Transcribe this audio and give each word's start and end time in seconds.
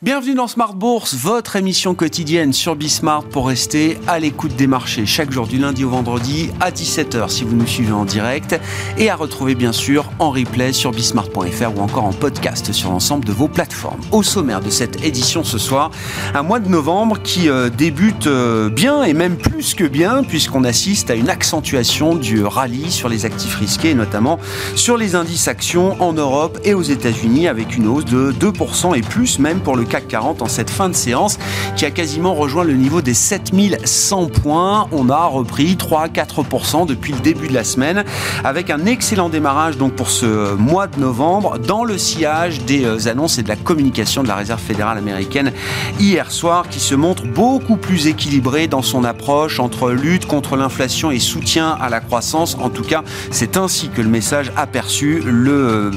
Bienvenue 0.00 0.34
dans 0.34 0.46
Smart 0.46 0.74
Bourse, 0.74 1.16
votre 1.16 1.56
émission 1.56 1.96
quotidienne 1.96 2.52
sur 2.52 2.76
Bismart 2.76 3.24
pour 3.24 3.48
rester 3.48 3.98
à 4.06 4.20
l'écoute 4.20 4.54
des 4.54 4.68
marchés 4.68 5.06
chaque 5.06 5.32
jour 5.32 5.48
du 5.48 5.58
lundi 5.58 5.82
au 5.82 5.88
vendredi 5.88 6.50
à 6.60 6.70
17h 6.70 7.28
si 7.28 7.42
vous 7.42 7.56
nous 7.56 7.66
suivez 7.66 7.90
en 7.90 8.04
direct 8.04 8.60
et 8.96 9.10
à 9.10 9.16
retrouver 9.16 9.56
bien 9.56 9.72
sûr 9.72 10.12
en 10.20 10.30
replay 10.30 10.72
sur 10.72 10.92
bismart.fr 10.92 11.76
ou 11.76 11.80
encore 11.80 12.04
en 12.04 12.12
podcast 12.12 12.70
sur 12.70 12.90
l'ensemble 12.90 13.24
de 13.24 13.32
vos 13.32 13.48
plateformes. 13.48 14.00
Au 14.12 14.22
sommaire 14.22 14.60
de 14.60 14.70
cette 14.70 15.04
édition 15.04 15.42
ce 15.42 15.58
soir, 15.58 15.90
un 16.32 16.44
mois 16.44 16.60
de 16.60 16.68
novembre 16.68 17.20
qui 17.20 17.48
euh, 17.48 17.68
débute 17.68 18.28
euh, 18.28 18.70
bien 18.70 19.02
et 19.02 19.14
même 19.14 19.36
plus 19.36 19.74
que 19.74 19.82
bien 19.82 20.22
puisqu'on 20.22 20.62
assiste 20.62 21.10
à 21.10 21.16
une 21.16 21.28
accentuation 21.28 22.14
du 22.14 22.44
rallye 22.44 22.92
sur 22.92 23.08
les 23.08 23.24
actifs 23.24 23.56
risqués 23.56 23.94
notamment 23.94 24.38
sur 24.76 24.96
les 24.96 25.16
indices 25.16 25.48
actions 25.48 26.00
en 26.00 26.12
Europe 26.12 26.56
et 26.62 26.74
aux 26.74 26.82
États-Unis 26.82 27.48
avec 27.48 27.76
une 27.76 27.88
hausse 27.88 28.04
de 28.04 28.30
2% 28.30 28.96
et 28.96 29.02
plus 29.02 29.40
même 29.40 29.58
pour 29.58 29.74
le 29.74 29.87
CAC 29.88 30.08
40 30.08 30.42
en 30.42 30.48
cette 30.48 30.70
fin 30.70 30.88
de 30.88 30.94
séance 30.94 31.38
qui 31.76 31.84
a 31.84 31.90
quasiment 31.90 32.34
rejoint 32.34 32.64
le 32.64 32.74
niveau 32.74 33.02
des 33.02 33.14
7100 33.14 34.26
points. 34.26 34.88
On 34.92 35.08
a 35.10 35.26
repris 35.26 35.74
3-4% 35.74 36.86
depuis 36.86 37.12
le 37.12 37.20
début 37.20 37.48
de 37.48 37.54
la 37.54 37.64
semaine 37.64 38.04
avec 38.44 38.70
un 38.70 38.86
excellent 38.86 39.28
démarrage 39.28 39.76
donc 39.76 39.94
pour 39.94 40.10
ce 40.10 40.54
mois 40.54 40.86
de 40.86 40.98
novembre 41.00 41.58
dans 41.58 41.84
le 41.84 41.98
sillage 41.98 42.64
des 42.64 42.84
euh, 42.84 43.08
annonces 43.08 43.38
et 43.38 43.42
de 43.42 43.48
la 43.48 43.56
communication 43.56 44.22
de 44.22 44.28
la 44.28 44.34
Réserve 44.34 44.60
fédérale 44.60 44.98
américaine 44.98 45.52
hier 45.98 46.30
soir 46.30 46.68
qui 46.68 46.80
se 46.80 46.94
montre 46.94 47.24
beaucoup 47.24 47.76
plus 47.76 48.06
équilibré 48.06 48.68
dans 48.68 48.82
son 48.82 49.04
approche 49.04 49.60
entre 49.60 49.90
lutte 49.90 50.26
contre 50.26 50.56
l'inflation 50.56 51.10
et 51.10 51.18
soutien 51.18 51.76
à 51.80 51.88
la 51.88 52.00
croissance. 52.00 52.56
En 52.60 52.70
tout 52.70 52.82
cas, 52.82 53.02
c'est 53.30 53.56
ainsi 53.56 53.88
que 53.88 54.02
le 54.02 54.08
message 54.08 54.52
a 54.56 54.66
perçu 54.66 55.22
le, 55.24 55.52
euh, 55.52 55.90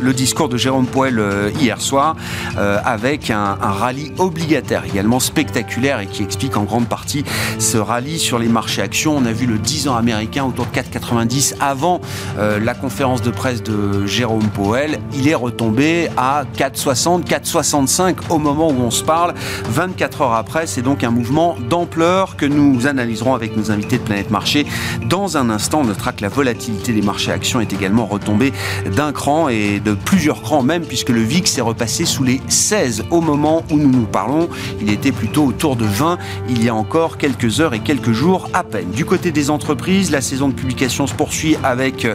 le 0.00 0.12
discours 0.12 0.48
de 0.48 0.56
Jérôme 0.56 0.86
Poel 0.86 1.18
euh, 1.18 1.50
hier 1.60 1.80
soir 1.80 2.16
avec 2.56 3.25
un, 3.32 3.54
rallye 3.54 4.12
obligataire 4.18 4.84
également 4.84 5.20
spectaculaire 5.20 6.00
et 6.00 6.06
qui 6.06 6.22
explique 6.22 6.56
en 6.56 6.64
grande 6.64 6.86
partie 6.86 7.24
ce 7.58 7.78
rallye 7.78 8.18
sur 8.18 8.38
les 8.38 8.48
marchés 8.48 8.82
actions. 8.82 9.16
On 9.16 9.24
a 9.24 9.32
vu 9.32 9.46
le 9.46 9.58
10 9.58 9.88
ans 9.88 9.96
américain 9.96 10.44
autour 10.44 10.66
de 10.66 10.70
4,90 10.70 11.54
avant 11.60 12.00
euh, 12.38 12.58
la 12.60 12.74
conférence 12.74 13.22
de 13.22 13.30
presse 13.30 13.62
de 13.62 14.06
Jérôme 14.06 14.48
Powell. 14.48 14.98
Il 15.14 15.28
est 15.28 15.34
retombé 15.34 16.08
à 16.16 16.44
4,60, 16.56 17.24
4,65 17.24 18.16
au 18.30 18.38
moment 18.38 18.68
où 18.68 18.80
on 18.80 18.90
se 18.90 19.04
parle. 19.04 19.34
24 19.70 20.22
heures 20.22 20.34
après, 20.34 20.66
c'est 20.66 20.82
donc 20.82 21.04
un 21.04 21.10
mouvement 21.10 21.56
d'ampleur 21.68 22.36
que 22.36 22.46
nous 22.46 22.86
analyserons 22.86 23.34
avec 23.34 23.56
nos 23.56 23.70
invités 23.70 23.98
de 23.98 24.02
Planète 24.02 24.30
Marché. 24.30 24.66
Dans 25.06 25.36
un 25.36 25.50
instant, 25.50 25.80
on 25.80 25.84
notera 25.84 26.12
que 26.12 26.22
la 26.22 26.28
volatilité 26.28 26.92
des 26.92 27.02
marchés 27.02 27.32
actions 27.32 27.60
est 27.60 27.72
également 27.72 28.06
retombée 28.06 28.52
d'un 28.94 29.12
cran 29.12 29.48
et 29.48 29.80
de 29.80 29.94
plusieurs 29.94 30.42
crans 30.42 30.62
même 30.62 30.84
puisque 30.84 31.10
le 31.10 31.22
VIX 31.22 31.58
est 31.58 31.62
repassé 31.62 32.04
sous 32.04 32.24
les 32.24 32.40
16 32.48 33.04
au 33.16 33.20
moment 33.22 33.64
où 33.70 33.78
nous 33.78 33.90
nous 33.90 34.06
parlons. 34.06 34.48
Il 34.80 34.90
était 34.90 35.12
plutôt 35.12 35.44
autour 35.44 35.76
de 35.76 35.86
20 35.86 36.18
il 36.48 36.62
y 36.62 36.68
a 36.68 36.74
encore 36.74 37.16
quelques 37.16 37.60
heures 37.60 37.74
et 37.74 37.80
quelques 37.80 38.12
jours 38.12 38.48
à 38.52 38.62
peine. 38.62 38.90
Du 38.90 39.04
côté 39.04 39.32
des 39.32 39.50
entreprises, 39.50 40.10
la 40.10 40.20
saison 40.20 40.48
de 40.48 40.54
publication 40.54 41.06
se 41.06 41.14
poursuit 41.14 41.56
avec 41.62 42.04
euh, 42.04 42.14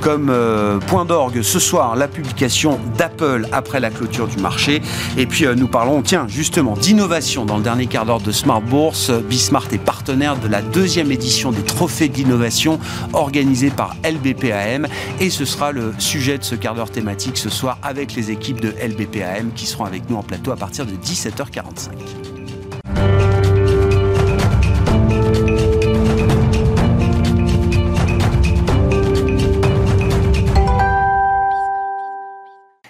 comme 0.00 0.28
euh, 0.30 0.78
point 0.78 1.04
d'orgue 1.04 1.42
ce 1.42 1.58
soir 1.58 1.96
la 1.96 2.08
publication 2.08 2.78
d'Apple 2.98 3.48
après 3.52 3.80
la 3.80 3.90
clôture 3.90 4.28
du 4.28 4.36
marché. 4.36 4.82
Et 5.16 5.26
puis 5.26 5.46
euh, 5.46 5.54
nous 5.54 5.68
parlons, 5.68 6.02
tiens, 6.02 6.26
justement, 6.28 6.74
d'innovation 6.74 7.46
dans 7.46 7.56
le 7.56 7.62
dernier 7.62 7.86
quart 7.86 8.04
d'heure 8.04 8.20
de 8.20 8.32
Smart 8.32 8.60
Bourse. 8.60 9.10
Bismart 9.10 9.68
est 9.72 9.78
partenaire 9.78 10.36
de 10.36 10.48
la 10.48 10.60
deuxième 10.60 11.10
édition 11.12 11.50
des 11.50 11.62
trophées 11.62 12.08
d'innovation 12.08 12.78
organisés 13.14 13.70
par 13.70 13.96
LBPAM. 14.04 14.86
Et 15.20 15.30
ce 15.30 15.46
sera 15.46 15.72
le 15.72 15.94
sujet 15.98 16.36
de 16.36 16.44
ce 16.44 16.54
quart 16.54 16.74
d'heure 16.74 16.90
thématique 16.90 17.38
ce 17.38 17.48
soir 17.48 17.78
avec 17.82 18.14
les 18.14 18.30
équipes 18.30 18.60
de 18.60 18.74
LBPAM 18.82 19.52
qui 19.54 19.66
seront 19.66 19.84
avec 19.84 20.10
nous 20.10 20.16
en 20.16 20.22
plateau 20.22 20.41
à 20.50 20.56
partir 20.56 20.86
de 20.86 20.92
17h45. 20.92 21.90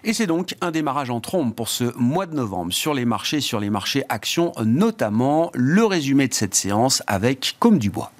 Et 0.04 0.14
c'est 0.14 0.26
donc 0.26 0.56
un 0.60 0.70
démarrage 0.70 1.10
en 1.10 1.20
trombe 1.20 1.54
pour 1.54 1.68
ce 1.68 1.96
mois 1.96 2.26
de 2.26 2.34
novembre 2.34 2.72
sur 2.72 2.92
les 2.92 3.04
marchés, 3.04 3.40
sur 3.40 3.60
les 3.60 3.70
marchés 3.70 4.04
actions, 4.08 4.52
notamment 4.64 5.50
le 5.54 5.84
résumé 5.84 6.28
de 6.28 6.34
cette 6.34 6.54
séance 6.54 7.02
avec 7.06 7.56
Comme 7.60 7.78
du 7.78 7.88
Bois. 7.88 8.12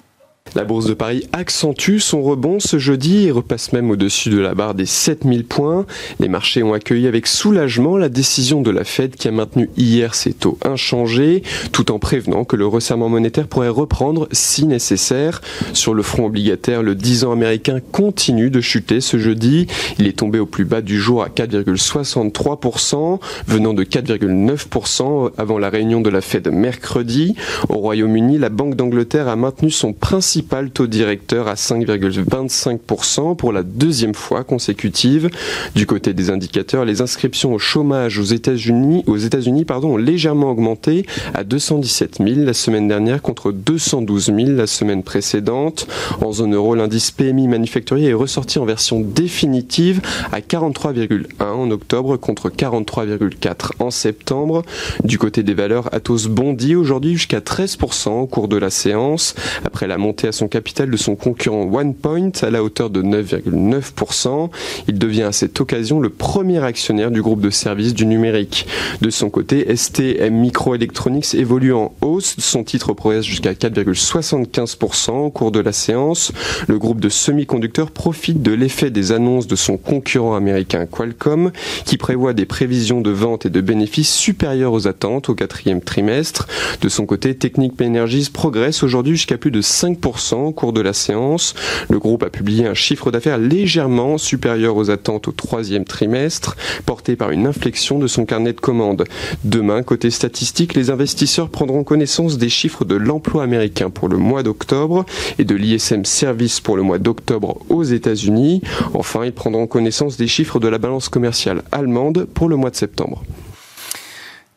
La 0.55 0.65
bourse 0.65 0.85
de 0.85 0.93
Paris 0.93 1.27
accentue 1.33 1.97
son 1.97 2.21
rebond 2.21 2.59
ce 2.59 2.77
jeudi 2.77 3.25
et 3.25 3.31
repasse 3.31 3.73
même 3.73 3.89
au-dessus 3.89 4.29
de 4.29 4.37
la 4.37 4.53
barre 4.53 4.75
des 4.75 4.85
7000 4.85 5.45
points. 5.45 5.87
Les 6.19 6.27
marchés 6.27 6.61
ont 6.61 6.73
accueilli 6.73 7.07
avec 7.07 7.25
soulagement 7.25 7.97
la 7.97 8.07
décision 8.07 8.61
de 8.61 8.69
la 8.69 8.83
Fed 8.83 9.15
qui 9.15 9.27
a 9.27 9.31
maintenu 9.31 9.71
hier 9.77 10.13
ses 10.13 10.31
taux 10.31 10.59
inchangés, 10.63 11.41
tout 11.71 11.91
en 11.91 11.97
prévenant 11.97 12.43
que 12.43 12.55
le 12.55 12.67
resserrement 12.67 13.09
monétaire 13.09 13.47
pourrait 13.47 13.67
reprendre 13.67 14.27
si 14.31 14.67
nécessaire. 14.67 15.41
Sur 15.73 15.95
le 15.95 16.03
front 16.03 16.27
obligataire, 16.27 16.83
le 16.83 16.93
10 16.93 17.23
ans 17.23 17.31
américain 17.31 17.79
continue 17.91 18.51
de 18.51 18.61
chuter 18.61 19.01
ce 19.01 19.17
jeudi. 19.17 19.65
Il 19.97 20.05
est 20.05 20.19
tombé 20.19 20.37
au 20.37 20.45
plus 20.45 20.65
bas 20.65 20.81
du 20.81 20.99
jour 20.99 21.23
à 21.23 21.29
4,63%, 21.29 23.19
venant 23.47 23.73
de 23.73 23.83
4,9% 23.83 25.31
avant 25.35 25.57
la 25.57 25.69
réunion 25.71 26.01
de 26.01 26.11
la 26.11 26.21
Fed 26.21 26.47
mercredi. 26.49 27.33
Au 27.69 27.77
Royaume-Uni, 27.77 28.37
la 28.37 28.49
Banque 28.49 28.75
d'Angleterre 28.75 29.27
a 29.27 29.35
maintenu 29.35 29.71
son 29.71 29.93
principal 29.93 30.42
taux 30.73 30.87
directeur 30.87 31.47
à 31.47 31.55
5,25% 31.55 33.35
pour 33.35 33.51
la 33.51 33.63
deuxième 33.63 34.13
fois 34.13 34.43
consécutive. 34.43 35.29
Du 35.75 35.85
côté 35.85 36.13
des 36.13 36.29
indicateurs, 36.29 36.85
les 36.85 37.01
inscriptions 37.01 37.53
au 37.53 37.59
chômage 37.59 38.19
aux 38.19 38.23
États-Unis, 38.23 39.03
aux 39.07 39.17
États-Unis, 39.17 39.65
pardon, 39.65 39.93
ont 39.93 39.97
légèrement 39.97 40.51
augmenté 40.51 41.05
à 41.33 41.43
217 41.43 42.17
000 42.17 42.45
la 42.45 42.53
semaine 42.53 42.87
dernière 42.87 43.21
contre 43.21 43.51
212 43.51 44.25
000 44.25 44.37
la 44.51 44.67
semaine 44.67 45.03
précédente. 45.03 45.87
En 46.21 46.31
zone 46.31 46.53
euro, 46.53 46.75
l'indice 46.75 47.11
PMI 47.11 47.47
manufacturier 47.47 48.09
est 48.09 48.13
ressorti 48.13 48.59
en 48.59 48.65
version 48.65 48.99
définitive 49.01 50.01
à 50.31 50.39
43,1 50.39 51.43
en 51.43 51.71
octobre 51.71 52.17
contre 52.17 52.49
43,4 52.49 53.71
en 53.79 53.91
septembre. 53.91 54.63
Du 55.03 55.17
côté 55.17 55.43
des 55.43 55.53
valeurs, 55.53 55.93
Atos 55.93 56.27
bondit 56.27 56.75
aujourd'hui 56.75 57.13
jusqu'à 57.13 57.39
13% 57.39 58.09
au 58.09 58.27
cours 58.27 58.47
de 58.47 58.57
la 58.57 58.69
séance 58.69 59.35
après 59.65 59.87
la 59.87 59.97
montée 59.97 60.27
à 60.27 60.31
son 60.33 60.49
capital 60.49 60.89
de 60.89 60.97
son 60.97 61.15
concurrent 61.15 61.63
OnePoint 61.71 62.31
à 62.41 62.49
la 62.49 62.63
hauteur 62.63 62.89
de 62.89 63.01
9,9%. 63.01 64.49
Il 64.87 64.99
devient 64.99 65.23
à 65.23 65.31
cette 65.31 65.59
occasion 65.61 65.99
le 65.99 66.09
premier 66.09 66.63
actionnaire 66.63 67.11
du 67.11 67.21
groupe 67.21 67.39
de 67.39 67.49
services 67.49 67.93
du 67.93 68.05
numérique. 68.05 68.67
De 69.01 69.09
son 69.09 69.29
côté, 69.29 69.73
STM 69.73 70.33
Microelectronics 70.33 71.35
évolue 71.35 71.73
en 71.73 71.93
hausse. 72.01 72.35
Son 72.39 72.63
titre 72.63 72.93
progresse 72.93 73.25
jusqu'à 73.25 73.53
4,75% 73.53 75.11
au 75.11 75.29
cours 75.29 75.51
de 75.51 75.59
la 75.59 75.71
séance. 75.71 76.31
Le 76.67 76.77
groupe 76.77 76.99
de 76.99 77.09
semi-conducteurs 77.09 77.91
profite 77.91 78.41
de 78.41 78.51
l'effet 78.51 78.89
des 78.89 79.11
annonces 79.11 79.47
de 79.47 79.55
son 79.55 79.77
concurrent 79.77 80.35
américain 80.35 80.85
Qualcomm, 80.85 81.51
qui 81.85 81.97
prévoit 81.97 82.33
des 82.33 82.45
prévisions 82.45 83.01
de 83.01 83.11
vente 83.11 83.45
et 83.45 83.49
de 83.49 83.61
bénéfices 83.61 84.13
supérieures 84.13 84.73
aux 84.73 84.87
attentes 84.87 85.29
au 85.29 85.35
quatrième 85.35 85.81
trimestre. 85.81 86.47
De 86.81 86.89
son 86.89 87.05
côté, 87.05 87.35
Technic 87.35 87.73
Energies 87.81 88.29
progresse 88.31 88.83
aujourd'hui 88.83 89.15
jusqu'à 89.15 89.37
plus 89.37 89.51
de 89.51 89.61
5% 89.61 90.22
au 90.31 90.51
cours 90.51 90.73
de 90.73 90.81
la 90.81 90.93
séance. 90.93 91.53
Le 91.89 91.99
groupe 91.99 92.23
a 92.23 92.29
publié 92.29 92.65
un 92.65 92.73
chiffre 92.73 93.11
d'affaires 93.11 93.37
légèrement 93.37 94.17
supérieur 94.17 94.77
aux 94.77 94.89
attentes 94.89 95.27
au 95.27 95.31
troisième 95.31 95.85
trimestre, 95.85 96.55
porté 96.85 97.15
par 97.15 97.31
une 97.31 97.47
inflexion 97.47 97.99
de 97.99 98.07
son 98.07 98.25
carnet 98.25 98.53
de 98.53 98.59
commandes. 98.59 99.03
Demain, 99.43 99.83
côté 99.83 100.09
statistique, 100.09 100.73
les 100.73 100.89
investisseurs 100.89 101.49
prendront 101.49 101.83
connaissance 101.83 102.37
des 102.37 102.49
chiffres 102.49 102.85
de 102.85 102.95
l'emploi 102.95 103.43
américain 103.43 103.89
pour 103.89 104.07
le 104.07 104.17
mois 104.17 104.43
d'octobre 104.43 105.05
et 105.39 105.43
de 105.43 105.55
l'ISM 105.55 106.05
Service 106.05 106.59
pour 106.59 106.77
le 106.77 106.83
mois 106.83 106.99
d'octobre 106.99 107.57
aux 107.69 107.83
États-Unis. 107.83 108.61
Enfin, 108.93 109.25
ils 109.25 109.33
prendront 109.33 109.67
connaissance 109.67 110.17
des 110.17 110.27
chiffres 110.27 110.59
de 110.59 110.67
la 110.67 110.77
balance 110.77 111.09
commerciale 111.09 111.63
allemande 111.71 112.27
pour 112.33 112.49
le 112.49 112.55
mois 112.55 112.69
de 112.69 112.75
septembre. 112.75 113.23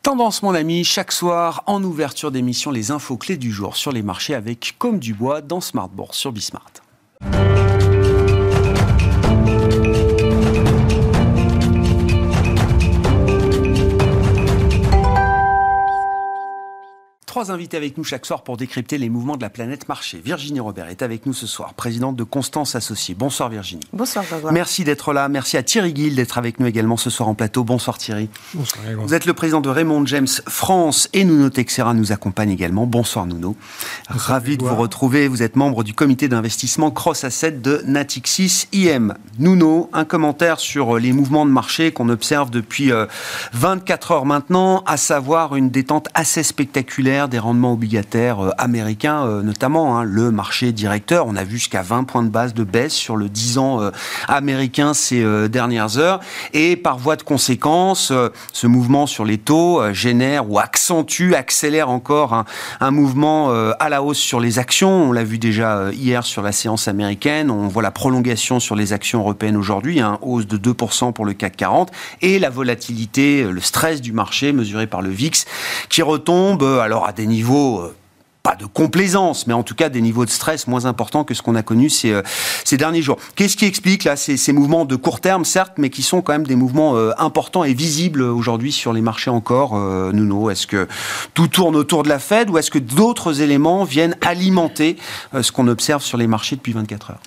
Tendance, 0.03 0.41
mon 0.41 0.53
ami, 0.53 0.83
chaque 0.83 1.11
soir 1.11 1.63
en 1.65 1.83
ouverture 1.83 2.31
d'émission, 2.31 2.71
les 2.71 2.91
infos 2.91 3.17
clés 3.17 3.37
du 3.37 3.51
jour 3.51 3.75
sur 3.75 3.91
les 3.91 4.01
marchés 4.01 4.33
avec 4.33 4.75
Comme 4.77 4.99
du 4.99 5.13
Bois 5.13 5.41
dans 5.41 5.61
Smart 5.61 5.89
Bourse 5.89 6.17
sur 6.17 6.31
Bismart. 6.31 6.71
Trois 17.37 17.51
invités 17.51 17.77
avec 17.77 17.99
nous 17.99 18.03
chaque 18.03 18.25
soir 18.25 18.41
pour 18.41 18.57
décrypter 18.57 18.97
les 18.97 19.09
mouvements 19.09 19.37
de 19.37 19.43
la 19.43 19.51
planète 19.51 19.87
marché. 19.87 20.19
Virginie 20.25 20.59
Robert 20.59 20.89
est 20.89 21.03
avec 21.03 21.27
nous 21.27 21.33
ce 21.33 21.45
soir, 21.45 21.75
présidente 21.75 22.15
de 22.15 22.23
Constance 22.23 22.73
Associée. 22.73 23.13
Bonsoir 23.13 23.49
Virginie. 23.49 23.83
Bonsoir 23.93 24.25
Grégoire. 24.25 24.51
Merci 24.51 24.83
d'être 24.83 25.13
là. 25.13 25.29
Merci 25.29 25.55
à 25.55 25.61
Thierry 25.61 25.93
Gill 25.95 26.15
d'être 26.15 26.39
avec 26.39 26.59
nous 26.59 26.65
également 26.65 26.97
ce 26.97 27.11
soir 27.11 27.29
en 27.29 27.35
plateau. 27.35 27.63
Bonsoir 27.63 27.99
Thierry. 27.99 28.27
Bonsoir 28.55 28.83
Vous 28.97 29.13
êtes 29.13 29.27
le 29.27 29.35
président 29.35 29.61
de 29.61 29.69
Raymond 29.69 30.03
James 30.07 30.27
France 30.47 31.09
et 31.13 31.25
Nuno 31.25 31.51
Texera 31.51 31.93
nous 31.93 32.11
accompagne 32.11 32.49
également. 32.49 32.87
Bonsoir 32.87 33.27
Nuno. 33.27 33.55
Ravi 34.09 34.57
de 34.57 34.63
vous 34.63 34.75
retrouver. 34.75 35.27
Vous 35.27 35.43
êtes 35.43 35.55
membre 35.55 35.83
du 35.83 35.93
comité 35.93 36.27
d'investissement 36.27 36.89
Cross 36.89 37.23
Asset 37.23 37.51
de 37.51 37.83
Natixis 37.85 38.67
IM. 38.73 39.13
Nuno, 39.37 39.91
un 39.93 40.05
commentaire 40.05 40.59
sur 40.59 40.97
les 40.97 41.13
mouvements 41.13 41.45
de 41.45 41.51
marché 41.51 41.91
qu'on 41.91 42.09
observe 42.09 42.49
depuis 42.49 42.89
24 43.53 44.11
euh, 44.11 44.15
heures 44.15 44.25
maintenant, 44.25 44.81
à 44.87 44.97
savoir 44.97 45.55
une 45.55 45.69
détente 45.69 46.07
assez 46.15 46.41
spectaculaire 46.41 47.26
des 47.27 47.39
rendements 47.39 47.73
obligataires 47.73 48.39
euh, 48.39 48.51
américains, 48.57 49.25
euh, 49.25 49.41
notamment 49.41 49.97
hein, 49.97 50.03
le 50.03 50.31
marché 50.31 50.71
directeur. 50.71 51.25
On 51.27 51.35
a 51.35 51.43
vu 51.43 51.57
jusqu'à 51.57 51.81
20 51.81 52.03
points 52.03 52.23
de 52.23 52.29
base 52.29 52.53
de 52.53 52.63
baisse 52.63 52.93
sur 52.93 53.15
le 53.15 53.29
10 53.29 53.57
ans 53.57 53.81
euh, 53.81 53.91
américain 54.27 54.93
ces 54.93 55.23
dernières 55.49 55.97
heures. 55.97 56.19
Et 56.53 56.75
par 56.75 56.97
voie 56.97 57.15
de 57.15 57.23
conséquence, 57.23 58.11
ce 58.53 58.67
mouvement 58.67 59.07
sur 59.07 59.25
les 59.25 59.37
taux 59.37 59.81
génère 59.93 60.49
ou 60.49 60.59
accentue, 60.59 61.33
accélère 61.33 61.89
encore 61.89 62.45
un, 62.79 62.91
mouvement 62.91 63.49
à 63.79 63.89
la 63.89 64.03
hausse 64.03 64.17
sur 64.17 64.39
les 64.39 64.59
actions. 64.59 65.09
On 65.09 65.11
l'a 65.11 65.23
vu 65.23 65.37
déjà 65.37 65.91
hier 65.91 66.23
sur 66.23 66.41
la 66.41 66.51
séance 66.51 66.87
américaine. 66.87 67.49
On 67.51 67.67
voit 67.67 67.83
la 67.83 67.91
prolongation 67.91 68.59
sur 68.59 68.75
les 68.75 68.93
actions 68.93 69.19
européennes 69.19 69.57
aujourd'hui, 69.57 69.99
hein, 69.99 70.17
hausse 70.21 70.47
de 70.47 70.57
2% 70.57 71.13
pour 71.13 71.25
le 71.25 71.33
CAC 71.33 71.57
40. 71.57 71.91
Et 72.21 72.39
la 72.39 72.49
volatilité, 72.49 73.43
le 73.43 73.61
stress 73.61 74.01
du 74.01 74.11
marché 74.11 74.51
mesuré 74.51 74.87
par 74.87 75.01
le 75.01 75.09
VIX 75.09 75.45
qui 75.89 76.01
retombe 76.01 76.63
alors 76.63 77.06
à 77.07 77.13
des 77.13 77.25
niveaux 77.25 77.79
euh, 77.79 77.95
pas 78.43 78.55
de 78.55 78.65
complaisance, 78.65 79.47
mais 79.47 79.53
en 79.53 79.63
tout 79.63 79.75
cas 79.75 79.87
des 79.87 80.01
niveaux 80.01 80.25
de 80.25 80.29
stress 80.29 80.67
moins 80.67 80.85
importants 80.85 81.23
que 81.23 81.33
ce 81.33 81.41
qu'on 81.41 81.55
a 81.55 81.63
connu 81.63 81.89
ces, 81.89 82.11
euh, 82.11 82.21
ces 82.65 82.75
derniers 82.75 83.01
jours. 83.01 83.17
Qu'est-ce 83.35 83.55
qui 83.55 83.65
explique 83.65 84.03
là 84.03 84.17
ces, 84.17 84.35
ces, 84.35 84.51
mouvements 84.51 84.83
de 84.83 84.95
court 84.97 85.21
terme, 85.21 85.45
certes, 85.45 85.73
mais 85.77 85.89
qui 85.89 86.01
sont 86.01 86.21
quand 86.21 86.33
même 86.33 86.45
des 86.45 86.57
mouvements 86.57 86.97
euh, 86.97 87.11
importants 87.17 87.63
et 87.63 87.73
visibles 87.73 88.21
aujourd'hui 88.21 88.73
sur 88.73 88.91
les 88.91 89.01
marchés 89.01 89.29
encore, 89.29 89.75
Nuno? 90.13 90.49
Est-ce 90.49 90.67
que 90.67 90.87
tout 91.33 91.47
tourne 91.47 91.77
autour 91.77 92.03
de 92.03 92.09
la 92.09 92.19
Fed 92.19 92.49
ou 92.49 92.57
est-ce 92.57 92.71
que 92.71 92.79
d'autres 92.79 93.41
éléments 93.41 93.85
viennent 93.85 94.15
alimenter 94.21 94.97
ce 95.41 95.51
qu'on 95.51 95.67
observe 95.67 96.03
sur 96.03 96.17
les 96.17 96.27
marchés 96.27 96.57
depuis 96.57 96.73
24 96.73 97.11
heures? 97.11 97.21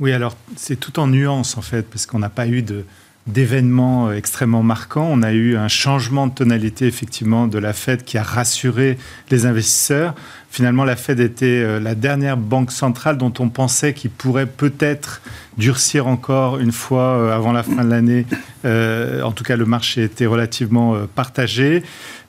Oui, 0.00 0.12
alors 0.12 0.34
c'est 0.56 0.78
tout 0.78 0.98
en 0.98 1.06
nuance 1.06 1.56
en 1.56 1.62
fait, 1.62 1.82
parce 1.82 2.06
qu'on 2.06 2.18
n'a 2.18 2.30
pas 2.30 2.46
eu 2.46 2.62
de 2.62 2.84
d'événements 3.26 4.08
euh, 4.08 4.16
extrêmement 4.16 4.62
marquants. 4.62 5.08
On 5.10 5.22
a 5.22 5.32
eu 5.32 5.56
un 5.56 5.68
changement 5.68 6.26
de 6.26 6.34
tonalité 6.34 6.86
effectivement 6.86 7.46
de 7.46 7.58
la 7.58 7.72
Fed 7.72 8.04
qui 8.04 8.18
a 8.18 8.22
rassuré 8.22 8.98
les 9.30 9.46
investisseurs. 9.46 10.14
Finalement, 10.50 10.84
la 10.84 10.96
Fed 10.96 11.20
était 11.20 11.46
euh, 11.46 11.80
la 11.80 11.94
dernière 11.94 12.36
banque 12.36 12.72
centrale 12.72 13.18
dont 13.18 13.32
on 13.38 13.48
pensait 13.48 13.94
qu'il 13.94 14.10
pourrait 14.10 14.46
peut-être 14.46 15.20
durcir 15.58 16.06
encore 16.06 16.58
une 16.58 16.72
fois 16.72 17.16
euh, 17.16 17.36
avant 17.36 17.52
la 17.52 17.62
fin 17.62 17.84
de 17.84 17.90
l'année. 17.90 18.26
en 18.64 19.32
tout 19.32 19.44
cas, 19.44 19.56
le 19.56 19.66
marché 19.66 20.04
était 20.04 20.26
relativement 20.26 20.94
partagé. 21.14 21.82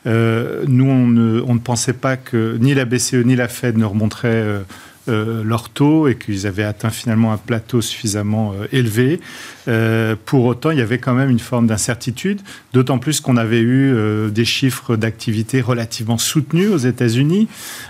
nous, 0.06 0.90
on 0.90 1.08
ne, 1.08 1.60
pensait 1.60 1.94
pas 1.94 2.18
que 2.18 2.58
ni 2.60 2.74
la 2.74 2.86
BCE 2.86 3.26
ni 3.26 3.36
la 3.36 3.48
Fed 3.48 3.78
ne 3.78 3.86
remonteraient 3.86 4.64
leur 5.08 5.70
taux 5.70 6.08
et 6.08 6.16
qu'ils 6.16 6.48
avaient 6.48 6.64
atteint 6.64 6.90
finalement 6.90 7.34
un 7.34 7.38
plateau 7.38 7.82
suffisamment 7.82 8.54
euh, 8.54 8.68
élevé. 8.72 9.20
Euh, 9.68 10.16
pour 10.26 10.46
autant, 10.46 10.72
il 10.72 10.80
y 10.80 10.82
avait 10.82 10.98
quand 10.98 11.14
même 11.14 11.30
une 11.30 11.40
forme 11.40 11.68
d'incertitude, 11.68 12.42
d'autant 12.74 12.98
plus 12.98 13.20
qu'on 13.22 13.38
avait 13.38 13.62
eu 13.62 13.94
des 14.32 14.46
chiffres 14.46 14.96
d'activité 14.96 15.62
relativement 15.62 16.18
soutenus 16.18 16.70
aux 16.70 16.78
États-Unis. 16.78 17.48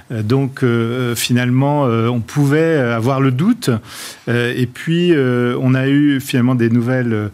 donc 0.09 0.65
finalement, 1.15 1.83
on 1.83 2.19
pouvait 2.19 2.77
avoir 2.77 3.21
le 3.21 3.31
doute. 3.31 3.69
et 4.27 4.67
puis, 4.71 5.13
on 5.15 5.73
a 5.73 5.87
eu 5.87 6.19
finalement 6.19 6.55
des 6.55 6.69
nouvelles 6.69 7.31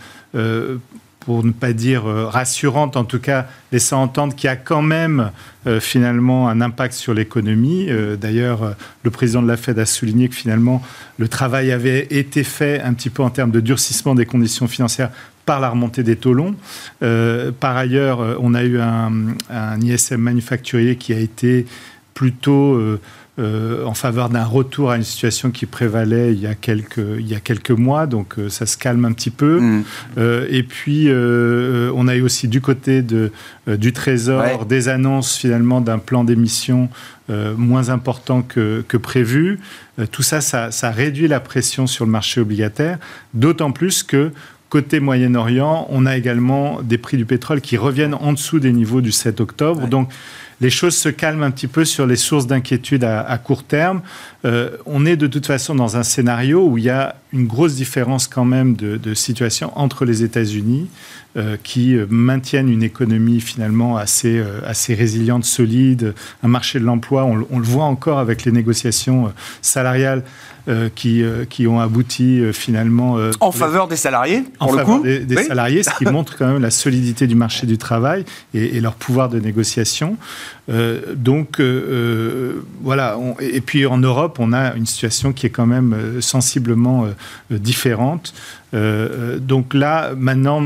pour 1.27 1.43
ne 1.43 1.51
pas 1.51 1.73
dire 1.73 2.05
rassurantes, 2.05 2.95
en 2.95 3.03
tout 3.03 3.19
cas 3.19 3.47
laissant 3.73 4.01
entendre 4.01 4.33
qu'il 4.33 4.47
y 4.47 4.51
a 4.51 4.55
quand 4.55 4.81
même 4.81 5.31
euh, 5.67 5.81
finalement 5.81 6.47
un 6.47 6.61
impact 6.61 6.93
sur 6.93 7.13
l'économie. 7.13 7.87
Euh, 7.89 8.15
d'ailleurs, 8.15 8.63
euh, 8.63 8.71
le 9.03 9.11
président 9.11 9.41
de 9.41 9.47
la 9.49 9.57
Fed 9.57 9.77
a 9.79 9.85
souligné 9.85 10.29
que 10.29 10.35
finalement 10.35 10.81
le 11.17 11.27
travail 11.27 11.73
avait 11.73 12.07
été 12.09 12.45
fait 12.45 12.79
un 12.81 12.93
petit 12.93 13.09
peu 13.09 13.21
en 13.21 13.29
termes 13.29 13.51
de 13.51 13.59
durcissement 13.59 14.15
des 14.15 14.25
conditions 14.25 14.67
financières 14.67 15.09
par 15.45 15.59
la 15.59 15.69
remontée 15.69 16.03
des 16.03 16.15
taux 16.15 16.33
longs. 16.33 16.55
par 16.99 17.77
ailleurs, 17.77 18.19
on 18.41 18.53
a 18.53 18.63
eu 18.65 18.79
un, 18.79 19.79
ISM 19.81 20.17
manufacturier 20.17 20.97
qui 20.97 21.13
a 21.13 21.19
été 21.19 21.65
plutôt 22.13 22.77
euh, 23.39 23.85
en 23.85 23.93
faveur 23.93 24.29
d'un 24.29 24.43
retour 24.43 24.89
à 24.89 24.97
une 24.97 25.03
situation 25.03 25.51
qui 25.51 25.67
prévalait 25.67 26.33
il 26.33 26.39
y 26.39 26.47
a 26.47 26.55
quelques, 26.55 26.97
il 26.97 27.27
y 27.27 27.35
a 27.35 27.39
quelques 27.39 27.69
mois, 27.69 28.07
donc 28.07 28.39
euh, 28.39 28.49
ça 28.49 28.65
se 28.65 28.77
calme 28.77 29.05
un 29.05 29.11
petit 29.11 29.29
peu. 29.29 29.59
Mm. 29.59 29.83
Euh, 30.17 30.47
et 30.49 30.63
puis, 30.63 31.07
on 31.09 32.07
a 32.07 32.15
eu 32.15 32.21
aussi 32.21 32.47
du 32.47 32.61
côté 32.61 33.01
de, 33.01 33.31
du 33.67 33.93
Trésor 33.93 34.65
des 34.65 34.89
annonces 34.89 35.37
finalement 35.37 35.81
d'un 35.81 35.99
plan 35.99 36.23
d'émission 36.23 36.89
moins 37.29 37.89
important 37.89 38.41
que, 38.41 38.83
que 38.87 38.97
prévu. 38.97 39.59
tout 40.11 40.23
ça, 40.23 40.41
ça, 40.41 40.71
ça 40.71 40.91
réduit 40.91 41.27
la 41.27 41.39
pression 41.39 41.85
sur 41.85 42.05
le 42.05 42.11
marché 42.11 42.39
obligataire, 42.39 42.97
d'autant 43.33 43.71
plus 43.71 44.01
que 44.01 44.31
Côté 44.69 44.99
Moyen-Orient, 44.99 45.87
on 45.89 46.05
a 46.05 46.17
également 46.17 46.81
des 46.81 46.97
prix 46.97 47.15
du 47.15 47.25
pétrole 47.25 47.61
qui 47.61 47.77
reviennent 47.77 48.13
en 48.13 48.33
dessous 48.33 48.59
des 48.59 48.73
niveaux 48.73 48.99
du 48.99 49.13
7 49.13 49.39
octobre. 49.39 49.87
Donc, 49.87 50.09
les 50.59 50.69
choses 50.69 50.95
se 50.95 51.09
calment 51.09 51.43
un 51.43 51.51
petit 51.51 51.67
peu 51.67 51.85
sur 51.85 52.07
les 52.07 52.15
sources 52.15 52.47
d'inquiétude 52.47 53.03
à, 53.03 53.37
court 53.37 53.63
terme. 53.63 54.01
Euh, 54.47 54.69
on 54.85 55.05
est 55.05 55.17
de 55.17 55.27
toute 55.27 55.45
façon 55.45 55.75
dans 55.75 55.97
un 55.97 56.03
scénario 56.03 56.65
où 56.65 56.77
il 56.77 56.85
y 56.85 56.89
a 56.89 57.15
une 57.33 57.47
grosse 57.47 57.75
différence 57.75 58.27
quand 58.27 58.45
même 58.45 58.75
de, 58.75 59.13
situation 59.13 59.71
entre 59.75 60.05
les 60.05 60.23
États-Unis, 60.23 60.87
euh, 61.35 61.57
qui 61.61 61.95
euh, 61.95 62.05
maintiennent 62.09 62.69
une 62.69 62.83
économie 62.83 63.41
finalement 63.41 63.97
assez, 63.97 64.41
assez 64.65 64.93
résiliente, 64.93 65.43
solide, 65.43 66.13
un 66.43 66.47
marché 66.47 66.79
de 66.79 66.85
l'emploi. 66.85 67.25
On, 67.25 67.45
on, 67.51 67.59
le 67.59 67.65
voit 67.65 67.83
encore 67.83 68.19
avec 68.19 68.45
les 68.45 68.51
négociations 68.51 69.33
salariales 69.61 70.23
qui, 70.95 71.23
qui 71.49 71.65
ont 71.65 71.79
abouti 71.79 72.41
finalement... 72.51 73.17
en 73.39 73.53
faveur 73.53 73.87
des 73.87 73.95
salariés, 73.95 74.43
En 74.59 74.67
faveur 74.67 75.01
des, 75.01 75.43
salariés, 75.43 75.81
ce 75.81 75.91
qui 75.97 76.03
montre 76.11 76.35
quand 76.37 76.45
même 76.45 76.61
la 76.61 76.71
solidité 76.71 77.25
du 77.25 77.35
marché 77.35 77.65
du 77.65 77.77
travail 77.77 78.25
et, 78.53 78.81
leur 78.81 78.95
pouvoir 78.95 79.29
de 79.29 79.39
négociation. 79.39 80.17
Donc, 80.69 81.61
voilà. 82.81 83.17
et 83.39 83.61
puis 83.61 83.85
en 83.85 83.97
Europe, 83.97 84.37
on 84.39 84.51
a 84.51 84.75
une 84.75 84.85
situation 84.85 85.31
qui 85.31 85.45
est 85.45 85.49
quand 85.49 85.65
même 85.65 86.19
sensiblement 86.19 87.07
différente. 87.49 88.33
donc 88.73 89.73
là, 89.73 90.13
maintenant, 90.17 90.65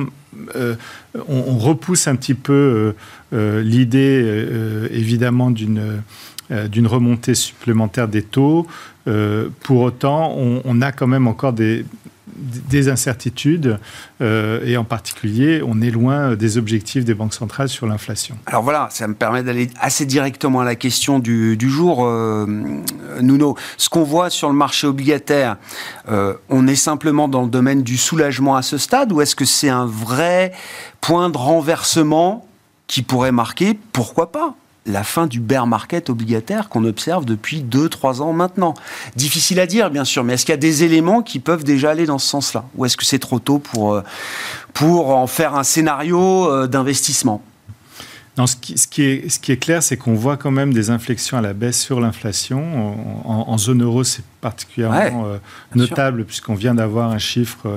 on, 1.28 1.58
repousse 1.58 2.08
un 2.08 2.16
petit 2.16 2.34
peu 2.34 2.96
l'idée, 3.32 4.48
évidemment, 4.92 5.52
d'une 5.52 6.02
d'une 6.70 6.88
remontée 6.88 7.36
supplémentaire 7.36 8.08
des 8.10 8.24
taux. 8.24 8.68
Euh, 9.08 9.50
pour 9.62 9.82
autant, 9.82 10.36
on, 10.38 10.82
a 10.82 10.92
quand 10.92 11.08
même 11.08 11.28
encore 11.28 11.54
des, 11.54 11.86
des 12.36 12.90
incertitudes 12.90 13.80
euh, 14.22 14.66
et 14.66 14.78
en 14.78 14.84
particulier, 14.84 15.62
on 15.66 15.82
est 15.82 15.92
loin 15.92 16.36
des 16.36 16.58
objectifs 16.58 17.06
des 17.06 17.14
banques 17.14 17.34
centrales 17.34 17.70
sur 17.70 17.88
l'inflation. 17.88 18.38
Alors 18.46 18.64
voilà, 18.64 18.88
ça 18.92 19.08
me 19.08 19.14
permet 19.14 19.44
d'aller 19.44 19.70
assez 19.80 20.06
directement 20.06 20.62
à 20.62 20.66
la 20.66 20.76
question 20.76 21.20
du, 21.20 21.58
jour, 21.70 22.06
euh, 22.06 22.46
Nuno. 23.22 23.56
Ce 23.78 23.90
qu'on 23.90 24.04
voit 24.04 24.30
sur 24.30 24.50
le 24.50 24.56
marché 24.56 24.88
obligataire, 24.88 25.58
on 26.08 26.68
est 26.68 26.76
simplement 26.76 27.28
dans 27.28 27.44
le 27.44 27.50
domaine 27.50 27.84
du 27.84 27.98
soulagement 27.98 28.56
à 28.56 28.62
ce 28.62 28.78
stade 28.78 29.12
ou 29.12 29.22
est-ce 29.22 29.36
que 29.36 29.46
c'est 29.46 29.70
un 29.70 29.86
vrai 29.86 30.52
point 31.00 31.30
de 31.30 31.38
renversement 31.38 32.48
qui 32.88 33.02
pourrait 33.02 33.32
marquer, 33.32 33.80
pourquoi 33.94 34.32
pas, 34.32 34.56
la 34.86 35.04
fin 35.04 35.28
du 35.28 35.40
bear 35.40 35.68
market 35.68 36.10
obligataire 36.10 36.70
qu'on 36.70 36.86
observe 36.86 37.26
depuis 37.26 37.62
2-3 37.62 38.22
ans 38.22 38.34
maintenant. 38.34 38.74
Difficile 39.16 39.60
à 39.60 39.68
dire, 39.68 39.92
bien 39.92 40.06
sûr, 40.06 40.24
mais 40.24 40.34
est-ce 40.34 40.46
qu'il 40.46 40.54
y 40.54 40.56
a 40.56 40.58
des 40.58 40.84
éléments 40.84 41.22
qui 41.22 41.40
peuvent 41.40 41.64
déjà 41.64 41.92
aller 41.92 42.06
dans 42.06 42.18
ce 42.18 42.28
sens-là? 42.28 42.66
Ou 42.76 42.86
est-ce 42.86 42.98
que 42.98 43.06
c'est 43.06 43.20
trop 43.20 43.40
tôt 43.40 43.60
pour, 43.60 43.94
euh, 43.94 44.04
pour 44.74 45.16
en 45.16 45.28
faire 45.28 45.56
un 45.56 45.64
scénario 45.64 46.50
euh, 46.50 46.68
d'investissement? 46.68 47.44
Non, 48.38 48.48
ce 48.48 48.56
qui, 48.56 48.78
ce, 48.78 48.88
qui 48.88 49.04
est, 49.04 49.30
ce 49.30 49.40
qui 49.40 49.52
est 49.52 49.58
clair, 49.58 49.84
c'est 49.84 49.98
qu'on 49.98 50.16
voit 50.16 50.38
quand 50.38 50.52
même 50.52 50.74
des 50.74 50.90
inflexions 50.90 51.38
à 51.38 51.42
la 51.42 51.54
baisse 51.54 51.80
sur 51.80 52.00
l'inflation. 52.00 52.96
En, 53.26 53.58
zone 53.58 53.84
euro, 53.84 54.06
c'est 54.06 54.24
particulièrement 54.40 55.26
euh, 55.26 55.38
notable 55.76 56.24
puisqu'on 56.24 56.56
vient 56.56 56.74
d'avoir 56.74 57.12
un 57.12 57.18
chiffre 57.18 57.68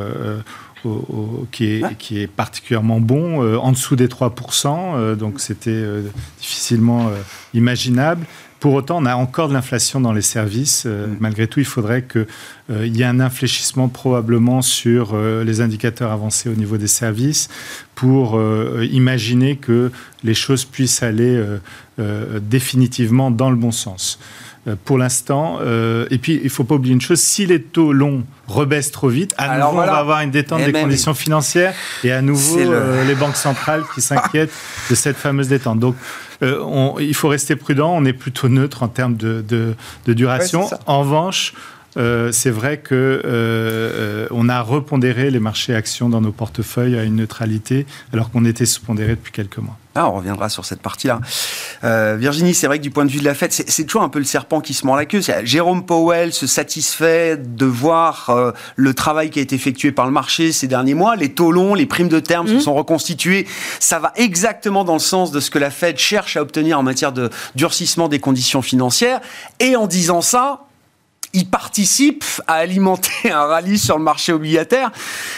qui, 1.51 1.67
est, 1.67 1.97
qui 1.99 2.21
est 2.21 2.27
particulièrement 2.27 3.01
bon, 3.01 3.43
euh, 3.43 3.57
en 3.57 3.73
dessous 3.73 3.97
des 3.97 4.09
3%, 4.09 4.95
euh, 4.97 5.15
donc 5.15 5.41
c'était 5.41 5.71
euh, 5.71 6.03
difficilement 6.39 7.11
imaginable. 7.53 8.27
Pour 8.65 8.73
autant, 8.73 9.03
on 9.03 9.05
a 9.05 9.15
encore 9.15 9.49
de 9.49 9.53
l'inflation 9.53 10.01
dans 10.01 10.15
les 10.15 10.23
services. 10.23 10.85
Euh, 10.87 11.07
mm. 11.07 11.17
Malgré 11.21 11.47
tout, 11.49 11.61
il 11.61 11.67
faudrait 11.67 12.05
qu'il 12.05 12.27
euh, 12.71 12.87
y 12.87 13.03
ait 13.03 13.05
un 13.05 13.21
infléchissement 13.21 13.91
probablement 13.91 14.63
sur 14.63 15.11
euh, 15.13 15.45
les 15.45 15.61
indicateurs 15.61 16.11
avancés 16.11 16.49
au 16.49 16.55
niveau 16.55 16.79
des 16.79 16.87
services 16.87 17.51
pour 17.95 18.41
imaginer 18.83 19.57
que 19.57 19.93
les 20.25 20.33
choses 20.35 20.65
puissent 20.65 21.03
aller 21.03 21.41
définitivement 22.41 23.31
dans 23.31 23.51
le 23.51 23.57
bon 23.57 23.71
sens 23.71 24.19
pour 24.85 24.99
l'instant. 24.99 25.59
et 26.11 26.19
puis, 26.19 26.37
il 26.37 26.45
ne 26.45 26.49
faut 26.49 26.65
pas 26.65 26.77
oublier 26.77 26.95
une 26.95 27.01
chose, 27.01 27.21
si 27.21 27.47
les 27.47 27.61
taux 27.61 27.93
longs 27.93 28.25
rebaissent 28.47 28.91
trop 28.91 29.09
vite, 29.09 29.35
à 29.37 29.59
nouveau, 29.59 29.81
on 29.81 29.87
va 29.87 29.97
avoir 29.97 30.21
une 30.21 30.31
détente 30.31 30.61
eh 30.63 30.67
des 30.67 30.73
ben 30.73 30.83
conditions 30.85 31.15
financières 31.15 31.75
et 32.03 32.13
à 32.13 32.23
nouveau, 32.23 32.59
les 33.07 33.15
banques 33.15 33.37
centrales 33.37 33.83
qui 33.95 34.01
s'inquiètent 34.01 34.53
de 34.91 34.95
cette 34.95 35.17
fameuse 35.17 35.49
détente. 35.49 35.79
Donc, 35.79 35.97
euh, 36.43 36.93
il 37.01 37.15
faut 37.15 37.29
rester 37.29 37.57
prudent. 37.57 37.93
On 37.95 38.05
est 38.05 38.13
plutôt 38.13 38.49
neutre 38.49 38.83
en 38.83 38.89
termes 38.89 39.17
de, 39.17 39.75
duration. 40.07 40.69
en 40.87 41.01
revanche, 41.01 41.55
euh, 41.97 42.33
c'est 42.33 42.51
vrai 42.51 42.79
que 42.79 43.23
euh, 43.25 44.27
on 44.31 44.49
a 44.49 44.61
repondéré 44.61 45.31
les 45.31 45.41
marchés 45.41 45.75
actions 45.75 46.09
dans 46.09 46.21
nos 46.21 46.33
portefeuilles 46.33 46.99
à 46.99 47.05
une 47.05 47.17
neutralité, 47.17 47.87
alors 48.13 48.31
qu'on 48.31 48.45
était 48.45 48.67
sous-pondéré 48.67 49.11
depuis 49.11 49.33
quelques 49.33 49.59
mois. 49.59 49.79
Ah, 49.97 50.09
on 50.09 50.15
reviendra 50.15 50.49
sur 50.49 50.65
cette 50.65 50.83
partie-là. 50.83 51.21
Euh, 51.85 52.17
Virginie, 52.19 52.53
c'est 52.53 52.67
vrai 52.67 52.79
que 52.79 52.83
du 52.83 52.91
point 52.91 53.05
de 53.05 53.13
vue 53.13 53.21
de 53.21 53.25
la 53.25 53.35
fête, 53.35 53.53
c'est 53.53 53.85
toujours 53.85 54.03
un 54.03 54.09
peu 54.09 54.19
le 54.19 54.25
serpent 54.25 54.61
qui 54.61 54.75
se 54.75 54.85
mord 54.85 54.97
la 54.97 55.05
queue. 55.05 55.21
Jérôme 55.45 55.87
Powell 55.87 56.33
se 56.33 56.49
satisfait 56.49 57.37
de 57.37 57.65
voir 57.65 58.31
euh, 58.31 58.51
le 58.75 58.93
travail 58.93 59.31
qui 59.31 59.39
a 59.39 59.43
été 59.43 59.55
effectué 59.55 59.93
par 59.93 60.07
le 60.07 60.11
marché 60.11 60.51
ces 60.51 60.67
derniers 60.67 60.95
mois. 60.95 61.15
Les 61.15 61.33
taux 61.33 61.53
longs, 61.53 61.75
les 61.75 61.87
primes 61.87 62.09
de 62.09 62.19
terme 62.19 62.49
se 62.49 62.55
mmh. 62.55 62.61
sont 62.61 62.75
reconstituées. 62.75 63.47
Ça 63.79 64.01
va 64.01 64.13
exactement 64.17 64.83
dans 64.83 64.95
le 64.95 64.99
sens 64.99 65.31
de 65.31 65.39
ce 65.39 65.49
que 65.49 65.61
la 65.61 65.71
Fed 65.71 65.97
cherche 65.97 66.37
à 66.37 66.43
obtenir 66.43 66.77
en 66.77 66.83
matière 66.83 67.13
de 67.13 67.31
durcissement 67.55 68.09
des 68.09 68.19
conditions 68.19 68.63
financières. 68.63 69.21
Et 69.61 69.77
en 69.77 69.87
disant 69.87 70.23
ça, 70.23 70.63
il 71.35 71.47
participe 71.47 72.25
à 72.47 72.55
alimenter 72.55 73.31
un 73.31 73.45
rallye 73.45 73.77
sur 73.77 73.99
le 73.99 74.05
marché 74.05 74.33
obligataire, 74.33 74.91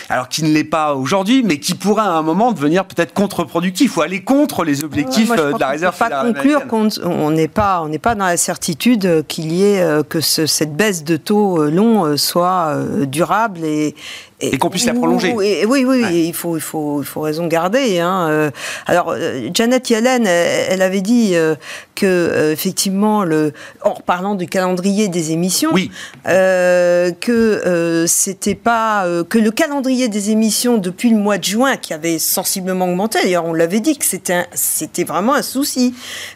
alors 0.08 0.28
qui 0.28 0.44
ne 0.44 0.50
l'est 0.50 0.64
pas 0.64 0.94
aujourd'hui, 0.94 1.42
mais 1.42 1.58
qui 1.58 1.74
pourrait 1.74 2.02
à 2.02 2.12
un 2.12 2.22
moment 2.22 2.52
devenir 2.52 2.84
peut-être 2.84 3.14
contre-productif 3.14 3.96
ou 3.96 4.02
aller 4.02 4.22
contre 4.22 4.62
les 4.62 4.84
objectifs 4.84 5.32
euh, 5.36 5.52
de 5.52 5.58
la 5.58 5.68
réserve 5.68 5.96
fédérale. 5.96 6.32
Pas 6.34 6.40
conclure 6.40 6.66
qu'on 6.66 7.30
n'est 7.30 7.48
pas, 7.48 7.80
on 7.82 7.88
n'est 7.88 7.98
pas 7.98 8.14
dans 8.14 8.26
la 8.26 8.36
certitude 8.36 9.24
qu'il 9.26 9.52
y 9.52 9.64
ait 9.64 9.80
euh, 9.80 10.02
que 10.02 10.20
cette 10.20 10.76
baisse 10.76 11.02
de 11.02 11.16
taux 11.16 11.62
euh, 11.62 11.70
long 11.70 12.16
soit 12.16 12.76
durable 13.06 13.64
et, 13.64 13.94
et, 14.40 14.58
qu'on 14.58 14.68
puisse 14.68 14.84
la 14.84 14.92
prolonger. 14.92 15.32
oui, 15.32 15.64
oui, 15.66 16.26
il, 16.26 16.34
faut, 16.34 16.56
il, 16.56 16.60
faut, 16.60 17.00
il 17.00 17.06
faut 17.06 17.22
raison 17.22 17.46
garder. 17.46 18.00
Hein. 18.00 18.28
Euh, 18.30 18.50
alors, 18.86 19.10
euh, 19.10 19.48
Janet 19.52 19.88
Yellen, 19.88 20.26
elle, 20.26 20.82
avait 20.82 21.00
dit 21.00 21.30
euh, 21.34 21.54
que, 21.94 22.52
effectivement, 22.52 23.24
le, 23.24 23.52
en 23.82 23.94
parlant 23.94 24.34
du 24.34 24.46
calendrier 24.46 25.08
des 25.08 25.32
émissions, 25.32 25.70
oui. 25.72 25.90
que 26.24 28.04
c'était 28.06 28.54
pas 28.54 29.06
que 29.28 29.38
le 29.38 29.50
calendrier 29.50 30.08
des 30.08 30.30
émissions 30.30 30.76
depuis 30.76 31.10
le 31.10 31.16
mois 31.16 31.38
de 31.38 31.44
juin, 31.44 31.76
qui 31.76 31.94
avait 31.94 32.18
sensiblement 32.18 32.86
augmenté. 32.86 33.20
D'ailleurs, 33.22 33.46
on 33.46 33.54
l'avait 33.54 33.80
dit 33.80 33.96
que 33.96 34.04
c'était 34.04 34.44
c'était 34.52 35.04
vraiment 35.04 35.34
un 35.34 35.42
souci. 35.42 35.94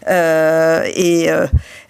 et 0.08 1.28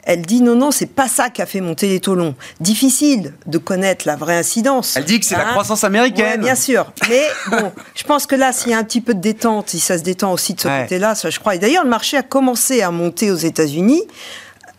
elle 0.05 0.23
dit 0.23 0.41
non, 0.41 0.55
non, 0.55 0.71
c'est 0.71 0.87
pas 0.87 1.09
ça 1.09 1.31
qui 1.31 1.43
a 1.43 1.47
fait 1.47 1.61
monter 1.61 1.89
les 1.89 2.01
taux 2.01 2.15
longs. 2.15 2.35
Difficile 2.61 3.35
de 3.47 3.59
connaître 3.59 4.07
la 4.07 4.17
vraie 4.17 4.37
incidence. 4.37 4.97
Elle 4.97 5.05
dit 5.05 5.21
que 5.21 5.27
c'est 5.27 5.37
la 5.37 5.49
hein. 5.49 5.53
croissance 5.53 5.85
américaine. 5.85 6.41
bien 6.41 6.55
sûr. 6.55 6.93
Mais 7.09 7.27
bon, 7.51 7.73
je 7.95 8.05
pense 8.05 8.27
que 8.27 8.35
là, 8.35 8.53
s'il 8.53 8.71
y 8.71 8.75
a 8.75 8.79
un 8.79 8.85
petit 8.85 9.01
peu 9.01 9.15
de 9.15 9.21
détente, 9.21 9.71
si 9.71 9.81
ça 9.81 9.99
se 9.99 10.03
détend 10.03 10.33
aussi 10.33 10.55
de 10.55 10.61
ce 10.61 10.83
côté-là, 10.83 11.15
ça 11.15 11.31
je 11.31 11.39
crois. 11.39 11.55
Et 11.55 11.59
d'ailleurs, 11.59 11.85
le 11.85 11.91
marché 11.91 12.17
a 12.17 12.23
commencé 12.23 12.83
à 12.83 12.91
monter 12.91 13.31
aux 13.31 13.37
États-Unis 13.37 14.03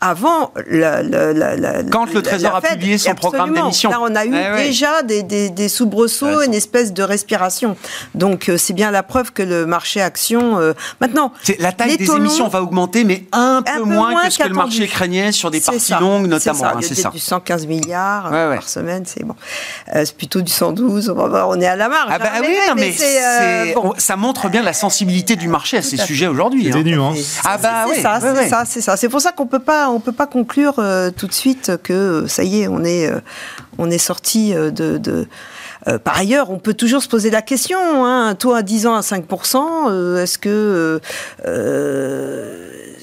avant 0.02 0.52
la, 0.68 1.04
quand 1.92 2.12
le 2.12 2.24
Trésor 2.24 2.56
a 2.56 2.62
publié 2.62 2.98
son 2.98 3.14
programme 3.14 3.54
d'émission. 3.54 3.92
Là, 3.92 4.00
on 4.02 4.16
a 4.16 4.26
eu 4.26 4.34
eh 4.34 4.64
déjà 4.64 5.04
des, 5.04 5.22
des, 5.22 5.70
soubresauts, 5.70 6.42
une 6.42 6.56
espèce 6.56 6.92
de 6.92 7.04
respiration. 7.04 7.78
Donc, 8.16 8.50
euh, 8.50 8.58
c'est 8.58 8.74
bien 8.74 8.90
la 8.90 9.04
preuve 9.04 9.32
que 9.32 9.44
le 9.44 9.68
marché 9.68 10.02
action. 10.02 10.60
Euh, 10.60 10.74
maintenant, 11.00 11.32
la 11.60 11.72
taille 11.72 11.98
des 11.98 12.12
émissions 12.12 12.48
va 12.48 12.64
augmenter, 12.64 13.04
mais 13.04 13.26
un, 13.32 13.62
peu, 13.62 13.84
moins, 13.84 14.26
que 14.26 14.32
ce 14.32 14.40
que 14.40 14.48
le 14.48 14.56
marché 14.56 14.88
craignait 14.88 15.32
sur 15.32 15.52
des 15.52 15.62
parties 15.62 15.94
longues, 16.00 16.28
notamment. 16.28 16.82
C'est 16.82 16.96
ça. 16.96 17.10
Hein, 17.10 17.12
du 17.14 17.20
115 17.20 17.68
milliards 17.68 18.34
euh, 18.34 18.56
par 18.56 18.68
semaine, 18.68 19.04
c'est 19.06 19.24
bon. 19.24 19.36
c'est 19.88 20.18
plutôt 20.18 20.42
du 20.42 20.52
112. 20.52 21.10
On, 21.16 21.28
va 21.28 21.48
on 21.48 21.60
est 21.62 21.68
à 21.68 21.76
la 21.76 21.90
marge. 21.90 22.10
Ah 22.12 22.18
bah 22.18 22.32
hein, 22.36 22.42
oui, 22.42 22.56
mais, 22.76 22.94
ça 23.98 24.16
montre 24.16 24.50
bien 24.50 24.64
la 24.64 24.74
sensibilité 24.74 25.36
du 25.36 25.48
marché 25.48 25.78
à 25.78 25.82
ces 25.84 25.98
sujets 25.98 26.28
aujourd'hui. 26.28 26.64
Des 26.64 26.80
hein. 26.80 26.84
nuances. 26.84 27.38
Ah 27.46 27.58
bah 27.58 27.86
oui, 27.88 27.96
c'est 27.98 28.02
ça, 28.50 28.64
c'est 28.66 28.82
ça. 28.82 28.98
C'est 28.98 29.10
pour 29.10 29.22
ça 29.22 29.32
qu'on 29.32 29.46
peut 29.46 29.60
pas 29.60 29.91
on 29.92 30.00
peut 30.00 30.12
pas 30.12 30.28
conclure 30.28 30.76
euh, 30.80 31.12
tout 31.12 31.28
de 31.28 31.34
suite 31.34 31.72
que 31.84 31.94
euh, 31.94 32.28
ça 32.28 32.44
y 32.44 32.62
est, 32.62 32.68
on 32.68 32.84
est, 32.84 33.10
euh, 33.10 33.86
est 33.90 33.98
sorti 33.98 34.54
de. 34.54 35.28
par 36.04 36.18
ailleurs, 36.18 36.52
on 36.52 36.60
peut 36.60 36.74
toujours 36.74 37.02
se 37.02 37.08
poser 37.08 37.30
la 37.30 37.42
question, 37.42 37.80
hein, 37.80 38.28
un 38.28 38.36
taux 38.36 38.54
à 38.54 38.62
10 38.62 38.88
ans 38.88 38.96
à 38.96 39.02
5%, 39.02 40.18
est-ce 40.18 40.38
que 40.38 41.02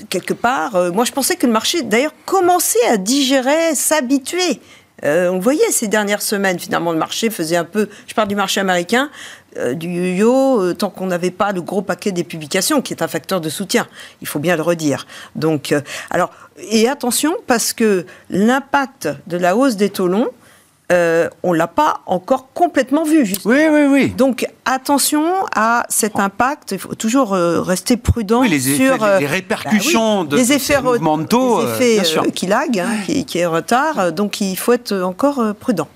quelque 0.09 0.35
part, 0.35 0.92
moi 0.92 1.04
je 1.04 1.12
pensais 1.12 1.37
que 1.37 1.47
le 1.47 1.52
marché 1.52 1.83
d'ailleurs 1.83 2.14
commençait 2.25 2.87
à 2.88 2.97
digérer, 2.97 3.75
s'habituer 3.75 4.61
on 5.02 5.35
le 5.35 5.40
voyait 5.40 5.71
ces 5.71 5.88
dernières 5.88 6.23
semaines, 6.23 6.59
finalement, 6.59 6.93
le 6.93 6.99
marché 6.99 7.31
faisait 7.31 7.57
un 7.57 7.64
peu, 7.64 7.88
je 8.07 8.14
parle 8.14 8.28
du 8.28 8.37
marché 8.37 8.61
américain, 8.61 9.11
euh, 9.57 9.75
du 9.75 9.88
yo-yo 9.88 10.61
euh, 10.61 10.75
tant 10.75 10.90
qu'on 10.90 11.07
n'avait 11.07 11.31
pas 11.31 11.52
le 11.52 11.62
gros 11.62 11.81
paquet 11.81 12.12
des 12.12 12.23
publications, 12.23 12.83
qui 12.83 12.93
est 12.93 13.02
un 13.02 13.09
facteur 13.09 13.40
de 13.40 13.49
soutien. 13.49 13.87
Il 14.21 14.28
faut 14.28 14.38
bien 14.38 14.57
le 14.57 14.62
redire. 14.62 15.07
Donc, 15.37 15.73
euh, 15.73 15.81
alors, 16.11 16.31
et 16.71 16.87
attention, 16.88 17.35
parce 17.47 17.73
que 17.73 18.05
l'impact 18.28 19.09
de 19.26 19.37
la 19.37 19.57
hausse 19.57 19.76
des 19.76 19.90
taux 19.90 20.09
longs, 20.09 20.28
on 20.90 21.52
l'a 21.52 21.66
pas 21.66 22.00
encore 22.07 22.52
complètement 22.52 23.04
vu. 23.04 23.25
Justement. 23.25 23.54
Oui, 23.54 23.62
oui, 23.71 23.87
oui. 23.90 24.09
Donc 24.11 24.47
attention 24.64 25.25
à 25.54 25.85
cet 25.88 26.18
impact. 26.18 26.73
Il 26.73 26.78
faut 26.78 26.95
toujours 26.95 27.30
rester 27.30 27.97
prudent 27.97 28.42
les 28.42 28.61
sur 28.61 29.07
les 29.18 29.26
répercussions 29.26 30.25
bah 30.25 30.30
de 30.30 30.37
les 30.37 30.52
effets 30.52 30.80
mouvements 30.80 31.18
les 31.18 31.99
effets 31.99 32.30
qui 32.33 32.47
laguent, 32.47 32.80
hein, 32.80 32.97
qui, 33.07 33.25
qui, 33.25 33.38
est 33.38 33.47
retard. 33.47 34.12
Donc 34.12 34.40
il 34.40 34.57
faut 34.57 34.73
être 34.73 34.95
encore 35.02 35.54
prudent. 35.59 35.88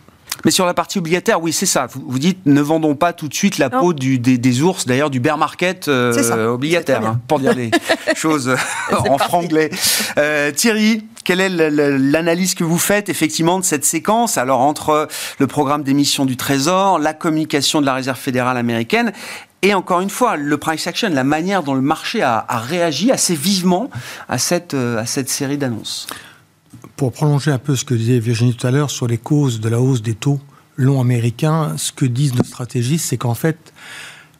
Mais 0.45 0.51
sur 0.51 0.67
la 0.67 0.75
partie 0.75 0.99
obligataire, 0.99 1.41
oui, 1.41 1.53
c'est 1.53 1.67
ça. 1.67 1.87
Vous, 1.93 2.19
dites, 2.19 2.47
ne 2.47 2.61
vendons 2.61 2.95
pas 2.95 3.13
tout 3.13 3.29
de 3.29 3.35
suite 3.35 3.59
la 3.59 3.71
peau 3.71 3.93
du, 3.93 4.19
des, 4.19 4.63
ours, 4.63 4.87
d'ailleurs, 4.87 5.11
du 5.11 5.21
bear 5.21 5.39
market 5.39 5.89
euh, 5.89 6.47
obligataire, 6.49 7.05
hein, 7.05 7.21
pour 7.29 7.39
dire 7.39 7.55
les 7.55 7.71
choses 8.17 8.55
en 8.91 9.19
franglais. 9.19 9.71
Euh, 10.19 10.51
Thierry, 10.51 11.05
quelle 11.25 11.41
est 11.41 11.49
l'analyse 11.49 12.55
que 12.55 12.65
vous 12.65 12.79
faites 12.79 13.09
effectivement 13.09 13.59
de 13.59 13.65
cette 13.65 13.85
séquence? 13.85 14.39
Alors 14.39 14.61
entre 14.61 15.09
le 15.39 15.47
programme 15.47 15.83
d'émission 15.83 16.25
du 16.25 16.37
Trésor, 16.37 16.99
la 16.99 17.15
communication 17.15 17.81
de 17.81 17.87
la 17.87 17.95
Réserve 17.95 18.19
fédérale 18.19 18.57
américaine 18.57 19.13
et 19.63 19.75
encore 19.75 20.01
une 20.01 20.11
fois, 20.11 20.37
le 20.37 20.57
price 20.59 20.89
action, 20.89 21.09
la 21.09 21.23
manière 21.23 21.63
dont 21.63 21.75
le 21.75 21.81
marché 21.81 22.21
a, 22.21 22.45
réagi 22.49 23.13
assez 23.13 23.37
vivement 23.37 23.91
à 24.29 24.39
cette, 24.39 24.75
à 24.75 25.07
cette 25.07 25.29
série 25.29 25.57
d'annonces. 25.57 26.09
Pour 26.97 27.13
prolonger 27.13 27.53
un 27.53 27.59
peu 27.59 27.77
ce 27.77 27.85
que 27.85 27.95
disait 27.95 28.19
Virginie 28.19 28.57
tout 28.57 28.67
à 28.67 28.73
l'heure 28.73 28.91
sur 28.91 29.07
les 29.07 29.19
causes 29.19 29.61
de 29.61 29.69
la 29.69 29.81
hausse 29.81 30.03
des 30.03 30.15
taux 30.15 30.41
longs 30.77 31.01
américains, 31.01 31.75
ce 31.77 31.93
que 31.93 32.07
disent 32.07 32.35
nos 32.35 32.43
stratégistes, 32.43 33.07
c'est 33.07 33.17
qu'en 33.17 33.35
fait, 33.35 33.73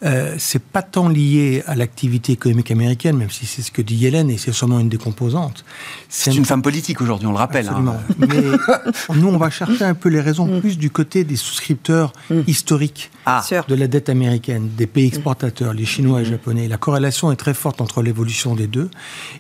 euh, 0.05 0.35
c'est 0.39 0.63
pas 0.63 0.83
tant 0.83 1.09
lié 1.09 1.63
à 1.67 1.75
l'activité 1.75 2.33
économique 2.33 2.71
américaine, 2.71 3.17
même 3.17 3.31
si 3.31 3.47
c'est 3.47 3.63
ce 3.63 3.71
que 3.71 3.83
dit 3.83 3.95
Yellen 3.95 4.31
et 4.31 4.39
c'est 4.39 4.53
sûrement 4.53 4.81
une 4.81 4.89
des 4.89 4.99
composantes. 4.99 5.65
C'est 6.09 6.35
une 6.35 6.45
femme 6.45 6.63
politique 6.63 7.01
aujourd'hui, 7.01 7.27
on 7.27 7.33
le 7.33 7.39
rappelle. 7.39 7.69
Hein. 7.69 7.97
Mais 8.19 8.27
nous, 9.15 9.29
on 9.29 9.37
va 9.37 9.51
chercher 9.51 9.85
un 9.85 9.95
peu 9.95 10.09
les 10.09 10.21
raisons 10.21 10.47
mm. 10.47 10.61
plus 10.61 10.79
du 10.79 10.91
côté 10.91 11.25
des 11.25 11.37
souscripteurs 11.37 12.13
mm. 12.31 12.41
historiques 12.47 13.11
ah. 13.27 13.43
de 13.69 13.75
la 13.75 13.87
dette 13.87 14.09
américaine, 14.09 14.71
des 14.77 14.87
pays 14.87 15.07
exportateurs, 15.07 15.73
les 15.73 15.85
Chinois 15.85 16.21
et 16.21 16.25
les 16.25 16.31
Japonais. 16.31 16.69
La 16.69 16.79
corrélation 16.79 17.31
est 17.31 17.37
très 17.37 17.55
forte 17.55 17.81
entre 17.81 18.03
l'évolution 18.03 18.57
des 18.57 18.67
deux. 18.67 18.91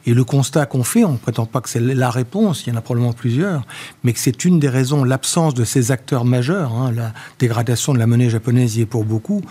Et 0.07 0.15
le 0.15 0.25
constat 0.25 0.67
qu'on 0.67 0.85
fait, 0.85 1.05
on 1.05 1.13
ne 1.13 1.19
prétend 1.19 1.47
pas 1.47 1.61
que 1.61 1.69
c'est 1.69 1.81
la 1.81 2.11
réponse, 2.11 2.65
il 2.67 2.71
y 2.71 2.73
en 2.73 2.79
a 2.79 2.83
probablement 2.83 3.13
plusieurs, 3.13 3.63
mais 4.05 4.13
que 4.13 4.19
c'est 4.19 4.45
une 4.45 4.61
des 4.61 4.69
raisons, 4.69 5.03
l'absence 5.05 5.55
de 5.55 5.65
ces 5.65 5.91
acteurs 5.91 6.25
majeurs, 6.25 6.73
hein, 6.73 6.93
la 6.93 7.13
dégradation 7.39 7.93
de 7.95 7.99
la 7.99 8.07
monnaie 8.07 8.31
japonaise 8.31 8.77
y 8.77 8.83
est 8.83 8.87
pour 8.87 9.05
beaucoup, 9.05 9.43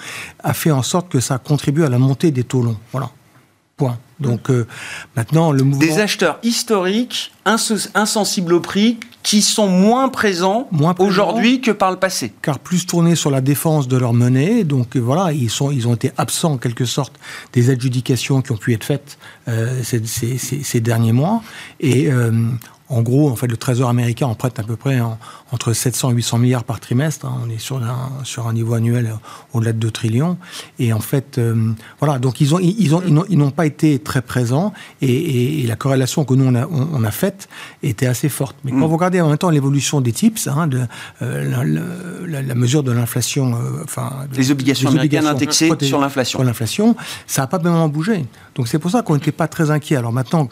a 0.44 0.54
fait 0.54 0.72
en 0.72 0.84
sorte 0.84 1.01
que 1.10 1.20
ça 1.20 1.38
contribue 1.38 1.84
à 1.84 1.90
la 1.90 1.98
montée 1.98 2.32
des 2.32 2.44
taux 2.44 2.62
longs. 2.62 2.78
Voilà. 2.92 3.10
Point. 3.78 3.98
Donc 4.20 4.50
euh, 4.50 4.68
maintenant, 5.16 5.52
le 5.52 5.64
mouvement... 5.64 5.86
Des 5.86 6.00
acheteurs 6.00 6.40
historiques, 6.44 7.32
insensibles 7.46 8.54
au 8.54 8.60
prix, 8.60 9.00
qui 9.24 9.42
sont 9.42 9.68
moins 9.68 10.10
présents, 10.10 10.70
aujourd'hui 11.00 11.62
que 11.62 11.72
par 11.72 11.92
le 11.92 11.98
passé. 11.98 12.32
Car 12.42 12.60
plus 12.60 12.86
tournés 12.86 13.16
sur 13.16 13.32
la 13.32 13.42
défense 13.42 13.88
de 13.88 13.98
leur 13.98 14.14
monnaie, 14.14 14.64
donc 14.64 14.96
euh, 14.96 15.00
voilà, 15.00 15.32
ils, 15.32 15.50
sont, 15.50 15.72
ils 15.72 15.88
ont 15.88 15.96
été 15.96 16.12
absents 16.18 16.54
en 16.54 16.58
quelque 16.58 16.86
sorte 16.86 17.14
des 17.54 17.70
adjudications 17.70 18.42
qui 18.42 18.52
ont 18.52 18.58
pu 18.58 18.74
être 18.74 18.84
faites 18.84 19.18
euh, 19.48 19.82
ces, 19.84 20.80
derniers 20.80 21.14
mois. 21.14 21.42
Et 21.80 22.10
en 22.92 23.02
gros, 23.02 23.30
en 23.30 23.36
fait, 23.36 23.48
le 23.48 23.56
Trésor 23.56 23.90
américain 23.90 24.28
en 24.28 24.36
prête 24.36 24.60
à 24.60 24.64
peu 24.64 24.76
près 24.76 25.00
entre 25.52 25.74
700 25.74 26.12
et 26.12 26.14
800 26.16 26.38
milliards 26.40 26.64
par 26.66 26.80
trimestre. 26.80 27.26
Hein. 27.26 27.42
on 27.46 27.50
est 27.50 27.58
sur 27.58 27.82
un, 27.82 28.12
sur 28.24 28.48
un 28.48 28.54
niveau 28.54 28.74
annuel 28.74 29.08
euh, 29.08 29.16
au-delà 29.54 29.72
de 29.72 29.78
2 29.78 29.92
trillions. 29.92 30.38
Et 30.78 30.92
en 30.92 31.00
fait, 31.00 31.38
euh, 31.38 31.72
voilà, 32.00 32.20
donc 32.20 32.42
ils 32.42 32.54
ont, 32.54 32.60
ils 32.60 32.94
ont, 32.94 33.02
ils 33.30 33.38
n'ont 33.38 33.52
pas 33.52 33.66
été 33.66 33.98
très 34.00 34.22
présents 34.22 34.74
et, 35.02 35.66
la 35.68 35.76
corrélation 35.78 36.26
que 36.26 36.34
nous 36.34 36.46
on 36.46 36.56
a, 36.56 36.68
on, 36.68 37.04
a, 37.04 37.12
faite 37.12 37.48
était 37.82 38.08
assez 38.08 38.28
forte. 38.28 38.58
Mais 38.66 38.72
quand 38.72 38.78
mm. 38.78 38.86
vous 38.86 38.96
regardez 38.98 39.22
en 39.22 39.30
même 39.30 39.38
temps 39.38 39.50
l'évolution 39.50 40.02
des 40.02 40.12
TIPS, 40.12 40.48
hein, 40.48 40.68
de, 40.68 40.82
euh, 41.22 42.26
la, 42.28 42.56
mesure 42.56 42.84
de 42.84 42.92
l'inflation, 42.92 43.56
enfin, 43.84 44.12
les 44.36 44.52
obligations 44.52 44.90
américaines 44.90 45.28
indexées 45.28 45.72
sur 45.82 46.00
l'inflation, 46.00 46.40
sur 46.40 46.44
l'inflation, 46.44 46.96
ça 47.26 47.44
n'a 47.44 47.48
pas 47.48 47.58
vraiment 47.58 47.88
bougé. 47.88 48.26
Donc 48.56 48.68
c'est 48.68 48.80
pour 48.80 48.92
ça 48.92 49.02
qu'on 49.02 49.16
n'était 49.16 49.32
pas 49.32 49.48
très 49.48 49.72
inquiet. 49.72 49.96
Alors 49.96 50.12
maintenant, 50.12 50.50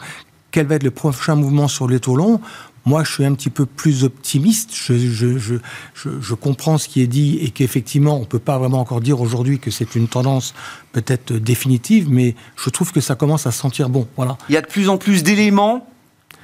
quel 0.50 0.66
va 0.66 0.76
être 0.76 0.82
le 0.82 0.90
prochain 0.90 1.34
mouvement 1.34 1.68
sur 1.68 1.88
longs 1.88 2.40
moi, 2.86 3.04
je 3.04 3.12
suis 3.12 3.24
un 3.24 3.34
petit 3.34 3.50
peu 3.50 3.66
plus 3.66 4.04
optimiste. 4.04 4.70
Je, 4.74 4.96
je, 4.96 5.38
je, 5.38 5.54
je 5.94 6.34
comprends 6.34 6.78
ce 6.78 6.88
qui 6.88 7.02
est 7.02 7.06
dit 7.06 7.38
et 7.42 7.50
qu'effectivement, 7.50 8.16
on 8.16 8.20
ne 8.20 8.24
peut 8.24 8.38
pas 8.38 8.58
vraiment 8.58 8.80
encore 8.80 9.00
dire 9.00 9.20
aujourd'hui 9.20 9.58
que 9.58 9.70
c'est 9.70 9.94
une 9.94 10.08
tendance 10.08 10.54
peut-être 10.92 11.34
définitive, 11.34 12.08
mais 12.10 12.34
je 12.56 12.70
trouve 12.70 12.90
que 12.92 13.00
ça 13.00 13.14
commence 13.14 13.46
à 13.46 13.52
sentir 13.52 13.90
bon. 13.90 14.08
Voilà. 14.16 14.38
Il 14.48 14.54
y 14.54 14.58
a 14.58 14.62
de 14.62 14.66
plus 14.66 14.88
en 14.88 14.96
plus 14.96 15.22
d'éléments 15.22 15.86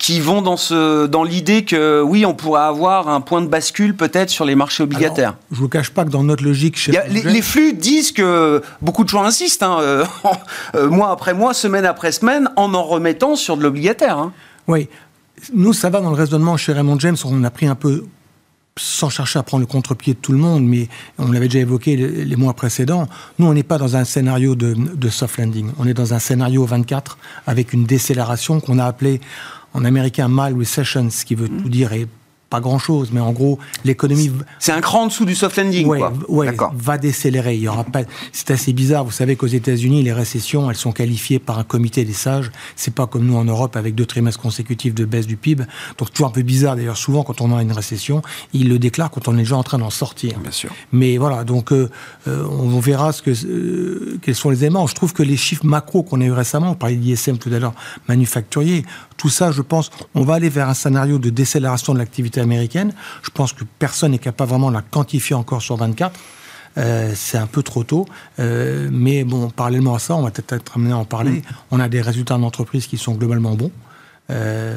qui 0.06 0.20
vont 0.20 0.40
dans, 0.40 0.56
ce, 0.56 1.06
dans 1.06 1.24
l'idée 1.24 1.64
que 1.64 2.00
oui, 2.00 2.24
on 2.24 2.32
pourrait 2.32 2.62
avoir 2.62 3.08
un 3.08 3.20
point 3.20 3.42
de 3.42 3.48
bascule 3.48 3.96
peut-être 3.96 4.30
sur 4.30 4.44
les 4.44 4.54
marchés 4.54 4.84
obligataires. 4.84 5.34
je 5.50 5.56
ne 5.56 5.62
vous 5.62 5.68
cache 5.68 5.90
pas 5.90 6.04
que 6.04 6.10
dans 6.10 6.22
notre 6.22 6.44
logique... 6.44 6.78
Chez 6.78 6.92
les, 7.08 7.42
flux 7.42 7.72
disent 7.72 8.12
que 8.12 8.62
beaucoup 8.80 9.02
de 9.02 9.08
gens 9.08 9.24
insistent, 9.24 9.64
hein, 9.64 9.78
euh, 9.80 10.04
euh, 10.76 10.88
mois 10.88 11.10
après 11.10 11.34
mois, 11.34 11.54
semaine 11.54 11.84
après 11.84 12.12
semaine, 12.12 12.48
en 12.54 12.72
en 12.72 12.84
remettant 12.84 13.34
sur 13.34 13.56
de 13.56 13.64
l'obligataire. 13.64 14.16
Hein. 14.16 14.32
Oui, 14.68 14.88
nous, 15.52 15.72
ça 15.72 15.90
va 15.90 16.00
dans 16.00 16.10
le 16.10 16.16
raisonnement 16.16 16.56
chez 16.56 16.72
Raymond 16.72 17.00
James. 17.00 17.16
On 17.24 17.42
a 17.42 17.50
pris 17.50 17.66
un 17.66 17.74
peu, 17.74 18.04
sans 18.78 19.08
chercher 19.08 19.40
à 19.40 19.42
prendre 19.42 19.62
le 19.62 19.66
contre-pied 19.66 20.14
de 20.14 20.20
tout 20.20 20.30
le 20.30 20.38
monde, 20.38 20.64
mais 20.64 20.88
on 21.18 21.32
l'avait 21.32 21.48
déjà 21.48 21.58
évoqué 21.58 21.96
les, 21.96 22.36
mois 22.36 22.54
précédents. 22.54 23.08
Nous, 23.40 23.46
on 23.48 23.54
n'est 23.54 23.64
pas 23.64 23.78
dans 23.78 23.96
un 23.96 24.04
scénario 24.04 24.54
de, 24.54 24.72
de, 24.74 25.08
soft 25.08 25.38
landing. 25.38 25.72
On 25.80 25.86
est 25.88 25.94
dans 25.94 26.14
un 26.14 26.20
scénario 26.20 26.64
24 26.64 27.18
avec 27.48 27.72
une 27.72 27.86
décélération 27.86 28.60
qu'on 28.60 28.78
a 28.78 28.84
appelée 28.84 29.20
en 29.76 29.84
américain 29.84 30.28
mild 30.28 30.58
recession, 30.58 31.10
ce 31.10 31.24
qui 31.24 31.34
veut 31.34 31.48
tout 31.48 31.68
dire 31.68 31.92
et 31.92 32.08
pas 32.48 32.60
grand-chose, 32.60 33.10
mais 33.12 33.20
en 33.20 33.32
gros, 33.32 33.58
l'économie... 33.84 34.30
C'est 34.60 34.70
un 34.70 34.80
cran 34.80 35.02
en 35.02 35.06
dessous 35.08 35.24
du 35.24 35.34
soft 35.34 35.56
landing, 35.56 35.86
ouais, 35.86 36.54
quoi. 36.54 36.72
va 36.76 36.96
décélérer. 36.96 37.56
Il 37.56 37.62
y 37.62 37.68
aura 37.68 37.82
pas... 37.82 38.02
C'est 38.32 38.52
assez 38.52 38.72
bizarre. 38.72 39.04
Vous 39.04 39.10
savez 39.10 39.34
qu'aux 39.34 39.48
États-Unis, 39.48 40.04
les 40.04 40.12
récessions, 40.12 40.70
elles 40.70 40.76
sont 40.76 40.92
qualifiées 40.92 41.40
par 41.40 41.58
un 41.58 41.64
comité 41.64 42.04
des 42.04 42.12
sages. 42.12 42.52
C'est 42.76 42.94
pas 42.94 43.08
comme 43.08 43.26
nous 43.26 43.36
en 43.36 43.44
Europe 43.44 43.74
avec 43.74 43.96
deux 43.96 44.06
trimestres 44.06 44.40
consécutifs 44.40 44.94
de 44.94 45.04
baisse 45.04 45.26
du 45.26 45.36
PIB. 45.36 45.64
Donc, 45.98 46.12
toujours 46.12 46.28
un 46.28 46.32
peu 46.32 46.42
bizarre. 46.42 46.76
D'ailleurs, 46.76 46.96
souvent, 46.96 47.24
quand 47.24 47.40
on 47.40 47.56
a 47.56 47.60
une 47.60 47.72
récession, 47.72 48.22
ils 48.52 48.68
le 48.68 48.78
déclarent 48.78 49.10
quand 49.10 49.26
on 49.26 49.34
est 49.34 49.38
déjà 49.38 49.56
en 49.56 49.64
train 49.64 49.78
d'en 49.78 49.90
sortir. 49.90 50.38
Bien 50.38 50.52
sûr. 50.52 50.70
Mais 50.92 51.16
voilà, 51.16 51.42
donc, 51.42 51.72
euh, 51.72 51.90
euh, 52.28 52.46
on 52.48 52.78
verra 52.78 53.10
ce 53.10 53.22
que, 53.22 53.32
euh, 53.32 54.18
quels 54.22 54.36
sont 54.36 54.50
les 54.50 54.62
éléments. 54.62 54.86
Je 54.86 54.94
trouve 54.94 55.12
que 55.12 55.24
les 55.24 55.36
chiffres 55.36 55.66
macro 55.66 56.04
qu'on 56.04 56.20
a 56.20 56.24
eu 56.24 56.32
récemment, 56.32 56.70
on 56.70 56.74
parlait 56.74 56.94
d'ISM 56.94 57.38
tout 57.38 57.52
à 57.52 57.58
l'heure, 57.58 57.74
manufacturier, 58.06 58.84
tout 59.16 59.28
ça, 59.28 59.50
je 59.50 59.62
pense, 59.62 59.90
on 60.14 60.24
va 60.24 60.34
aller 60.34 60.48
vers 60.48 60.68
un 60.68 60.74
scénario 60.74 61.18
de 61.18 61.30
décélération 61.30 61.94
de 61.94 61.98
l'activité 61.98 62.40
américaine. 62.40 62.92
Je 63.22 63.30
pense 63.30 63.52
que 63.52 63.64
personne 63.78 64.12
n'est 64.12 64.18
capable 64.18 64.50
vraiment 64.50 64.68
de 64.68 64.74
la 64.74 64.82
quantifier 64.82 65.34
encore 65.34 65.62
sur 65.62 65.76
24. 65.76 66.18
Euh, 66.78 67.12
c'est 67.14 67.38
un 67.38 67.46
peu 67.46 67.62
trop 67.62 67.84
tôt. 67.84 68.06
Euh, 68.38 68.88
mais 68.92 69.24
bon, 69.24 69.48
parallèlement 69.48 69.94
à 69.94 69.98
ça, 69.98 70.14
on 70.14 70.22
va 70.22 70.30
peut-être 70.30 70.52
être 70.52 70.76
amené 70.76 70.92
à 70.92 70.98
en 70.98 71.04
parler. 71.04 71.30
Mm. 71.30 71.42
On 71.70 71.80
a 71.80 71.88
des 71.88 72.02
résultats 72.02 72.36
d'entreprise 72.36 72.86
qui 72.86 72.98
sont 72.98 73.14
globalement 73.14 73.54
bons. 73.54 73.70
Euh, 74.30 74.74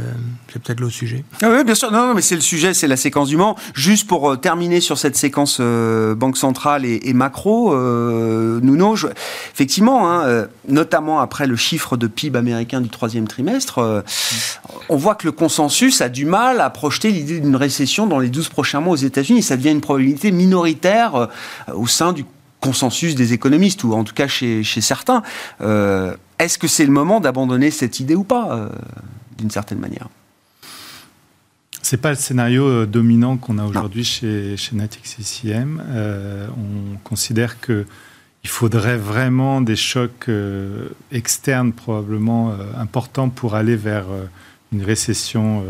c'est 0.52 0.62
peut-être 0.62 0.80
le 0.80 0.90
sujet. 0.90 1.24
Ah 1.42 1.50
oui, 1.52 1.64
bien 1.64 1.76
sûr. 1.76 1.92
Non, 1.92 2.14
mais 2.14 2.22
c'est 2.22 2.36
le 2.36 2.42
sujet, 2.42 2.74
c'est 2.74 2.88
la 2.88 2.98
séquence 2.98 3.30
du 3.30 3.38
moment. 3.38 3.56
Juste 3.74 4.08
pour 4.08 4.32
euh, 4.32 4.36
terminer 4.36 4.80
sur 4.80 4.98
cette 4.98 5.16
séquence 5.16 5.58
euh, 5.60 6.14
banque 6.16 6.38
centrale 6.38 6.86
et, 6.86 7.14
macro, 7.14 7.74
euh, 7.74 8.60
Nuno, 8.62 8.96
effectivement, 9.54 10.10
hein, 10.12 10.48
notamment 10.68 11.20
après 11.20 11.48
le 11.48 11.56
chiffre 11.56 11.98
de 11.98 12.08
PIB 12.08 12.38
américain 12.38 12.82
du 12.82 12.90
troisième 12.90 13.28
trimestre, 13.28 14.04
on 14.90 14.98
voit 14.98 15.16
que 15.16 15.28
le 15.28 15.32
consensus 15.32 16.02
a 16.02 16.10
du 16.10 16.26
mal 16.26 16.62
à 16.62 16.70
projeter 16.70 17.12
l'idée 17.12 17.40
d'une 17.40 17.56
récession 17.56 18.08
dans 18.08 18.20
les 18.20 18.30
12 18.30 18.50
prochains 18.50 18.80
mois 18.80 18.94
aux 18.94 18.98
États-Unis. 18.98 19.44
Ça 19.44 19.58
devient 19.58 19.72
une 19.72 19.82
probabilité 19.82 20.32
minoritaire 20.32 21.30
au 21.74 21.88
sein 21.88 22.14
du 22.14 22.26
consensus 22.62 23.16
des 23.16 23.34
économistes, 23.34 23.84
ou 23.84 23.94
en 23.94 24.04
tout 24.04 24.14
cas 24.14 24.28
chez 24.28 24.64
certains. 24.64 25.24
Est-ce 25.60 26.58
que 26.58 26.68
c'est 26.68 26.86
le 26.86 26.92
moment 26.92 27.20
d'abandonner 27.20 27.72
cette 27.72 28.00
idée 28.00 28.16
ou 28.16 28.24
pas 28.24 28.70
d'une 29.40 29.50
certaine 29.50 29.80
manière. 29.80 30.10
C'est 31.82 31.98
pas 31.98 32.10
le 32.10 32.18
scénario 32.18 32.68
euh, 32.68 32.86
dominant 32.86 33.38
qu'on 33.38 33.58
a 33.58 33.66
aujourd'hui 33.66 34.04
chez, 34.04 34.58
chez 34.58 34.76
Natix 34.76 35.16
CCM. 35.18 35.82
Euh, 35.88 36.48
on 36.56 36.98
considère 37.00 37.60
que 37.60 37.86
il 38.44 38.50
faudrait 38.50 38.98
vraiment 38.98 39.60
des 39.60 39.76
chocs 39.76 40.30
euh, 40.30 40.90
externes 41.12 41.74
probablement 41.74 42.54
importants 42.78 43.30
pour 43.30 43.56
aller 43.56 43.76
vers 43.76 44.06
une 44.72 44.82
récession 44.84 45.66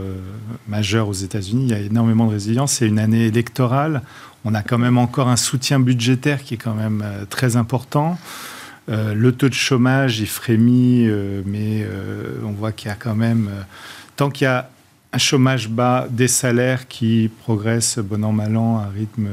majeure 0.67 1.07
aux 1.07 1.13
États-Unis. 1.13 1.63
Il 1.63 1.71
y 1.71 1.73
a 1.73 1.79
énormément 1.79 2.27
de 2.27 2.33
résilience. 2.33 2.73
C'est 2.73 2.85
une 2.85 2.99
année 2.99 3.25
électorale. 3.25 4.03
On 4.45 4.53
a 4.53 4.61
quand 4.61 4.77
même 4.77 4.99
encore 4.99 5.29
un 5.29 5.37
soutien 5.37 5.79
budgétaire 5.79 6.43
qui 6.43 6.55
est 6.55 6.57
quand 6.57 6.75
même 6.75 7.03
très 7.31 7.55
important. 7.55 8.19
Euh, 8.89 9.13
le 9.13 9.31
taux 9.31 9.49
de 9.49 9.53
chômage, 9.53 10.19
il 10.19 10.27
frémit, 10.27 11.07
euh, 11.07 11.41
mais 11.45 11.83
euh, 11.83 12.39
on 12.43 12.51
voit 12.51 12.71
qu'il 12.71 12.89
y 12.89 12.91
a 12.91 12.95
quand 12.95 13.15
même, 13.15 13.49
tant 14.15 14.29
qu'il 14.29 14.45
y 14.45 14.47
a 14.47 14.69
un 15.13 15.17
chômage 15.17 15.69
bas, 15.69 16.07
des 16.09 16.27
salaires 16.27 16.87
qui 16.87 17.29
progressent 17.41 17.99
bon 17.99 18.23
an, 18.23 18.31
mal 18.31 18.57
an, 18.57 18.79
à 18.79 18.83
un 18.85 18.89
rythme 18.89 19.27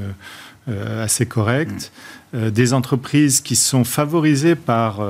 assez 1.01 1.27
correct, 1.27 1.93
mm. 2.33 2.51
des 2.51 2.73
entreprises 2.73 3.41
qui 3.41 3.55
sont 3.55 3.85
favorisées 3.85 4.57
par 4.57 5.01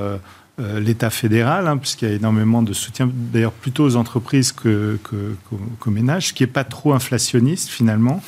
euh, 0.59 0.79
l'État 0.79 1.11
fédéral, 1.11 1.67
hein, 1.67 1.77
puisqu'il 1.77 2.09
y 2.09 2.11
a 2.11 2.15
énormément 2.15 2.63
de 2.63 2.73
soutien, 2.73 3.07
d'ailleurs 3.13 3.51
plutôt 3.51 3.83
aux 3.83 3.95
entreprises 3.95 4.51
qu'aux 4.51 4.97
que, 5.03 5.89
ménages, 5.91 6.33
qui 6.33 6.41
n'est 6.41 6.47
pas 6.47 6.63
trop 6.63 6.93
inflationniste 6.93 7.69
finalement. 7.69 8.23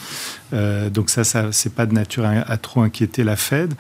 Euh, 0.54 0.92
donc 0.92 1.10
ça, 1.10 1.24
ça 1.24 1.48
c'est 1.52 1.74
pas 1.74 1.88
de 1.88 1.94
nature 1.94 2.26
à, 2.26 2.58
trop 2.58 2.82
inquiéter 2.82 3.24
la 3.24 3.36
Fed. 3.36 3.74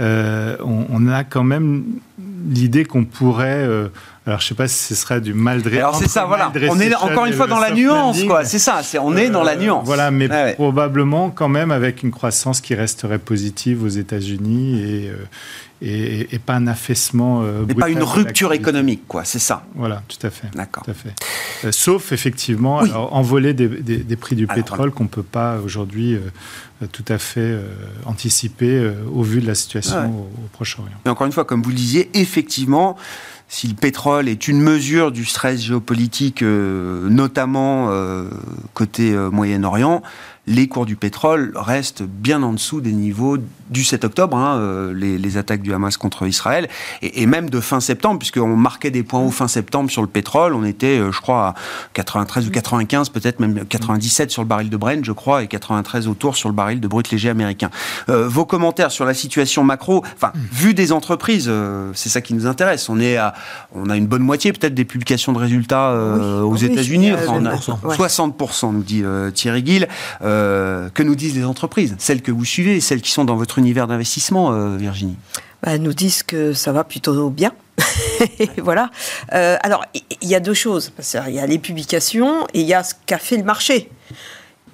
Euh, 0.00 0.56
on, 0.64 1.06
a 1.06 1.22
quand 1.22 1.44
même 1.44 1.84
l'idée 2.48 2.84
qu'on 2.84 3.04
pourrait 3.04 3.68
alors, 4.24 4.40
je 4.40 4.46
sais 4.46 4.54
pas 4.54 4.68
si 4.68 4.78
ce 4.78 4.94
serait 4.94 5.20
du 5.20 5.34
mal 5.34 5.62
dressé. 5.62 5.78
Alors, 5.78 5.96
c'est 5.96 6.08
ça, 6.08 6.26
voilà. 6.26 6.52
On 6.70 6.78
est 6.78 6.94
encore 6.94 7.26
une 7.26 7.32
fois 7.32 7.48
dans 7.48 7.58
la 7.58 7.72
nuance, 7.72 8.22
quoi. 8.24 8.44
C'est 8.44 8.60
ça, 8.60 8.80
c'est, 8.82 8.98
on 8.98 9.16
est 9.16 9.30
dans 9.30 9.42
la 9.42 9.56
nuance. 9.56 9.84
Voilà, 9.84 10.10
mais 10.10 10.54
probablement 10.54 11.30
quand 11.30 11.48
même 11.48 11.70
avec 11.70 12.02
une 12.02 12.10
croissance 12.10 12.60
qui 12.60 12.74
resterait 12.74 13.18
positive 13.18 13.82
aux 13.82 13.88
États-Unis 13.88 14.80
et, 14.80 15.10
et, 15.82 16.38
pas 16.38 16.54
un 16.54 16.66
affaissement. 16.66 17.42
Euh, 17.42 17.64
Mais 17.66 17.74
pas 17.74 17.90
une 17.90 18.02
rupture 18.02 18.52
économique, 18.52 19.02
quoi, 19.08 19.24
c'est 19.24 19.38
ça. 19.38 19.64
Voilà, 19.74 20.02
tout 20.06 20.24
à 20.24 20.30
fait. 20.30 20.46
D'accord. 20.54 20.84
Euh, 21.64 21.72
sauf 21.72 22.12
effectivement 22.12 22.78
envoler 23.10 23.54
des, 23.54 24.16
prix 24.16 24.36
du 24.36 24.46
pétrole 24.46 24.92
qu'on 24.92 25.04
ne 25.04 25.08
peut 25.08 25.22
pas 25.22 25.58
aujourd'hui 25.58 26.14
euh, 26.14 26.86
tout 26.92 27.04
à 27.08 27.18
fait 27.18 27.56
anticiper 28.06 28.92
au 29.12 29.22
vu 29.22 29.40
de 29.40 29.46
la 29.46 29.54
situation 29.54 30.10
au, 30.10 30.48
Proche-Orient. 30.52 30.92
Mais 31.04 31.10
encore 31.10 31.26
une 31.26 31.32
fois, 31.32 31.44
comme 31.44 31.62
vous 31.62 31.70
le 31.70 31.76
disiez, 31.76 32.10
effectivement, 32.14 32.96
si 33.52 33.68
le 33.68 33.74
pétrole 33.74 34.30
est 34.30 34.48
une 34.48 34.62
mesure 34.62 35.12
du 35.12 35.26
stress 35.26 35.60
géopolitique, 35.60 36.40
notamment 36.40 37.90
côté 38.72 39.14
Moyen-Orient, 39.14 40.02
les 40.46 40.66
cours 40.66 40.86
du 40.86 40.96
pétrole 40.96 41.52
restent 41.54 42.02
bien 42.02 42.42
en 42.42 42.52
dessous 42.52 42.80
des 42.80 42.92
niveaux 42.92 43.38
du 43.70 43.84
7 43.84 44.04
octobre, 44.04 44.36
hein, 44.36 44.58
euh, 44.58 44.92
les, 44.92 45.36
attaques 45.36 45.62
du 45.62 45.72
Hamas 45.72 45.96
contre 45.96 46.26
Israël, 46.26 46.68
et, 47.00 47.26
même 47.26 47.48
de 47.48 47.60
fin 47.60 47.80
septembre, 47.80 48.18
puisqu'on 48.18 48.56
marquait 48.56 48.90
des 48.90 49.02
points 49.02 49.20
hauts 49.20 49.30
fin 49.30 49.48
septembre 49.48 49.90
sur 49.90 50.02
le 50.02 50.08
pétrole. 50.08 50.52
On 50.52 50.64
était, 50.64 50.98
euh, 50.98 51.10
je 51.10 51.20
crois, 51.20 51.48
à 51.48 51.54
93 51.94 52.48
ou 52.48 52.50
95, 52.50 53.08
peut-être 53.08 53.40
même 53.40 53.64
97 53.64 54.30
sur 54.30 54.42
le 54.42 54.48
baril 54.48 54.68
de 54.68 54.76
Brent, 54.76 55.04
je 55.04 55.12
crois, 55.12 55.42
et 55.42 55.46
93 55.46 56.08
autour 56.08 56.36
sur 56.36 56.48
le 56.48 56.54
baril 56.54 56.80
de 56.80 56.88
brut 56.88 57.10
léger 57.10 57.30
américain. 57.30 57.70
Euh, 58.08 58.28
vos 58.28 58.44
commentaires 58.44 58.90
sur 58.90 59.06
la 59.06 59.14
situation 59.14 59.64
macro, 59.64 60.04
enfin, 60.14 60.32
vu 60.34 60.74
des 60.74 60.92
entreprises, 60.92 61.50
c'est 61.94 62.08
ça 62.08 62.20
qui 62.20 62.34
nous 62.34 62.46
intéresse. 62.46 62.88
On 62.88 63.00
est 63.00 63.16
à, 63.16 63.32
on 63.74 63.88
a 63.88 63.96
une 63.96 64.06
bonne 64.06 64.22
moitié 64.22 64.52
peut-être 64.52 64.74
des 64.74 64.84
publications 64.84 65.32
de 65.32 65.38
résultats 65.38 65.94
aux 66.44 66.56
États-Unis. 66.56 67.12
Enfin, 67.12 67.40
60%, 67.40 68.72
nous 68.72 68.82
dit 68.82 69.02
Thierry 69.34 69.64
Gill. 69.64 69.88
Que 70.94 71.02
nous 71.02 71.14
disent 71.14 71.34
les 71.36 71.44
entreprises, 71.44 71.94
celles 71.98 72.22
que 72.22 72.32
vous 72.32 72.44
suivez, 72.44 72.80
celles 72.80 73.00
qui 73.00 73.10
sont 73.10 73.24
dans 73.24 73.36
votre 73.36 73.58
univers 73.58 73.86
d'investissement, 73.86 74.52
euh, 74.52 74.76
Virginie? 74.76 75.16
Bah, 75.62 75.78
Nous 75.78 75.92
disent 75.92 76.22
que 76.22 76.52
ça 76.52 76.72
va 76.72 76.84
plutôt 76.84 77.30
bien. 77.30 77.52
voilà. 78.58 78.90
Euh, 79.32 79.56
alors, 79.62 79.84
il 79.94 80.28
y 80.28 80.34
a 80.34 80.40
deux 80.40 80.54
choses. 80.54 80.92
Il 81.28 81.34
y 81.34 81.40
a 81.40 81.46
les 81.46 81.58
publications 81.58 82.46
et 82.54 82.60
il 82.60 82.66
y 82.66 82.74
a 82.74 82.82
ce 82.82 82.94
qu'a 83.06 83.18
fait 83.18 83.36
le 83.36 83.44
marché. 83.44 83.90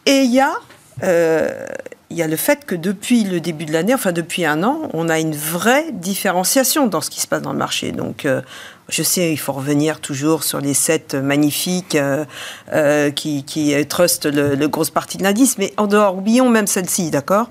Et 0.06 0.22
il 0.22 0.32
y 0.32 0.40
a 0.40 0.54
euh, 1.02 1.66
il 2.10 2.16
y 2.16 2.22
a 2.22 2.26
le 2.26 2.36
fait 2.36 2.64
que 2.64 2.74
depuis 2.74 3.24
le 3.24 3.38
début 3.38 3.66
de 3.66 3.72
l'année, 3.72 3.92
enfin 3.92 4.12
depuis 4.12 4.46
un 4.46 4.62
an, 4.62 4.88
on 4.94 5.08
a 5.10 5.18
une 5.18 5.34
vraie 5.34 5.92
différenciation 5.92 6.86
dans 6.86 7.02
ce 7.02 7.10
qui 7.10 7.20
se 7.20 7.26
passe 7.26 7.42
dans 7.42 7.52
le 7.52 7.58
marché. 7.58 7.92
Donc, 7.92 8.24
euh, 8.24 8.40
je 8.88 9.02
sais, 9.02 9.30
il 9.30 9.36
faut 9.36 9.52
revenir 9.52 10.00
toujours 10.00 10.42
sur 10.42 10.60
les 10.60 10.72
sept 10.72 11.14
magnifiques 11.14 11.96
euh, 11.96 12.24
euh, 12.72 13.10
qui, 13.10 13.44
qui 13.44 13.74
trustent 13.86 14.24
le, 14.24 14.54
le 14.54 14.68
grosse 14.68 14.88
partie 14.88 15.18
de 15.18 15.22
l'indice, 15.22 15.58
mais 15.58 15.74
en 15.76 15.86
dehors, 15.86 16.16
oublions 16.16 16.48
même 16.48 16.66
celle-ci, 16.66 17.10
d'accord? 17.10 17.50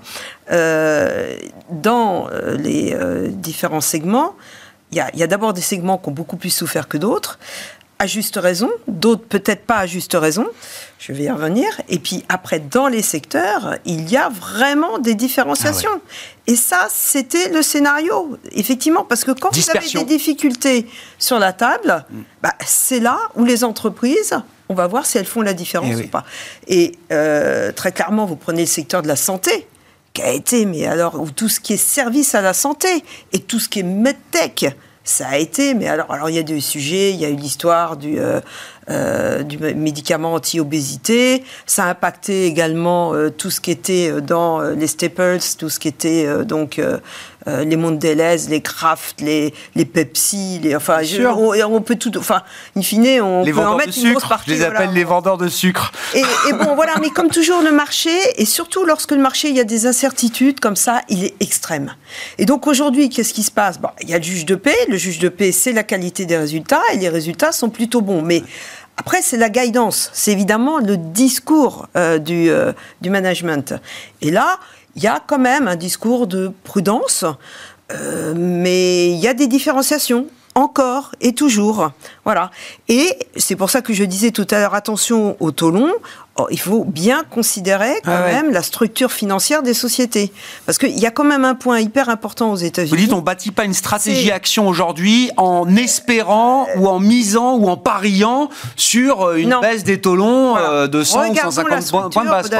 Dans 0.50 2.28
les 2.58 2.96
différents 3.28 3.82
segments, 3.82 4.34
il 4.90 4.96
y 4.96 5.00
a, 5.00 5.14
y 5.14 5.22
a 5.22 5.26
d'abord 5.26 5.52
des 5.52 5.60
segments 5.60 5.98
qui 5.98 6.08
ont 6.08 6.12
beaucoup 6.12 6.38
plus 6.38 6.50
souffert 6.50 6.88
que 6.88 6.96
d'autres 6.96 7.38
à 7.98 8.06
juste 8.06 8.36
raison, 8.36 8.70
d'autres 8.86 9.24
peut-être 9.24 9.64
pas 9.64 9.78
à 9.78 9.86
juste 9.86 10.14
raison. 10.14 10.46
Je 10.98 11.12
vais 11.12 11.24
y 11.24 11.30
revenir. 11.30 11.66
Et 11.88 11.98
puis 11.98 12.24
après, 12.28 12.60
dans 12.60 12.86
les 12.86 13.02
secteurs, 13.02 13.76
il 13.84 14.08
y 14.10 14.16
a 14.16 14.28
vraiment 14.28 14.98
des 14.98 15.14
différenciations. 15.14 15.90
Ah 15.92 16.10
Et 16.46 16.56
ça, 16.56 16.86
c'était 16.90 17.48
le 17.48 17.62
scénario, 17.62 18.36
effectivement, 18.52 19.04
parce 19.04 19.24
que 19.24 19.32
quand 19.32 19.54
vous 19.54 19.70
avez 19.70 19.90
des 19.90 20.04
difficultés 20.04 20.86
sur 21.18 21.38
la 21.38 21.52
table, 21.52 22.04
mm. 22.10 22.20
bah, 22.42 22.54
c'est 22.64 23.00
là 23.00 23.18
où 23.34 23.44
les 23.44 23.64
entreprises, 23.64 24.38
on 24.68 24.74
va 24.74 24.86
voir 24.86 25.04
si 25.04 25.18
elles 25.18 25.26
font 25.26 25.42
la 25.42 25.54
différence 25.54 25.96
eh 25.98 26.04
ou 26.04 26.08
pas. 26.08 26.24
Et 26.68 26.92
euh, 27.10 27.72
très 27.72 27.90
clairement, 27.90 28.26
vous 28.26 28.36
prenez 28.36 28.62
le 28.62 28.66
secteur 28.66 29.02
de 29.02 29.08
la 29.08 29.16
santé 29.16 29.66
qui 30.12 30.22
a 30.22 30.30
été, 30.30 30.66
mais 30.66 30.86
alors, 30.86 31.24
tout 31.34 31.48
ce 31.48 31.60
qui 31.60 31.74
est 31.74 31.78
service 31.78 32.34
à 32.34 32.40
la 32.40 32.52
santé 32.52 32.88
et 33.32 33.40
tout 33.40 33.58
ce 33.58 33.68
qui 33.68 33.80
est 33.80 33.84
medtech, 33.84 34.66
ça 35.08 35.28
a 35.28 35.38
été, 35.38 35.74
mais 35.74 35.88
alors, 35.88 36.10
alors 36.12 36.28
il 36.28 36.36
y 36.36 36.38
a 36.38 36.42
des 36.42 36.60
sujets, 36.60 37.12
il 37.12 37.16
y 37.16 37.24
a 37.24 37.30
eu 37.30 37.36
l'histoire 37.36 37.96
du, 37.96 38.18
euh, 38.18 38.40
euh, 38.90 39.42
du 39.42 39.58
médicament 39.58 40.34
anti-obésité, 40.34 41.44
ça 41.66 41.84
a 41.84 41.90
impacté 41.90 42.46
également 42.46 43.14
euh, 43.14 43.30
tout 43.30 43.50
ce 43.50 43.60
qui 43.60 43.70
était 43.70 44.20
dans 44.20 44.60
les 44.60 44.86
staples, 44.86 45.38
tout 45.58 45.68
ce 45.68 45.78
qui 45.78 45.88
était 45.88 46.44
donc 46.44 46.80
euh, 47.48 47.64
les 47.64 47.76
Mondelez, 47.76 48.36
les 48.48 48.60
Kraft, 48.60 49.20
les, 49.20 49.54
les 49.74 49.84
Pepsi, 49.84 50.58
les, 50.62 50.76
enfin, 50.76 51.00
on, 51.66 51.80
peut 51.80 51.94
tout, 51.94 52.16
enfin, 52.18 52.42
in 52.76 52.82
fine, 52.82 53.22
on 53.22 53.44
peut 53.44 53.58
en 53.58 53.76
mettre 53.76 53.96
une 53.96 54.10
grosse 54.10 54.28
partie. 54.28 54.50
Je 54.50 54.56
les 54.56 54.64
appelle 54.64 54.92
les 54.92 55.04
vendeurs 55.04 55.38
de 55.38 55.48
sucre. 55.48 55.92
Et, 56.14 56.22
bon, 56.52 56.74
voilà, 56.74 56.94
mais 57.00 57.10
comme 57.10 57.28
toujours, 57.28 57.62
le 57.62 57.72
marché, 57.72 58.10
et 58.36 58.44
surtout 58.44 58.84
lorsque 58.84 59.12
le 59.12 59.18
marché, 59.18 59.48
il 59.48 59.56
y 59.56 59.60
a 59.60 59.64
des 59.64 59.86
incertitudes 59.86 60.60
comme 60.60 60.76
ça, 60.76 61.02
il 61.08 61.24
est 61.24 61.34
extrême. 61.40 61.94
Et 62.38 62.44
donc 62.44 62.66
aujourd'hui, 62.66 63.08
qu'est-ce 63.08 63.32
qui 63.32 63.44
se 63.44 63.50
passe? 63.50 63.78
Bon, 63.78 63.90
Il 64.02 64.10
y 64.10 64.14
a 64.14 64.18
le 64.18 64.24
juge 64.24 64.44
de 64.44 64.54
paix. 64.54 64.76
Le 64.88 64.96
juge 64.96 65.18
de 65.18 65.28
paix, 65.28 65.52
c'est 65.52 65.72
la 65.72 65.84
qualité 65.84 66.26
des 66.26 66.36
résultats, 66.36 66.82
et 66.92 66.98
les 66.98 67.08
résultats 67.08 67.52
sont 67.52 67.70
plutôt 67.70 68.00
bons. 68.00 68.20
Mais 68.20 68.42
après, 68.98 69.22
c'est 69.22 69.36
la 69.36 69.48
guidance, 69.48 70.10
c'est 70.12 70.32
évidemment 70.32 70.80
le 70.80 70.96
discours 70.96 71.86
euh, 71.96 72.18
du, 72.18 72.50
euh, 72.50 72.72
du 73.00 73.10
management. 73.10 73.74
Et 74.22 74.32
là, 74.32 74.58
il 74.96 75.02
y 75.04 75.06
a 75.06 75.22
quand 75.24 75.38
même 75.38 75.68
un 75.68 75.76
discours 75.76 76.26
de 76.26 76.50
prudence, 76.64 77.24
euh, 77.92 78.34
mais 78.36 79.10
il 79.10 79.18
y 79.18 79.28
a 79.28 79.34
des 79.34 79.46
différenciations 79.46 80.26
encore 80.56 81.12
et 81.20 81.32
toujours. 81.32 81.92
Voilà. 82.24 82.50
Et 82.88 83.16
c'est 83.36 83.54
pour 83.54 83.70
ça 83.70 83.82
que 83.82 83.92
je 83.92 84.02
disais 84.02 84.32
tout 84.32 84.46
à 84.50 84.58
l'heure, 84.58 84.74
attention 84.74 85.36
au 85.38 85.52
taux 85.52 85.70
long. 85.70 85.92
Oh, 86.40 86.46
il 86.52 86.60
faut 86.60 86.84
bien 86.84 87.24
considérer 87.28 87.94
quand 88.04 88.12
ah 88.12 88.30
même 88.30 88.52
la 88.52 88.62
structure 88.62 89.10
financière 89.10 89.64
des 89.64 89.74
sociétés. 89.74 90.32
Parce 90.66 90.78
qu'il 90.78 90.96
y 90.96 91.04
a 91.04 91.10
quand 91.10 91.24
même 91.24 91.44
un 91.44 91.56
point 91.56 91.80
hyper 91.80 92.08
important 92.08 92.52
aux 92.52 92.56
États-Unis. 92.56 92.90
Vous 92.90 92.96
dites, 92.96 93.12
on 93.12 93.16
ne 93.16 93.22
bâtit 93.22 93.50
pas 93.50 93.64
une 93.64 93.74
stratégie 93.74 94.30
action 94.30 94.68
aujourd'hui 94.68 95.32
en 95.36 95.74
espérant 95.74 96.68
ou 96.76 96.86
en 96.86 97.00
misant 97.00 97.56
ou 97.56 97.68
en 97.68 97.76
pariant 97.76 98.50
sur 98.76 99.22
euh, 99.22 99.36
une 99.36 99.56
baisse 99.60 99.82
des 99.82 100.00
taux 100.00 100.14
longs 100.14 100.56
euh, 100.56 100.86
de 100.86 101.02
100 101.02 101.30
ou 101.30 101.34
150 101.34 102.12
points 102.12 102.24
de 102.24 102.30
base. 102.30 102.50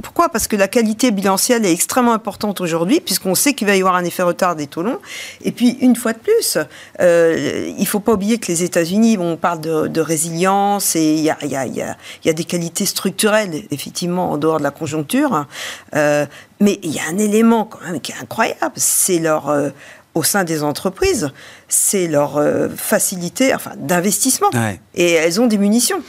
pourquoi? 0.00 0.30
Parce 0.30 0.48
que 0.48 0.56
la 0.56 0.68
qualité 0.68 1.10
bilancielle 1.10 1.66
est 1.66 1.72
extrêmement 1.72 2.14
importante 2.14 2.62
aujourd'hui, 2.62 3.00
puisqu'on 3.00 3.34
sait 3.34 3.52
qu'il 3.52 3.66
va 3.66 3.76
y 3.76 3.80
avoir 3.80 3.96
un 3.96 4.04
effet 4.04 4.22
retard 4.22 4.56
des 4.56 4.66
taux 4.66 4.82
longs. 4.82 5.00
Et 5.44 5.52
puis, 5.52 5.76
une 5.82 5.94
fois 5.94 6.14
de 6.14 6.18
plus, 6.18 6.56
euh, 7.00 7.70
il 7.76 7.82
ne 7.82 7.86
faut 7.86 8.00
pas 8.00 8.12
oublier 8.12 8.38
que 8.38 8.46
les 8.46 8.62
États-Unis, 8.62 9.18
on 9.20 9.36
parle 9.36 9.60
de, 9.60 10.00
résilience 10.00 10.96
et 10.96 11.14
il 11.14 11.20
y 11.20 11.30
a, 11.30 11.36
y, 11.44 11.56
a, 11.56 11.66
y 11.66 12.30
a 12.30 12.32
des 12.32 12.45
qualités 12.46 12.86
structurelles, 12.86 13.64
effectivement, 13.70 14.30
en 14.32 14.38
dehors 14.38 14.58
de 14.58 14.62
la 14.62 14.70
conjoncture. 14.70 15.46
Euh, 15.94 16.26
mais 16.60 16.78
il 16.82 16.94
y 16.94 16.98
a 16.98 17.02
un 17.10 17.18
élément 17.18 17.64
quand 17.64 17.80
même 17.84 18.00
qui 18.00 18.12
est 18.12 18.20
incroyable, 18.20 18.72
c'est 18.76 19.18
leur 19.18 19.50
euh, 19.50 19.70
au 20.14 20.22
sein 20.22 20.44
des 20.44 20.62
entreprises, 20.62 21.30
c'est 21.68 22.06
leur 22.06 22.38
euh, 22.38 22.68
facilité, 22.74 23.54
enfin, 23.54 23.72
d'investissement. 23.76 24.48
Et 24.94 25.12
elles 25.12 25.40
ont 25.40 25.46
des 25.46 25.58
munitions. 25.58 26.00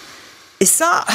Et 0.60 0.66
ça, 0.66 1.06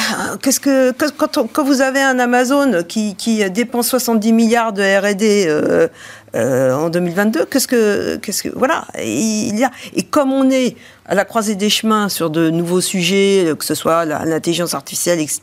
qu'est-ce 0.41 0.59
que, 0.59 0.91
quand, 0.91 1.47
quand, 1.51 1.63
vous 1.65 1.81
avez 1.81 2.01
un 2.01 2.17
Amazon 2.19 2.83
qui, 2.87 3.15
qui 3.15 3.49
dépense 3.49 3.89
70 3.89 4.31
milliards 4.31 4.71
de 4.71 4.81
R&D 4.81 5.89
en 6.35 6.89
2022, 6.89 7.45
qu'est-ce 7.45 7.67
que, 7.67 8.17
qu'est-ce 8.17 8.43
que, 8.43 8.49
voilà, 8.55 8.85
il 8.99 9.57
y 9.57 9.63
a. 9.63 9.71
Et 9.95 10.03
comme 10.03 10.31
on 10.31 10.49
est 10.49 10.75
à 11.05 11.15
la 11.15 11.25
croisée 11.25 11.55
des 11.55 11.69
chemins 11.69 12.09
sur 12.09 12.29
de 12.29 12.49
nouveaux 12.49 12.81
sujets, 12.81 13.53
que 13.57 13.65
ce 13.65 13.75
soit 13.75 14.05
l'intelligence 14.05 14.73
artificielle, 14.73 15.19
etc. 15.19 15.41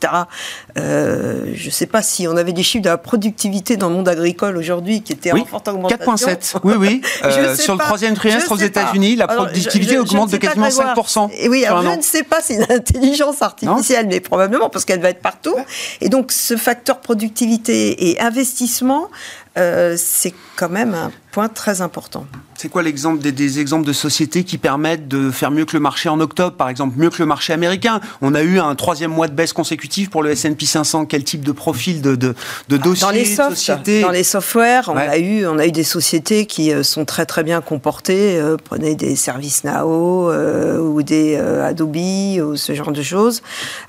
Euh, 0.77 1.51
je 1.53 1.67
ne 1.67 1.71
sais 1.71 1.85
pas 1.85 2.01
si 2.01 2.27
on 2.27 2.35
avait 2.35 2.53
des 2.53 2.63
chiffres 2.63 2.83
de 2.83 2.89
la 2.89 2.97
productivité 2.97 3.77
dans 3.77 3.89
le 3.89 3.95
monde 3.95 4.09
agricole 4.09 4.57
aujourd'hui 4.57 5.01
qui 5.01 5.13
étaient 5.13 5.31
en 5.31 5.45
forte 5.45 5.67
augmentation. 5.67 6.13
4,7. 6.15 6.59
Oui, 6.63 6.73
oui. 6.77 7.01
Euh, 7.23 7.55
sur 7.55 7.73
le 7.73 7.79
troisième 7.79 8.15
trimestre 8.15 8.51
aux 8.51 8.57
États-Unis, 8.57 9.15
la 9.15 9.27
productivité 9.27 9.97
augmente 9.97 10.31
de 10.31 10.37
quasiment 10.37 10.67
5%. 10.67 11.29
Et 11.37 11.49
oui, 11.49 11.65
alors 11.65 11.83
je 11.83 11.97
ne 11.97 12.01
sais 12.01 12.23
pas 12.23 12.41
si 12.41 12.57
l'intelligence 12.57 13.41
artificielle, 13.41 14.07
mais 14.07 14.19
probablement 14.19 14.69
parce 14.69 14.85
qu'elle 14.85 15.01
va 15.01 15.09
être 15.09 15.21
partout. 15.21 15.55
Et 15.99 16.09
donc, 16.09 16.31
ce 16.31 16.57
facteur 16.57 16.99
productivité 16.99 18.09
et 18.09 18.19
investissement, 18.19 19.09
euh, 19.57 19.95
c'est 19.97 20.33
quand 20.55 20.69
même 20.69 21.11
point 21.31 21.47
très 21.47 21.81
important. 21.81 22.25
C'est 22.61 22.69
quoi 22.69 22.83
l'exemple 22.83 23.19
des, 23.23 23.59
exemples 23.59 23.87
de 23.87 23.93
sociétés 23.93 24.43
qui 24.43 24.59
permettent 24.59 25.07
de 25.07 25.31
faire 25.31 25.49
mieux 25.49 25.65
que 25.65 25.73
le 25.73 25.79
marché 25.79 26.09
en 26.09 26.19
octobre, 26.19 26.55
par 26.55 26.69
exemple, 26.69 26.93
mieux 26.95 27.09
que 27.09 27.17
le 27.17 27.25
marché 27.25 27.53
américain? 27.53 27.99
On 28.21 28.35
a 28.35 28.43
eu 28.43 28.59
un 28.59 28.75
troisième 28.75 29.09
mois 29.09 29.27
de 29.27 29.33
baisse 29.33 29.51
consécutive 29.51 30.09
pour 30.11 30.21
le 30.21 30.29
S&P 30.29 30.67
500. 30.67 31.07
Quel 31.07 31.23
type 31.23 31.43
de 31.43 31.53
profil 31.53 32.03
de, 32.03 32.15
de, 32.15 32.35
de 32.69 32.77
dossiers, 32.77 33.07
dans 33.07 33.11
les 33.11 33.25
sociétés 33.25 34.01
Dans 34.01 34.11
les 34.11 34.23
softwares, 34.23 34.89
on, 34.89 34.95
a 34.97 35.17
eu, 35.17 35.47
on 35.47 35.57
a 35.57 35.65
eu 35.65 35.71
des 35.71 35.83
sociétés 35.83 36.45
qui 36.45 36.71
euh, 36.71 36.83
sont 36.83 37.03
très 37.03 37.25
très 37.25 37.43
bien 37.43 37.61
comportées. 37.61 38.39
Euh, 38.39 38.57
prenez 38.63 38.93
des 38.93 39.15
services 39.15 39.63
Nao 39.63 40.29
euh, 40.29 40.77
ou 40.77 41.01
des 41.01 41.37
Adobe 41.37 41.97
ou 41.97 42.57
ce 42.57 42.75
genre 42.75 42.91
de 42.91 43.01
choses. 43.01 43.41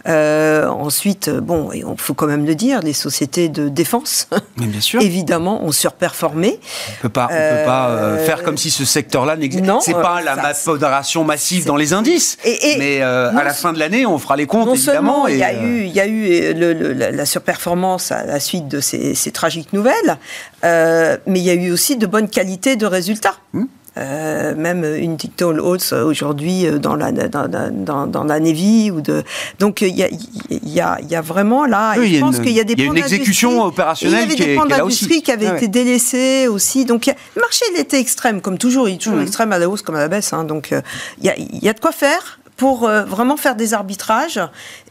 ensuite, 0.06 1.28
bon, 1.28 1.72
il 1.74 1.84
faut 1.98 2.14
quand 2.14 2.26
même 2.26 2.46
le 2.46 2.54
dire, 2.54 2.80
les 2.80 2.94
sociétés 2.94 3.50
de 3.50 3.68
défense, 3.68 4.28
bien 4.56 4.80
sûr. 4.80 5.02
évidemment, 5.02 5.62
ont 5.62 5.72
surperformé. 5.72 6.58
On 6.88 7.02
peut 7.02 7.08
pas, 7.10 7.28
on 7.32 7.56
peut 7.56 7.64
pas 7.64 8.18
faire 8.24 8.42
comme 8.42 8.56
si 8.56 8.70
ce 8.70 8.84
secteur-là 8.84 9.36
n'existe. 9.36 9.64
C'est 9.80 9.92
pas 9.92 10.20
euh, 10.20 10.24
la 10.24 10.54
modération 10.66 11.24
massive 11.24 11.66
dans 11.66 11.76
les 11.76 11.92
indices. 11.92 12.38
mais 12.44 13.02
euh, 13.02 13.36
à 13.36 13.44
la 13.44 13.54
fin 13.54 13.72
de 13.72 13.78
l'année, 13.78 14.06
on 14.06 14.18
fera 14.18 14.36
les 14.36 14.46
comptes, 14.46 14.66
non 14.66 14.74
évidemment. 14.74 15.26
Il 15.28 15.38
y, 15.38 15.44
a 15.44 15.52
eu, 15.52 15.84
il 15.84 15.92
y 15.92 16.00
a 16.00 16.06
eu 16.06 16.54
la 16.54 17.26
surperformance 17.26 18.12
à 18.12 18.24
la 18.24 18.40
suite 18.40 18.68
de 18.68 18.80
ces, 18.80 19.30
tragiques 19.32 19.72
nouvelles, 19.72 20.18
euh, 20.64 21.16
mais 21.26 21.40
il 21.40 21.44
y 21.44 21.50
a 21.50 21.54
eu 21.54 21.70
aussi 21.72 21.96
de 21.96 22.06
bonnes 22.06 22.28
qualités 22.28 22.76
de 22.76 22.86
résultats. 22.86 23.36
Hmm. 23.52 23.64
Euh, 23.98 24.54
même 24.56 24.84
une 24.84 25.18
TikTok 25.18 25.58
Oats 25.58 25.92
aujourd'hui 26.02 26.66
euh, 26.66 26.78
dans 26.78 26.96
la 26.96 27.12
dans, 27.12 27.46
dans, 27.46 28.06
dans, 28.06 28.24
la 28.24 28.40
Navy 28.40 28.90
ou 28.90 29.02
de 29.02 29.22
donc 29.58 29.82
il 29.82 29.94
y 29.94 30.02
a 30.02 30.08
il 30.08 30.72
y 30.72 30.80
a, 30.80 30.98
y 31.02 31.14
a 31.14 31.20
vraiment 31.20 31.66
là 31.66 31.92
je 32.02 32.18
pense 32.18 32.38
qu'il 32.38 32.52
y 32.52 32.60
a 32.60 32.64
des 32.64 32.72
il 32.72 32.78
y 32.78 32.82
a 32.84 32.86
une 32.86 32.96
exécution 32.96 33.62
opérationnelle 33.62 34.28
qui, 34.28 34.44
est, 34.44 34.56
d'industrie 34.66 35.20
qui 35.20 35.30
avait 35.30 35.48
été 35.48 35.68
délaissés 35.68 36.48
aussi. 36.48 36.86
Donc 36.86 37.04
le 37.04 37.40
marché 37.42 37.66
il 37.74 37.80
était 37.80 38.00
extrême 38.00 38.40
comme 38.40 38.56
toujours 38.56 38.88
il 38.88 38.94
est 38.94 38.98
toujours 38.98 39.18
mmh. 39.18 39.24
extrême 39.24 39.52
à 39.52 39.58
la 39.58 39.68
hausse 39.68 39.82
comme 39.82 39.96
à 39.96 40.00
la 40.00 40.08
baisse 40.08 40.32
hein, 40.32 40.44
donc 40.44 40.72
euh, 40.72 40.80
il 41.18 41.26
y, 41.26 41.28
a, 41.28 41.34
y 41.36 41.68
a 41.68 41.74
de 41.74 41.80
quoi 41.80 41.92
faire 41.92 42.38
pour 42.56 42.88
vraiment 42.88 43.36
faire 43.36 43.56
des 43.56 43.74
arbitrages 43.74 44.40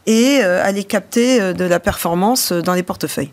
et 0.06 0.42
aller 0.42 0.84
capter 0.84 1.54
de 1.54 1.64
la 1.64 1.80
performance 1.80 2.52
dans 2.52 2.74
les 2.74 2.82
portefeuilles. 2.82 3.30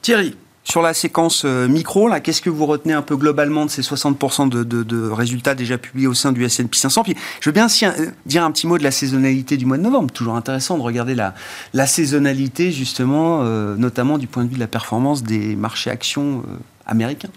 Thierry 0.00 0.34
sur 0.64 0.80
la 0.80 0.94
séquence 0.94 1.44
euh, 1.44 1.68
micro, 1.68 2.08
là, 2.08 2.20
qu'est-ce 2.20 2.40
que 2.40 2.48
vous 2.48 2.64
retenez 2.64 2.94
un 2.94 3.02
peu 3.02 3.16
globalement 3.16 3.66
de 3.66 3.70
ces 3.70 3.82
60% 3.82 4.48
de, 4.48 5.10
résultats 5.10 5.54
déjà 5.54 5.76
publiés 5.76 6.06
au 6.06 6.14
sein 6.14 6.32
du 6.32 6.42
S&P 6.42 6.76
500 6.76 7.02
Puis, 7.02 7.14
je 7.40 7.48
veux 7.50 7.52
bien 7.52 7.66
euh, 7.66 8.06
dire 8.24 8.42
un 8.42 8.50
petit 8.50 8.66
mot 8.66 8.78
de 8.78 8.82
la 8.82 8.90
saisonnalité 8.90 9.58
du 9.58 9.66
mois 9.66 9.76
de 9.76 9.82
novembre. 9.82 10.10
Toujours 10.10 10.36
intéressant 10.36 10.78
de 10.78 10.82
regarder 10.82 11.14
la, 11.14 11.86
saisonnalité, 11.86 12.72
justement, 12.72 13.40
euh, 13.42 13.76
notamment 13.76 14.16
du 14.16 14.26
point 14.26 14.44
de 14.44 14.48
vue 14.48 14.54
de 14.54 14.60
la 14.60 14.66
performance 14.66 15.22
des 15.22 15.54
marchés 15.54 15.90
actions 15.90 16.42
américains. 16.86 17.28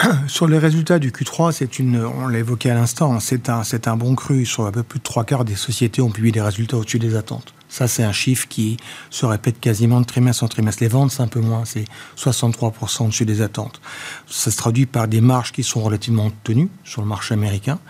Sur 0.26 0.48
les 0.48 0.58
résultats 0.58 0.98
du 0.98 1.12
Q3, 1.12 1.52
c'est 1.52 1.78
une, 1.78 2.04
on 2.04 2.26
l'a 2.26 2.40
évoqué 2.40 2.68
à 2.68 2.74
l'instant, 2.74 3.20
c'est 3.20 3.48
un, 3.48 3.62
c'est 3.62 3.86
un 3.86 3.96
bon 3.96 4.16
cru. 4.16 4.44
Sur 4.44 4.66
un 4.66 4.72
peu 4.72 4.82
plus 4.82 4.98
de 4.98 5.04
trois 5.04 5.22
quarts 5.22 5.44
des 5.44 5.54
sociétés 5.54 6.02
ont 6.02 6.10
publié 6.10 6.32
des 6.32 6.42
résultats 6.42 6.78
au-dessus 6.78 6.98
des 6.98 7.14
attentes. 7.14 7.54
Ça, 7.74 7.88
c'est 7.88 8.04
un 8.04 8.12
chiffre 8.12 8.46
qui 8.46 8.76
se 9.10 9.26
répète 9.26 9.58
quasiment 9.58 10.00
de 10.00 10.06
trimestre 10.06 10.44
en 10.44 10.48
trimestre. 10.48 10.80
Les 10.80 10.88
ventes, 10.88 11.10
c'est 11.10 11.22
un 11.22 11.26
peu 11.26 11.40
moins, 11.40 11.64
c'est 11.64 11.86
63% 12.16 13.06
au-dessus 13.06 13.26
des 13.26 13.42
attentes. 13.42 13.80
Ça 14.28 14.52
se 14.52 14.56
traduit 14.56 14.86
par 14.86 15.08
des 15.08 15.20
marges 15.20 15.50
qui 15.50 15.64
sont 15.64 15.82
relativement 15.82 16.30
tenues 16.44 16.68
sur 16.84 17.02
le 17.02 17.08
marché 17.08 17.34
américain. 17.34 17.80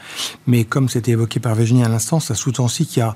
Mais 0.46 0.64
comme 0.64 0.88
c'était 0.88 1.10
évoqué 1.10 1.38
par 1.38 1.54
Virginie 1.54 1.84
à 1.84 1.90
l'instant, 1.90 2.18
ça 2.18 2.34
sous-tend 2.34 2.64
aussi 2.64 2.86
qu'il 2.86 3.00
y 3.00 3.02
a, 3.02 3.14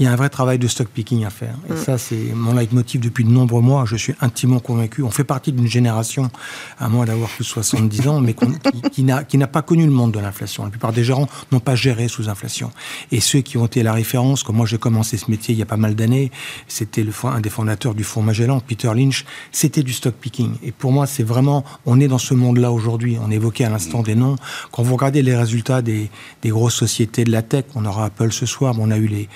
il 0.00 0.06
y 0.06 0.08
a 0.08 0.12
un 0.12 0.16
vrai 0.16 0.28
travail 0.28 0.58
de 0.58 0.66
stock 0.66 0.88
picking 0.88 1.24
à 1.24 1.30
faire. 1.30 1.54
Et 1.70 1.74
mm. 1.74 1.84
ça, 1.84 1.98
c'est 1.98 2.32
mon 2.34 2.52
leitmotiv 2.54 3.00
depuis 3.00 3.22
de 3.22 3.30
nombreux 3.30 3.62
mois. 3.62 3.84
Je 3.86 3.94
suis 3.94 4.14
intimement 4.20 4.58
convaincu. 4.58 5.04
On 5.04 5.12
fait 5.12 5.22
partie 5.22 5.52
d'une 5.52 5.68
génération, 5.68 6.32
à 6.80 6.88
moins 6.88 7.04
d'avoir 7.04 7.28
plus 7.28 7.44
de 7.44 7.48
70 7.48 8.08
ans, 8.08 8.20
mais 8.20 8.34
qui, 8.90 9.06
qui 9.28 9.38
n'a 9.38 9.46
pas 9.46 9.62
connu 9.62 9.84
le 9.84 9.92
monde 9.92 10.10
de 10.10 10.18
l'inflation. 10.18 10.64
La 10.64 10.70
plupart 10.70 10.92
des 10.92 11.04
gérants 11.04 11.28
n'ont 11.52 11.60
pas 11.60 11.76
géré 11.76 12.08
sous 12.08 12.28
inflation. 12.28 12.72
Et 13.12 13.20
ceux 13.20 13.42
qui 13.42 13.56
ont 13.56 13.66
été 13.66 13.84
la 13.84 13.92
référence, 13.92 14.42
comme 14.42 14.56
moi 14.56 14.66
j'ai 14.66 14.78
commencé 14.78 15.16
ce 15.16 15.30
métier 15.30 15.54
il 15.54 15.58
y 15.58 15.62
a 15.62 15.66
pas 15.66 15.76
mal 15.76 15.94
d'années, 15.94 16.07
c'était 16.66 17.02
le, 17.02 17.12
un 17.24 17.40
des 17.40 17.50
fondateurs 17.50 17.94
du 17.94 18.04
Fonds 18.04 18.22
Magellan, 18.22 18.60
Peter 18.60 18.90
Lynch. 18.94 19.24
C'était 19.52 19.82
du 19.82 19.92
stock 19.92 20.14
picking. 20.14 20.54
Et 20.62 20.72
pour 20.72 20.92
moi, 20.92 21.06
c'est 21.06 21.22
vraiment, 21.22 21.64
on 21.86 22.00
est 22.00 22.08
dans 22.08 22.18
ce 22.18 22.34
monde-là 22.34 22.72
aujourd'hui. 22.72 23.16
On 23.20 23.30
évoquait 23.30 23.64
à 23.64 23.70
l'instant 23.70 24.02
des 24.02 24.14
noms. 24.14 24.36
Quand 24.72 24.82
vous 24.82 24.94
regardez 24.94 25.22
les 25.22 25.36
résultats 25.36 25.82
des, 25.82 26.10
grosses 26.44 26.74
sociétés 26.74 27.24
de 27.24 27.30
la 27.30 27.42
tech, 27.42 27.64
on 27.74 27.84
aura 27.84 28.06
Apple 28.06 28.32
ce 28.32 28.46
soir, 28.46 28.74
mais 28.74 28.82
on 28.84 28.90
a 28.90 28.98
eu 28.98 29.06
les, 29.06 29.28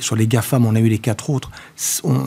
sur 0.00 0.16
les 0.16 0.26
GAFAM, 0.26 0.64
on 0.66 0.74
a 0.74 0.80
eu 0.80 0.88
les 0.88 0.98
quatre 0.98 1.30
autres. 1.30 1.50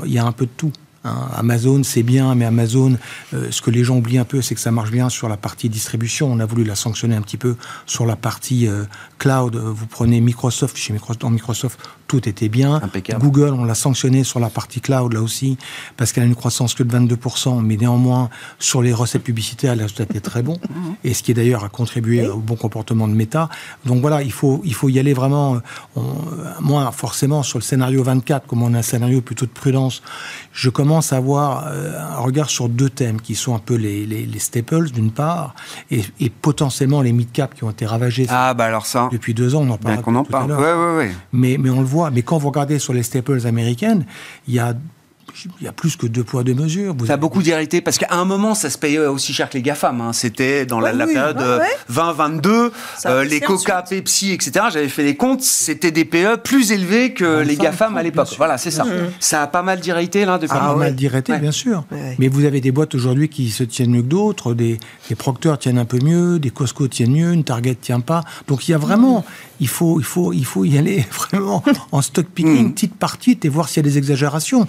Il 0.06 0.12
y 0.12 0.18
a 0.18 0.26
un 0.26 0.32
peu 0.32 0.46
de 0.46 0.52
tout. 0.56 0.72
Hein. 1.06 1.30
Amazon, 1.36 1.84
c'est 1.84 2.04
bien, 2.04 2.36
mais 2.36 2.46
Amazon, 2.46 2.98
euh, 3.34 3.48
ce 3.52 3.62
que 3.62 3.70
les 3.70 3.84
gens 3.84 3.98
oublient 3.98 4.18
un 4.18 4.26
peu, 4.26 4.42
c'est 4.42 4.56
que 4.56 4.62
ça 4.62 4.72
marche 4.72 4.92
bien 4.92 5.10
sur 5.10 5.30
la 5.30 5.38
partie 5.38 5.70
distribution. 5.70 6.32
On 6.32 6.40
a 6.40 6.46
voulu 6.46 6.64
la 6.64 6.76
sanctionner 6.76 7.16
un 7.16 7.22
petit 7.22 7.38
peu 7.38 7.56
sur 7.86 8.06
la 8.06 8.16
partie 8.16 8.68
euh, 8.68 8.84
cloud. 9.20 9.56
Vous 9.56 9.86
prenez 9.86 10.20
Microsoft, 10.20 10.76
chez 10.76 10.94
Microsoft, 10.94 11.22
dans 11.22 11.30
Microsoft, 11.30 11.80
tout 12.08 12.28
était 12.30 12.50
bien. 12.50 12.82
Google, 13.20 13.54
on 13.58 13.66
l'a 13.66 13.76
sanctionné 13.76 14.24
sur 14.24 14.40
la 14.40 14.50
partie 14.50 14.82
cloud, 14.82 15.14
là 15.14 15.22
aussi, 15.22 15.58
parce 15.98 16.12
qu'elle 16.12 16.24
a 16.24 16.28
une 16.28 16.36
croissance 16.36 16.74
que 16.74 16.84
de 16.84 16.98
22%, 16.98 17.62
mais 17.62 17.78
néanmoins, 17.78 18.30
sur 18.60 18.82
les 18.82 18.94
recettes 18.94 19.24
publicitaires, 19.24 19.76
le 19.76 19.84
résultat 19.84 20.04
était 20.04 20.20
très 20.20 20.44
bon. 20.44 20.60
Et 21.04 21.14
ce 21.14 21.24
qui, 21.24 21.34
d'ailleurs, 21.34 21.64
a 21.64 21.70
contribué 21.70 22.28
au 22.28 22.38
bon 22.38 22.56
comportement 22.56 23.08
de 23.08 23.14
Meta. 23.14 23.50
Donc 23.86 24.02
voilà, 24.02 24.22
il 24.22 24.32
faut, 24.32 24.62
il 24.64 24.74
faut 24.74 24.90
y 24.90 25.00
aller 25.00 25.14
vraiment, 25.14 25.56
euh, 25.98 26.02
moi, 26.62 26.92
forcément, 26.92 27.44
sur 27.44 27.60
le 27.60 27.64
scénario 27.64 28.04
24, 28.04 28.48
comme 28.48 28.64
on 28.64 28.74
a 28.74 28.80
un 28.80 28.82
scénario 28.82 29.22
plutôt 29.22 29.46
de 29.46 29.52
prudence, 29.52 30.02
je 30.52 30.70
commence 30.70 31.14
à 31.14 31.18
avoir 31.18 31.68
euh, 31.68 32.00
un 32.00 32.20
regard 32.20 32.50
sur 32.50 32.70
deux 32.70 32.90
thèmes 32.90 33.20
qui 33.22 33.36
sont 33.36 33.56
un 33.56 33.60
peu 33.60 33.76
les, 33.76 34.06
les, 34.06 34.40
staples, 34.40 34.92
d'une 34.92 35.12
part, 35.12 35.56
et, 35.92 36.04
potentiellement 36.42 37.02
les 37.02 37.14
mid-cap 37.14 37.56
qui 37.56 37.64
ont 37.64 37.72
été 37.72 37.86
ravagés 37.86 38.28
ah, 38.30 38.54
bah 38.54 38.66
alors 38.66 38.86
ça. 38.86 39.10
depuis 39.12 39.34
deux 39.34 39.56
ans. 39.56 39.62
On 39.62 39.70
en 39.72 39.78
parle. 39.78 40.16
en 40.16 40.24
parle. 40.24 40.52
Ouais, 40.52 40.74
ouais, 40.74 40.98
ouais. 40.98 41.12
Mais, 41.34 41.58
mais 41.60 41.70
on 41.70 41.80
le 41.80 41.86
voit 41.86 41.95
mais 42.12 42.22
quand 42.22 42.38
vous 42.38 42.50
regardez 42.50 42.80
sur 42.80 42.94
les 42.94 43.04
staples 43.04 43.46
américaines, 43.48 44.06
il 44.48 44.54
y 44.54 44.60
a 44.60 44.74
il 45.60 45.66
y 45.66 45.68
a 45.68 45.72
plus 45.72 45.96
que 45.96 46.08
deux 46.08 46.24
poids, 46.24 46.44
deux 46.44 46.54
mesures. 46.54 46.96
Vous 46.98 47.08
ça 47.08 47.14
a 47.14 47.18
beaucoup 47.18 47.42
d'irrité 47.42 47.82
parce 47.82 47.98
qu'à 47.98 48.08
un 48.12 48.26
moment, 48.26 48.56
ça 48.56 48.70
se 48.70 48.78
payait 48.78 49.00
aussi 49.00 49.34
cher 49.34 49.50
que 49.50 49.56
les 49.56 49.62
GAFAM. 49.62 50.02
Hein. 50.02 50.14
C'était 50.14 50.66
dans 50.66 50.80
la, 50.80 50.94
période 51.06 51.44
20-22, 51.92 52.72
euh, 53.06 53.24
les 53.24 53.40
Coca, 53.40 53.84
Pepsi, 53.84 54.32
etc. 54.32 54.68
J'avais 54.72 54.90
fait 54.90 55.04
les 55.04 55.16
comptes, 55.16 55.42
c'était 55.42 55.92
des 55.92 56.06
PE 56.06 56.38
plus 56.44 56.72
élevés 56.72 57.14
que 57.14 57.42
les 57.42 57.56
GAFAM 57.56 57.98
à 57.98 58.04
l'époque. 58.04 58.30
Voilà, 58.38 58.58
c'est 58.58 58.72
ça. 58.72 58.86
Ça 59.20 59.42
a 59.42 59.48
pas 59.48 59.62
mal 59.62 59.80
d'irrité 59.80 60.26
là 60.26 60.38
depuis. 60.38 60.58
Ah, 60.60 60.74
pas 60.74 60.76
mal 60.76 60.96
d'irrité, 60.96 61.38
bien 61.38 61.52
sûr. 61.52 61.86
Mais 62.20 62.28
vous 62.28 62.46
avez 62.46 62.62
des 62.62 62.72
boîtes 62.72 62.96
aujourd'hui 62.96 63.30
qui 63.30 63.50
se 63.50 63.64
tiennent 63.64 63.92
mieux 63.92 64.02
que 64.02 64.08
d'autres. 64.08 64.54
Des, 64.54 64.80
des 65.10 65.16
Procter 65.16 65.54
tiennent 65.60 65.78
un 65.78 65.86
peu 65.86 66.00
mieux, 66.00 66.40
des 66.40 66.50
Costco 66.50 66.88
tiennent 66.88 67.12
mieux, 67.12 67.34
une 67.34 67.44
Target 67.44 67.76
tient 67.76 68.00
pas. 68.00 68.24
Donc 68.48 68.68
il 68.68 68.72
y 68.72 68.74
a 68.74 68.78
vraiment, 68.78 69.26
il 69.60 69.68
faut, 69.68 70.00
il 70.00 70.06
faut, 70.06 70.34
il 70.34 70.46
faut 70.46 70.66
y 70.66 70.78
aller 70.78 71.06
vraiment 71.12 71.64
en 71.92 72.02
stock 72.02 72.26
picking, 72.28 72.68
mm. 72.68 72.74
petite 72.74 72.96
partie, 72.96 73.38
et 73.44 73.50
voir 73.50 73.70
s'il 73.70 73.84
y 73.84 73.86
a 73.86 73.90
des 73.90 73.98
exagérations. 73.98 74.68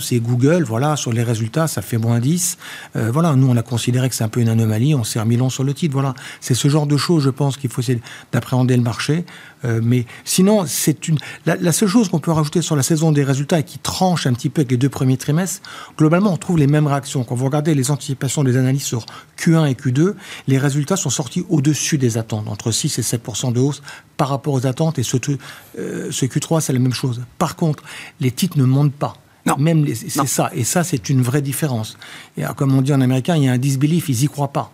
C'est 0.00 0.18
Google. 0.18 0.64
Voilà, 0.64 0.96
sur 0.96 1.12
les 1.12 1.22
résultats, 1.22 1.68
ça 1.68 1.82
fait 1.82 1.98
moins 1.98 2.18
10. 2.18 2.58
Euh, 2.96 3.10
voilà, 3.10 3.34
nous, 3.34 3.48
on 3.48 3.56
a 3.56 3.62
considéré 3.62 4.08
que 4.08 4.14
c'est 4.14 4.24
un 4.24 4.28
peu 4.28 4.40
une 4.40 4.48
anomalie. 4.48 4.94
On 4.94 5.04
s'est 5.04 5.20
remis 5.20 5.36
long 5.36 5.50
sur 5.50 5.64
le 5.64 5.72
titre. 5.72 5.92
Voilà, 5.92 6.14
c'est 6.40 6.54
ce 6.54 6.68
genre 6.68 6.86
de 6.86 6.96
choses, 6.96 7.24
je 7.24 7.30
pense, 7.30 7.56
qu'il 7.56 7.70
faut 7.70 7.80
essayer 7.80 8.00
d'appréhender 8.32 8.76
le 8.76 8.82
marché. 8.82 9.24
Euh, 9.64 9.80
mais 9.82 10.04
sinon, 10.24 10.64
c'est 10.66 11.08
une 11.08 11.18
la, 11.46 11.72
seule 11.72 11.88
chose 11.88 12.08
qu'on 12.08 12.18
peut 12.18 12.30
rajouter 12.30 12.62
sur 12.62 12.76
la 12.76 12.82
saison 12.82 13.12
des 13.12 13.24
résultats 13.24 13.60
et 13.60 13.64
qui 13.64 13.78
tranche 13.78 14.26
un 14.26 14.32
petit 14.32 14.48
peu 14.48 14.60
avec 14.60 14.70
les 14.70 14.76
deux 14.76 14.88
premiers 14.88 15.16
trimestres. 15.16 15.62
Globalement, 15.96 16.32
on 16.32 16.36
trouve 16.36 16.58
les 16.58 16.66
mêmes 16.66 16.86
réactions. 16.86 17.24
Quand 17.24 17.34
vous 17.34 17.44
regardez 17.44 17.74
les 17.74 17.90
anticipations 17.90 18.44
des 18.44 18.56
analystes 18.56 18.86
sur 18.86 19.06
Q1 19.38 19.68
et 19.68 19.74
Q2, 19.74 20.14
les 20.46 20.58
résultats 20.58 20.96
sont 20.96 21.10
sortis 21.10 21.44
au-dessus 21.48 21.98
des 21.98 22.18
attentes, 22.18 22.48
entre 22.48 22.70
6 22.70 22.98
et 22.98 23.02
7 23.02 23.22
de 23.52 23.60
hausse 23.60 23.82
par 24.16 24.28
rapport 24.28 24.54
aux 24.54 24.66
attentes. 24.66 24.98
Et 24.98 25.02
ce, 25.02 25.16
euh, 25.78 26.08
ce 26.10 26.26
Q3, 26.26 26.60
c'est 26.60 26.72
la 26.72 26.78
même 26.78 26.92
chose. 26.92 27.22
Par 27.38 27.56
contre, 27.56 27.82
les 28.20 28.30
titres 28.30 28.58
ne 28.58 28.64
montent 28.64 28.94
pas. 28.94 29.14
Même 29.56 29.86
c'est 29.94 30.26
ça. 30.26 30.50
Et 30.54 30.64
ça, 30.64 30.84
c'est 30.84 31.08
une 31.08 31.22
vraie 31.22 31.42
différence. 31.42 31.96
Et 32.36 32.42
comme 32.56 32.76
on 32.76 32.82
dit 32.82 32.92
en 32.92 33.00
américain, 33.00 33.36
il 33.36 33.44
y 33.44 33.48
a 33.48 33.52
un 33.52 33.58
disbelief, 33.58 34.08
ils 34.08 34.24
y 34.24 34.28
croient 34.28 34.52
pas. 34.52 34.70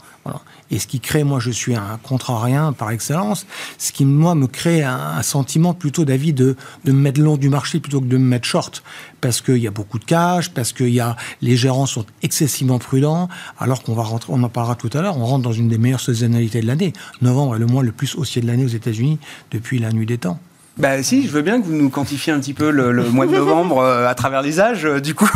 Et 0.71 0.79
ce 0.79 0.87
qui 0.87 1.01
crée, 1.01 1.25
moi, 1.25 1.39
je 1.39 1.51
suis 1.51 1.75
un 1.75 1.99
contrarien 2.03 2.73
par 2.73 2.91
excellence, 2.91 3.47
ce 3.79 3.93
qui, 3.93 4.05
moi, 4.05 4.35
me 4.35 4.47
crée 4.47 4.83
un, 4.83 5.23
sentiment 5.23 5.75
plutôt 5.75 6.05
d'avis 6.05 6.33
de, 6.33 6.57
de 6.85 6.93
me 6.93 6.99
mettre 6.99 7.21
long 7.21 7.37
du 7.37 7.49
marché 7.49 7.81
plutôt 7.81 8.01
que 8.01 8.07
de 8.07 8.17
me 8.17 8.25
mettre 8.25 8.47
short. 8.47 8.83
Parce 9.21 9.41
qu'il 9.41 9.59
y 9.59 9.67
a 9.67 9.71
beaucoup 9.71 9.99
de 9.99 10.05
cash, 10.05 10.51
parce 10.51 10.73
que 10.73 10.85
y 10.85 11.01
a, 11.01 11.17
les 11.43 11.57
gérants 11.57 11.87
sont 11.87 12.07
excessivement 12.23 12.79
prudents, 12.79 13.29
alors 13.59 13.83
qu'on 13.83 13.95
va 13.95 14.03
rentrer, 14.03 14.33
on 14.33 14.43
en 14.43 14.49
parlera 14.49 14.75
tout 14.75 14.91
à 14.95 15.03
l'heure, 15.03 15.19
on 15.19 15.27
rentre 15.27 15.43
dans 15.43 15.53
une 15.53 15.69
des 15.69 15.79
meilleures 15.79 16.01
saisonnalités 16.01 16.63
de 16.63 16.67
l'année. 16.67 16.93
Novembre 17.21 17.57
est 17.57 17.59
le 17.59 17.67
mois 17.67 17.83
le 17.83 17.93
plus 17.93 18.15
haussier 18.15 18.41
de 18.41 18.47
l'année 18.47 18.65
aux 18.65 18.69
États-Unis 18.69 19.19
depuis 19.51 19.79
la 19.79 19.93
nuit 19.93 20.07
des 20.07 20.19
temps. 20.19 20.41
Bah 20.77 21.01
si, 21.05 21.25
je 21.25 21.31
veux 21.31 21.43
bien 21.43 21.61
que 21.61 21.67
vous 21.67 21.73
nous 21.73 21.89
quantifiez 21.89 22.33
un 22.33 22.41
petit 22.41 22.53
peu 22.53 22.71
le, 22.71 22.93
mois 23.11 23.27
de 23.27 23.33
novembre 23.33 23.79
euh, 23.79 24.09
à 24.09 24.15
travers 24.17 24.43
les 24.43 24.59
âges, 24.59 24.85
euh, 24.85 25.01
du 25.01 25.15
coup. 25.15 25.31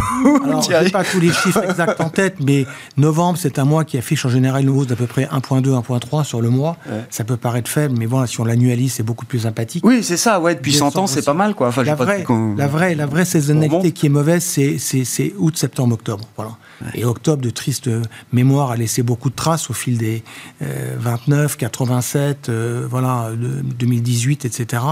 Alors, 0.44 0.62
je 0.62 0.72
n'ai 0.72 0.90
pas 0.90 1.04
tous 1.04 1.20
les 1.20 1.32
chiffres 1.32 1.62
exacts 1.62 2.00
en 2.00 2.08
tête, 2.08 2.36
mais 2.40 2.66
novembre, 2.96 3.38
c'est 3.40 3.60
un 3.60 3.64
mois 3.64 3.84
qui 3.84 3.96
affiche 3.98 4.26
en 4.26 4.30
général 4.30 4.62
une 4.62 4.70
hausse 4.70 4.88
d'à 4.88 4.96
peu 4.96 5.06
près 5.06 5.26
1.2, 5.26 5.80
1.3 5.80 6.24
sur 6.24 6.40
le 6.40 6.50
mois. 6.50 6.76
Ça 7.10 7.22
peut 7.22 7.36
paraître 7.36 7.70
faible, 7.70 7.94
mais 7.96 8.06
voilà, 8.06 8.26
si 8.26 8.40
on 8.40 8.44
l'annualise, 8.44 8.94
c'est 8.94 9.04
beaucoup 9.04 9.26
plus 9.26 9.40
sympathique. 9.40 9.84
Oui, 9.84 10.02
c'est 10.02 10.16
ça, 10.16 10.40
ouais, 10.40 10.56
depuis 10.56 10.72
100 10.72 10.96
ans, 10.96 11.06
c'est 11.06 11.24
pas 11.24 11.34
mal, 11.34 11.54
quoi. 11.54 11.68
Enfin, 11.68 11.84
la, 11.84 11.94
vraie, 11.94 12.24
la, 12.56 12.66
vraie, 12.66 12.94
la 12.96 13.06
vraie 13.06 13.24
saisonnalité 13.24 13.92
qui 13.92 14.06
est 14.06 14.10
mauvaise, 14.10 14.42
c'est 14.44 15.34
août, 15.38 15.56
septembre, 15.56 15.94
octobre. 15.94 16.24
Voilà. 16.36 16.52
Et 16.94 17.04
octobre, 17.04 17.42
de 17.42 17.50
triste 17.50 17.90
mémoire, 18.32 18.70
a 18.70 18.76
laissé 18.76 19.02
beaucoup 19.02 19.30
de 19.30 19.34
traces 19.34 19.70
au 19.70 19.72
fil 19.72 19.98
des 19.98 20.22
29, 20.60 21.56
87, 21.56 22.48
euh, 22.48 22.86
voilà, 22.88 23.30
2018, 23.34 24.44
etc. 24.44 24.82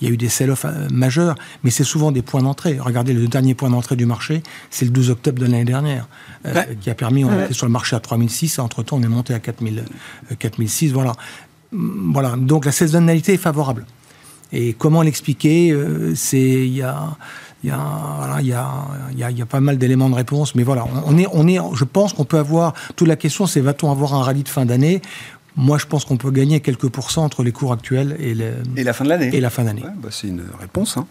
Il 0.00 0.08
y 0.08 0.10
a 0.10 0.14
eu 0.14 0.16
des 0.16 0.28
sell-off 0.28 0.64
euh, 0.64 0.88
majeurs, 0.90 1.34
mais 1.62 1.70
c'est 1.70 1.84
souvent 1.84 2.12
des 2.12 2.22
points 2.22 2.42
d'entrée. 2.42 2.78
Regardez, 2.78 3.12
le 3.12 3.26
dernier 3.26 3.54
point 3.54 3.70
d'entrée 3.70 3.96
du 3.96 4.06
marché, 4.06 4.42
c'est 4.70 4.84
le 4.84 4.90
12 4.90 5.10
octobre 5.10 5.38
de 5.38 5.46
l'année 5.46 5.64
dernière, 5.64 6.08
euh, 6.46 6.62
qui 6.80 6.90
a 6.90 6.94
permis, 6.94 7.24
on 7.24 7.44
était 7.44 7.54
sur 7.54 7.66
le 7.66 7.72
marché 7.72 7.96
à 7.96 8.00
3006, 8.00 8.58
entre-temps 8.58 8.96
on 8.96 9.02
est 9.02 9.08
monté 9.08 9.34
à 9.34 9.38
4000, 9.38 9.84
4006, 10.38 10.92
voilà. 10.92 11.12
Voilà, 11.72 12.36
donc 12.36 12.66
la 12.66 12.72
saisonnalité 12.72 13.34
est 13.34 13.38
favorable. 13.38 13.84
Et 14.52 14.74
comment 14.74 15.02
l'expliquer? 15.02 15.76
C'est 16.14 16.38
il 16.38 16.76
y 16.76 16.82
a 16.82 17.16
il 17.64 17.68
y 17.68 17.70
a, 17.70 17.78
voilà, 18.18 18.40
il 18.42 18.46
y 18.46 18.52
a, 18.52 18.68
il 19.12 19.18
y 19.18 19.24
a, 19.24 19.30
il 19.30 19.38
y 19.38 19.42
a 19.42 19.46
pas 19.46 19.60
mal 19.60 19.78
d'éléments 19.78 20.10
de 20.10 20.14
réponse, 20.14 20.54
mais 20.54 20.62
voilà, 20.62 20.84
on 21.06 21.16
est, 21.16 21.26
on 21.32 21.48
est, 21.48 21.58
je 21.72 21.84
pense 21.84 22.12
qu'on 22.12 22.26
peut 22.26 22.36
avoir. 22.36 22.74
Toute 22.94 23.08
la 23.08 23.16
question, 23.16 23.46
c'est 23.46 23.62
va-t-on 23.62 23.90
avoir 23.90 24.12
un 24.12 24.22
rallye 24.22 24.42
de 24.42 24.50
fin 24.50 24.66
d'année? 24.66 25.00
Moi, 25.56 25.78
je 25.78 25.86
pense 25.86 26.04
qu'on 26.04 26.18
peut 26.18 26.30
gagner 26.30 26.60
quelques 26.60 26.88
pourcents 26.88 27.24
entre 27.24 27.42
les 27.42 27.52
cours 27.52 27.72
actuels 27.72 28.16
et, 28.18 28.36
et 28.76 28.84
la 28.84 28.92
fin 28.92 29.04
de 29.04 29.08
l'année. 29.08 29.30
Et 29.32 29.40
la 29.40 29.48
fin 29.48 29.64
d'année. 29.64 29.82
bah 29.96 30.08
c'est 30.10 30.26
une 30.26 30.42
réponse. 30.60 30.98
Hein. 30.98 31.06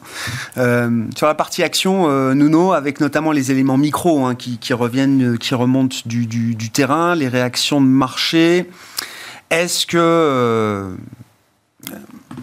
Euh, 0.57 1.05
sur 1.15 1.25
la 1.25 1.33
partie 1.33 1.63
action, 1.63 2.07
euh, 2.09 2.35
Nuno, 2.35 2.73
avec 2.73 2.99
notamment 2.99 3.31
les 3.31 3.49
éléments 3.49 3.77
micro 3.77 4.25
hein, 4.25 4.35
qui, 4.35 4.59
qui, 4.59 4.73
reviennent, 4.73 5.39
qui 5.39 5.55
remontent 5.55 5.97
du, 6.05 6.27
du, 6.27 6.53
du, 6.53 6.69
terrain, 6.69 7.15
les 7.15 7.29
réactions 7.29 7.81
de 7.81 7.87
marché. 7.87 8.69
Est-ce 9.49 9.87
que 9.87 9.97
euh, 9.97 10.93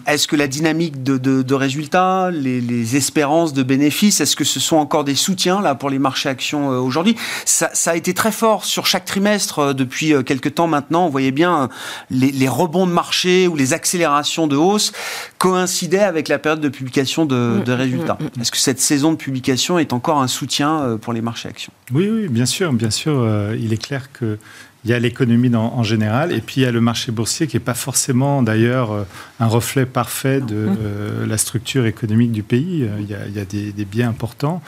est-ce 0.07 0.27
que 0.27 0.35
la 0.35 0.47
dynamique 0.47 1.03
de, 1.03 1.53
résultats, 1.53 2.31
les, 2.31 2.95
espérances 2.95 3.53
de 3.53 3.63
bénéfices, 3.63 4.21
est-ce 4.21 4.35
que 4.35 4.43
ce 4.43 4.59
sont 4.59 4.77
encore 4.77 5.03
des 5.03 5.15
soutiens 5.15 5.61
là 5.61 5.75
pour 5.75 5.89
les 5.89 5.99
marchés 5.99 6.29
actions 6.29 6.71
euh, 6.71 6.79
aujourd'hui? 6.79 7.15
Ça, 7.45 7.69
a 7.85 7.95
été 7.95 8.13
très 8.13 8.31
fort 8.31 8.65
sur 8.65 8.85
chaque 8.85 9.05
trimestre 9.05 9.59
euh, 9.59 9.73
depuis 9.73 10.13
euh, 10.13 10.23
quelques 10.23 10.55
temps 10.55 10.67
maintenant. 10.67 11.05
On 11.05 11.09
voyait 11.09 11.31
bien 11.31 11.69
les, 12.09 12.47
rebonds 12.47 12.87
de 12.87 12.91
marché 12.91 13.47
ou 13.47 13.55
les 13.55 13.73
accélérations 13.73 14.47
de 14.47 14.55
hausse 14.55 14.91
coïncidaient 15.37 15.99
avec 15.99 16.27
la 16.27 16.39
période 16.39 16.61
de 16.61 16.69
publication 16.69 17.25
de, 17.25 17.35
mm, 17.35 17.69
mm, 17.69 17.73
résultats. 17.73 18.17
Mm, 18.19 18.41
est-ce 18.41 18.51
que 18.51 18.57
cette 18.57 18.79
saison 18.79 19.11
de 19.11 19.17
publication 19.17 19.79
est 19.79 19.93
encore 19.93 20.21
un 20.21 20.27
soutien 20.27 20.97
pour 21.01 21.13
les 21.13 21.21
marchés 21.21 21.49
actions? 21.49 21.71
Oui, 21.93 22.09
oui, 22.09 22.27
bien 22.27 22.45
sûr, 22.45 22.73
bien 22.73 22.91
sûr. 22.91 23.27
il 23.53 23.73
est 23.73 23.81
clair 23.81 24.11
que 24.11 24.37
il 24.83 24.89
y 24.89 24.93
a 24.93 24.99
l'économie 24.99 25.55
en 25.55 25.83
général, 25.83 26.31
et 26.31 26.41
puis 26.41 26.61
il 26.61 26.63
y 26.63 26.65
a 26.65 26.71
le 26.71 26.81
marché 26.81 27.11
boursier 27.11 27.45
qui 27.45 27.55
n'est 27.55 27.63
pas 27.63 27.75
forcément 27.75 28.41
d'ailleurs 28.41 28.91
euh, 28.91 29.03
un 29.39 29.45
reflet 29.45 29.85
parfait 29.85 30.41
de 30.41 30.55
euh, 30.55 31.27
la 31.27 31.37
structure 31.37 31.85
économique 31.85 32.31
du 32.31 32.41
pays. 32.41 32.87
Il 32.99 33.09
y 33.09 33.13
a, 33.13 33.27
il 33.27 33.35
y 33.35 33.39
a 33.39 33.45
des, 33.45 33.71
des, 33.71 33.85
biais 33.85 34.03
importants, 34.03 34.61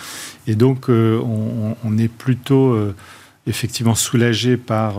et 0.46 0.54
donc 0.54 0.90
euh, 0.90 1.20
on, 1.20 1.76
on, 1.84 1.98
est 1.98 2.08
plutôt 2.08 2.78
effectivement 3.48 3.96
soulagé 3.96 4.56
par 4.56 4.96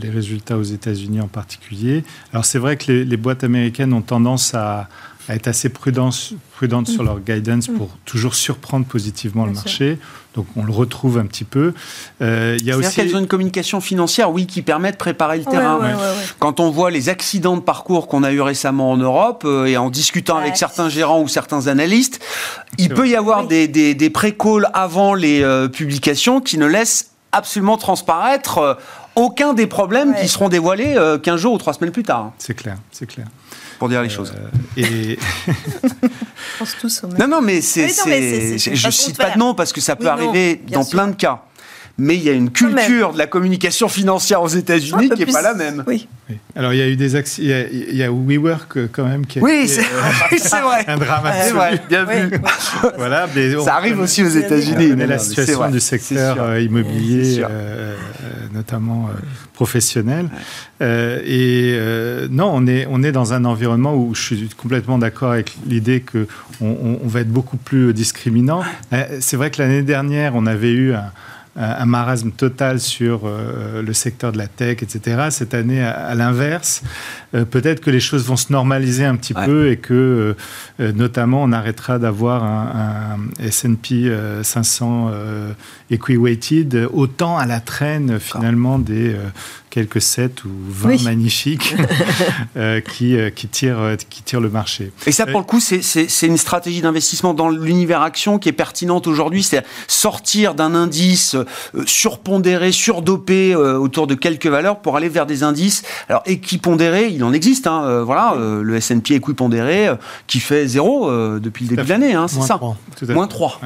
les 0.00 0.10
résultats 0.10 0.58
aux 0.58 0.62
États-Unis 0.62 1.20
en 1.20 1.28
particulier. 1.28 2.04
Alors 2.32 2.44
c'est 2.44 2.58
vrai 2.58 2.76
que 2.76 2.90
les, 2.92 3.04
les, 3.04 3.16
boîtes 3.16 3.44
américaines 3.44 3.92
ont 3.92 4.02
tendance 4.02 4.54
à, 4.54 4.80
à 4.80 4.88
être 5.34 5.48
assez 5.48 5.68
prudentes, 5.68 6.32
prudentes 6.54 6.88
sur 6.88 7.02
leur 7.02 7.20
guidance 7.20 7.68
pour 7.68 7.90
toujours 8.04 8.34
surprendre 8.34 8.86
positivement 8.86 9.46
le 9.46 9.52
marché. 9.52 9.98
Donc 10.34 10.46
on 10.56 10.64
le 10.64 10.72
retrouve 10.72 11.18
un 11.18 11.26
petit 11.26 11.44
peu. 11.44 11.74
Euh, 12.22 12.56
il 12.60 12.66
y 12.66 12.72
a 12.72 12.76
aussi 12.76 12.94
qu'elles 12.94 13.16
ont 13.16 13.18
une 13.18 13.26
communication 13.26 13.80
financière, 13.80 14.30
oui, 14.30 14.46
qui 14.46 14.62
permet 14.62 14.92
de 14.92 14.96
préparer 14.96 15.38
le 15.38 15.44
terrain. 15.44 15.80
Quand 16.38 16.60
on 16.60 16.70
voit 16.70 16.90
les 16.90 17.08
accidents 17.08 17.56
de 17.56 17.62
parcours 17.62 18.06
qu'on 18.06 18.22
a 18.22 18.32
eu 18.32 18.40
récemment 18.40 18.92
en 18.92 18.96
Europe 18.96 19.42
euh, 19.44 19.66
et 19.66 19.76
en 19.76 19.90
discutant 19.90 20.36
avec 20.36 20.56
certains 20.56 20.88
gérants 20.88 21.20
ou 21.20 21.28
certains 21.28 21.66
analystes, 21.66 22.20
il 22.78 22.90
peut 22.90 23.08
y 23.08 23.16
avoir 23.16 23.46
des, 23.46 23.68
des, 23.68 23.94
des 23.94 24.10
pré-calls 24.10 24.68
avant 24.72 25.14
les 25.14 25.42
euh, 25.42 25.68
publications 25.68 26.40
qui 26.40 26.58
ne 26.58 26.66
laissent 26.66 27.10
absolument 27.32 27.76
transparaître 27.76 28.58
euh, 28.58 28.74
aucun 29.16 29.54
des 29.54 29.66
problèmes 29.66 30.14
qui 30.14 30.28
seront 30.28 30.48
dévoilés 30.48 30.96
15 31.22 31.40
jours 31.40 31.54
ou 31.54 31.58
3 31.58 31.74
semaines 31.74 31.90
plus 31.90 32.04
tard. 32.04 32.32
C'est 32.38 32.54
clair, 32.54 32.76
c'est 32.92 33.06
clair 33.06 33.26
pour 33.80 33.88
dire 33.88 34.02
les 34.02 34.10
choses. 34.10 34.34
Et... 34.76 35.18
pense 36.58 36.76
tous 36.78 37.02
au 37.02 37.08
même. 37.08 37.18
Non, 37.18 37.26
non, 37.26 37.40
mais 37.40 37.62
c'est. 37.62 37.88
je 37.88 38.90
cite 38.90 39.16
pas 39.16 39.30
de 39.30 39.38
nom 39.38 39.54
parce 39.54 39.72
que 39.72 39.80
ça 39.80 39.96
peut 39.96 40.06
arriver 40.06 40.62
dans 40.70 40.84
plein 40.84 41.08
de 41.08 41.14
cas 41.14 41.42
mais 42.00 42.16
il 42.16 42.22
y 42.22 42.30
a 42.30 42.32
une 42.32 42.50
culture 42.50 43.12
de 43.12 43.18
la 43.18 43.26
communication 43.26 43.88
financière 43.88 44.40
aux 44.40 44.48
États-Unis 44.48 45.10
qui 45.10 45.26
n'est 45.26 45.32
pas 45.32 45.42
la 45.42 45.54
même. 45.54 45.84
Oui. 45.86 46.08
Alors 46.56 46.72
il 46.72 46.78
y 46.78 46.82
a 46.82 46.88
eu 46.88 46.96
des 46.96 47.14
accidents, 47.14 47.66
il, 47.70 47.94
y 47.94 48.02
a 48.02 48.10
WeWork 48.10 48.76
euh, 48.76 48.88
quand 48.90 49.04
même 49.04 49.26
qui 49.26 49.38
a 49.38 49.42
oui, 49.42 49.68
c'est 49.68 49.82
euh, 49.82 50.60
vrai. 50.62 50.84
un 50.88 50.96
drame 50.96 51.26
absolu. 51.26 51.78
bien 51.88 52.04
vu. 52.04 52.30
voilà, 52.96 53.28
ça 53.62 53.74
arrive 53.74 54.00
aussi 54.00 54.22
aux 54.22 54.28
États-Unis. 54.28 54.92
On 54.94 55.06
la 55.06 55.18
situation 55.18 55.70
du 55.70 55.80
secteur 55.80 56.38
euh, 56.40 56.60
immobilier, 56.60 57.44
notamment 58.54 59.10
professionnel. 59.52 60.30
et 60.80 61.78
non, 62.30 62.50
on 62.54 62.66
est, 62.66 62.86
on 62.88 63.02
est 63.02 63.12
dans 63.12 63.34
un 63.34 63.44
environnement 63.44 63.94
où 63.94 64.14
je 64.14 64.22
suis 64.22 64.48
complètement 64.56 64.96
d'accord 64.96 65.32
avec 65.32 65.54
l'idée 65.66 66.02
qu'on 66.02 66.26
on, 66.60 67.08
va 67.08 67.20
être 67.20 67.30
beaucoup 67.30 67.58
plus 67.58 67.92
discriminant. 67.92 68.62
C'est 69.20 69.36
vrai 69.36 69.50
que 69.50 69.60
l'année 69.60 69.82
dernière, 69.82 70.34
on 70.34 70.46
avait 70.46 70.72
eu 70.72 70.94
un 70.94 71.12
un 71.56 71.84
marasme 71.84 72.30
total 72.30 72.78
sur 72.78 73.22
euh, 73.24 73.82
le 73.82 73.92
secteur 73.92 74.30
de 74.30 74.38
la 74.38 74.46
tech, 74.46 74.82
etc. 74.82 75.28
Cette 75.30 75.52
année, 75.52 75.82
à, 75.82 76.14
l'inverse, 76.14 76.82
euh, 77.34 77.44
peut-être 77.44 77.80
que 77.80 77.90
les 77.90 77.98
choses 77.98 78.24
vont 78.24 78.36
se 78.36 78.52
normaliser 78.52 79.04
un 79.04 79.16
petit 79.16 79.34
peu 79.34 79.70
et 79.70 79.76
que, 79.76 80.36
euh, 80.78 80.92
notamment, 80.92 81.42
on 81.42 81.52
arrêtera 81.52 81.98
d'avoir 81.98 82.44
un, 82.44 83.16
un 83.16 83.44
S&P 83.44 84.12
500 84.42 85.10
equi-weighted 85.90 86.88
autant 86.92 87.36
à 87.36 87.46
la 87.46 87.60
traîne 87.60 88.20
finalement 88.20 88.78
des 88.78 89.16
quelques 89.70 90.02
7 90.02 90.44
ou 90.44 90.50
20 90.68 91.04
magnifiques 91.04 91.76
euh, 92.56 92.80
qui, 92.80 93.16
euh, 93.16 93.30
qui, 93.30 93.46
tirent, 93.46 93.78
euh, 93.78 93.96
qui 93.96 94.22
tirent 94.22 94.40
le 94.40 94.50
marché. 94.50 94.92
Et 95.06 95.12
ça, 95.12 95.26
pour 95.26 95.40
le 95.40 95.46
coup, 95.46 95.60
c'est 95.60 96.26
une 96.26 96.36
stratégie 96.36 96.82
d'investissement 96.82 97.32
dans 97.34 97.48
l'univers 97.48 98.02
action 98.02 98.38
qui 98.38 98.48
est 98.48 98.52
pertinente 98.52 99.06
aujourd'hui. 99.06 99.42
C'est 99.42 99.64
sortir 99.86 100.54
d'un 100.54 100.74
indice 100.74 101.36
surpondéré, 101.86 102.72
surdopé 102.72 103.54
autour 103.54 104.06
de 104.06 104.14
quelques 104.14 104.46
valeurs 104.46 104.80
pour 104.80 104.96
aller 104.96 105.08
vers 105.08 105.26
des 105.26 105.42
indices. 105.42 105.82
Alors, 106.08 106.22
équipondéré, 106.26 107.08
il 107.08 107.22
en 107.22 107.32
existe. 107.32 107.66
Hein, 107.66 108.02
voilà, 108.04 108.34
le 108.36 108.76
S&P 108.76 109.14
équipondéré 109.14 109.90
qui 110.26 110.40
fait 110.40 110.66
zéro 110.66 111.10
depuis 111.38 111.64
le 111.66 111.76
début 111.76 111.84
de 111.84 111.88
l'année. 111.88 112.14
Hein, 112.14 112.26
c'est 112.26 112.42
ça. 112.42 112.56
3. 112.56 112.76
Moins 113.10 113.28
3. 113.28 113.60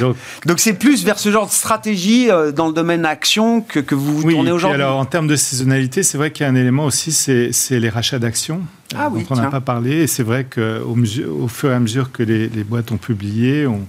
Donc, 0.46 0.60
c'est 0.60 0.74
plus 0.74 1.04
vers 1.04 1.18
ce 1.18 1.30
genre 1.30 1.46
de 1.46 1.52
stratégie 1.52 2.28
dans 2.54 2.66
le 2.66 2.74
domaine 2.74 3.06
action 3.06 3.62
que, 3.62 3.80
que 3.80 3.94
vous 3.94 4.18
vous 4.18 4.30
tournez 4.30 4.52
alors, 4.64 4.98
en 4.98 5.04
termes 5.04 5.26
de 5.26 5.36
saisonnalité, 5.36 6.02
c'est 6.02 6.18
vrai 6.18 6.30
qu'il 6.30 6.44
y 6.44 6.46
a 6.46 6.50
un 6.50 6.54
élément 6.54 6.84
aussi, 6.84 7.12
c'est 7.12 7.80
les 7.80 7.88
rachats 7.88 8.18
d'actions. 8.18 8.60
Ah 8.94 9.10
on 9.30 9.36
n'a 9.36 9.50
pas 9.50 9.60
parlé. 9.60 10.02
Et 10.02 10.06
c'est 10.06 10.22
vrai 10.22 10.44
qu'au 10.44 10.94
au 10.94 11.48
fur 11.48 11.70
et 11.70 11.74
à 11.74 11.80
mesure 11.80 12.12
que 12.12 12.22
les, 12.22 12.48
boîtes 12.64 12.92
ont 12.92 12.96
publié, 12.96 13.66
on, 13.66 13.80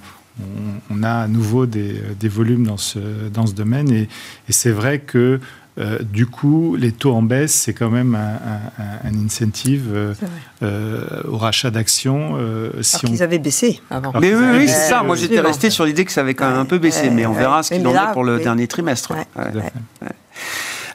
on, 0.89 1.03
a 1.03 1.11
à 1.11 1.27
nouveau 1.27 1.65
des, 1.65 2.01
des, 2.19 2.29
volumes 2.29 2.65
dans 2.65 2.77
ce, 2.77 2.99
dans 3.33 3.45
ce 3.45 3.53
domaine. 3.53 3.91
Et, 3.91 4.03
et 4.47 4.51
c'est 4.51 4.71
vrai 4.71 4.99
que 4.99 5.39
euh, 5.79 5.99
du 6.01 6.25
coup, 6.25 6.75
les 6.75 6.91
taux 6.91 7.13
en 7.13 7.21
baisse, 7.21 7.53
c'est 7.53 7.73
quand 7.73 7.89
même 7.89 8.15
un, 8.15 9.07
un, 9.07 9.25
incentive 9.25 9.87
euh, 9.93 10.13
euh, 10.61 11.21
au 11.25 11.37
rachat 11.37 11.71
d'actions. 11.71 12.37
si 12.81 12.95
Alors 12.95 13.03
on... 13.03 13.07
qu'ils 13.07 13.23
avaient 13.23 13.39
baissé 13.39 13.79
avant. 13.89 14.11
Mais 14.19 14.35
oui, 14.35 14.45
oui 14.51 14.67
c'est 14.67 14.89
ça. 14.89 15.03
Moi, 15.03 15.15
j'étais 15.15 15.39
resté 15.39 15.69
sur 15.69 15.85
l'idée 15.85 16.03
que 16.03 16.11
ça 16.11 16.21
avait 16.21 16.33
quand 16.33 16.49
même 16.49 16.59
un 16.59 16.65
peu 16.65 16.79
baissé, 16.79 17.09
mais 17.09 17.25
on 17.25 17.33
verra 17.33 17.63
ce 17.63 17.73
qu'il 17.73 17.87
en 17.87 17.93
est 17.93 18.13
pour 18.13 18.23
le 18.23 18.39
dernier 18.39 18.67
trimestre. 18.67 19.13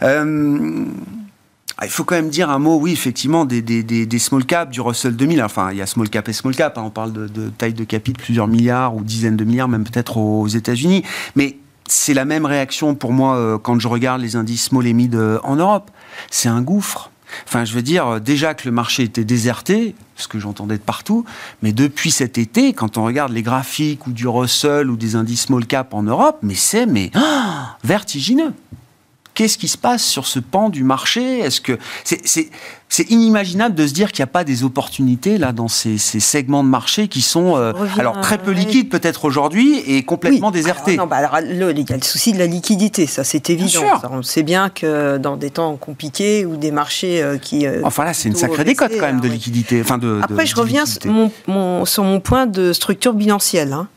Euh, 0.05 0.85
il 1.83 1.89
faut 1.89 2.05
quand 2.05 2.15
même 2.15 2.31
dire 2.31 2.51
un 2.51 2.59
mot, 2.59 2.77
oui, 2.77 2.93
effectivement, 2.93 3.45
des, 3.45 4.19
small 4.19 4.45
caps, 4.45 4.71
du 4.71 4.81
Russell 4.81 5.17
2000. 5.17 5.43
Enfin, 5.43 5.73
il 5.73 5.79
y 5.79 5.83
a 5.83 5.87
small 5.87 6.09
cap 6.09 6.29
et 6.29 6.33
small 6.33 6.55
cap. 6.55 6.79
Hein. 6.79 6.83
on 6.87 6.91
parle 6.91 7.13
de, 7.13 7.49
taille 7.51 7.75
de 7.75 7.85
capital, 7.85 8.23
plusieurs 8.23 8.47
milliards 8.47 8.95
ou 8.95 9.03
dizaines 9.03 9.37
de 9.37 9.45
milliards, 9.45 9.69
même 9.69 9.85
peut-être 9.85 10.17
aux 10.17 10.47
États-Unis. 10.47 11.03
Mais 11.35 11.57
c'est 11.87 12.15
la 12.15 12.25
même 12.25 12.47
réaction 12.47 12.95
pour 12.95 13.13
moi 13.13 13.37
euh, 13.37 13.59
quand 13.59 13.79
je 13.79 13.89
regarde 13.89 14.21
les 14.21 14.37
indices 14.37 14.65
small 14.65 14.87
et 14.87 14.93
mid 14.93 15.15
euh, 15.15 15.39
en 15.43 15.57
Europe. 15.57 15.91
C'est 16.31 16.49
un 16.49 16.63
gouffre. 16.63 17.11
Enfin, 17.47 17.65
je 17.65 17.75
veux 17.75 17.83
dire, 17.83 18.21
déjà 18.21 18.55
que 18.55 18.69
le 18.69 18.71
marché 18.71 19.03
était 19.03 19.25
déserté, 19.25 19.97
ce 20.15 20.29
que 20.29 20.39
j'entendais 20.39 20.77
de 20.77 20.83
partout, 20.83 21.25
mais 21.63 21.73
depuis 21.73 22.13
cet 22.13 22.39
été, 22.39 22.73
quand 22.75 22.97
on 22.97 23.05
regarde 23.05 23.33
les 23.33 23.43
graphiques 23.43 24.07
ou 24.07 24.13
du 24.13 24.29
Russell 24.29 24.89
ou 24.89 24.97
des 24.97 25.17
indices 25.17 25.47
small 25.47 25.67
cap 25.67 25.95
en 25.95 26.05
Europe, 26.05 26.39
mais 26.43 26.55
c'est 26.55 26.87
mais 26.87 27.11
vertigineux. 27.83 28.53
Qu'est-ce 29.35 29.59
qui 29.59 29.69
se 29.69 29.77
passe 29.77 30.05
sur 30.05 30.27
ce 30.27 30.39
pan 30.39 30.71
du 30.71 30.85
marché? 30.85 31.41
Est-ce 31.41 31.61
que 31.61 31.79
c'est 32.05 33.11
inimaginable 33.11 33.75
de 33.75 33.85
se 33.87 33.93
dire 33.93 34.13
qu'il 34.13 34.23
n'y 34.23 34.29
a 34.29 34.33
pas 34.33 34.45
des 34.45 34.63
opportunités 34.63 35.39
là 35.39 35.51
dans 35.51 35.67
ces, 35.67 35.99
segments 35.99 36.63
de 36.63 36.69
marché 36.69 37.09
qui 37.09 37.21
sont 37.21 37.57
euh, 37.57 37.73
alors 37.99 38.21
très 38.21 38.39
peu 38.39 38.53
liquides 38.53 38.89
peut-être 38.89 39.25
aujourd'hui 39.25 39.79
et 39.79 40.05
complètement 40.05 40.53
désertés. 40.53 40.97
non, 40.97 41.07
bah 41.07 41.17
alors, 41.17 41.41
il 41.41 41.59
y 41.59 41.93
a 41.93 41.97
le 41.97 42.03
souci 42.03 42.33
de 42.33 42.39
la 42.39 42.47
liquidité, 42.47 43.07
ça 43.07 43.25
c'est 43.25 43.51
évident. 43.51 43.83
on 44.11 44.23
sait 44.23 44.45
bien 44.45 44.69
que 44.69 45.19
dans 45.19 45.37
des 45.37 45.51
temps 45.51 45.77
compliqués 45.77 46.47
ou 46.47 46.57
des 46.57 46.71
marchés 46.71 47.21
euh, 47.21 47.37
qui 47.37 47.67
euh, 47.67 47.81
enfin 47.83 48.05
là 48.05 48.15
c'est 48.15 48.29
une 48.29 48.37
sacrée 48.37 48.63
décote 48.63 48.93
quand 48.99 49.07
même 49.07 49.21
de 49.21 49.29
liquidité. 49.29 49.81
Enfin 49.81 49.99
de, 49.99 50.21
Après 50.23 50.47
je 50.47 50.55
reviens 50.55 50.87
sur 50.87 51.11
mon, 51.49 51.85
sur 51.85 52.05
mon, 52.05 52.21
point 52.21 52.47
de 52.47 52.73
structure 52.73 53.15
bilancielle. 53.15 53.73
Hein. 53.73 53.89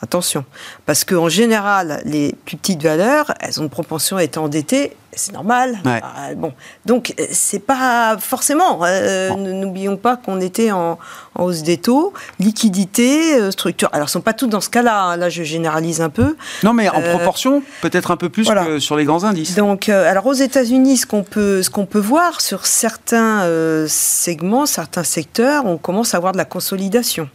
Attention, 0.00 0.44
parce 0.86 1.04
qu'en 1.04 1.28
général, 1.28 2.00
les 2.04 2.32
plus 2.44 2.56
petites 2.56 2.82
valeurs, 2.82 3.34
elles 3.40 3.58
ont 3.58 3.64
une 3.64 3.68
propension 3.68 4.16
à 4.16 4.22
être 4.22 4.38
endettées, 4.38 4.96
c'est 5.18 5.32
normal. 5.32 5.78
Ah, 5.84 6.34
bon, 6.36 6.52
donc 6.86 7.14
c'est 7.30 7.58
pas 7.58 8.16
forcément. 8.18 8.80
Euh, 8.84 9.30
n'oublions 9.34 9.96
pas 9.96 10.16
qu'on 10.16 10.40
était 10.40 10.70
en, 10.70 10.98
hausse 11.36 11.62
des 11.62 11.78
taux, 11.78 12.12
liquidité, 12.38 13.34
euh, 13.34 13.50
structure. 13.50 13.88
Alors, 13.92 14.06
elles 14.06 14.10
sont 14.10 14.20
pas 14.20 14.32
toutes 14.32 14.50
dans 14.50 14.60
ce 14.60 14.70
cas-là. 14.70 15.02
Hein. 15.02 15.16
Là, 15.16 15.28
je 15.28 15.42
généralise 15.42 16.00
un 16.00 16.10
peu. 16.10 16.36
Non, 16.62 16.72
mais 16.72 16.88
en 16.88 17.00
euh, 17.00 17.14
proportion, 17.16 17.62
peut-être 17.82 18.10
un 18.10 18.16
peu 18.16 18.28
plus 18.28 18.48
que 18.48 18.78
sur 18.78 18.96
les 18.96 19.04
grands 19.04 19.24
indices. 19.24 19.54
Donc, 19.56 19.88
alors 19.88 20.26
aux 20.26 20.32
États-Unis, 20.32 20.98
ce 20.98 21.06
qu'on 21.06 21.24
peut, 21.24 21.62
ce 21.62 21.70
qu'on 21.70 21.86
peut 21.86 21.98
voir 21.98 22.40
sur 22.40 22.66
certains 22.66 23.44
segments, 23.88 24.66
certains 24.66 25.04
secteurs, 25.04 25.66
on 25.66 25.76
commence 25.76 26.14
à 26.14 26.18
avoir 26.18 26.32
de 26.32 26.38
la 26.38 26.44
consolidation 26.44 27.28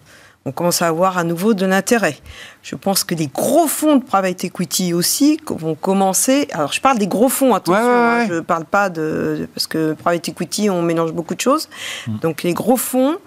on 0.45 0.51
commence 0.51 0.81
à 0.81 0.87
avoir 0.87 1.17
à 1.17 1.23
nouveau 1.23 1.53
de 1.53 1.65
l'intérêt. 1.65 2.17
Je 2.63 2.75
pense 2.75 3.03
que 3.03 3.15
les 3.15 3.27
gros 3.27 3.67
fonds 3.67 3.95
de 3.95 4.03
private 4.03 4.43
equity 4.43 4.93
aussi 4.93 5.39
vont 5.47 5.75
commencer. 5.75 6.47
Alors, 6.51 6.73
je 6.73 6.81
parle 6.81 6.97
des 6.97 7.07
gros 7.07 7.29
fonds, 7.29 7.55
attention, 7.55 7.81
hein, 7.81 8.25
je 8.27 8.35
ne 8.35 8.39
parle 8.41 8.65
pas 8.65 8.89
de. 8.89 9.47
Parce 9.53 9.67
que 9.67 9.93
private 9.93 10.27
equity, 10.29 10.69
on 10.69 10.81
mélange 10.81 11.13
beaucoup 11.13 11.35
de 11.35 11.41
choses. 11.41 11.69
Mm. 12.07 12.17
Donc, 12.19 12.43
les 12.43 12.53
gros 12.53 12.77
fonds. 12.77 13.17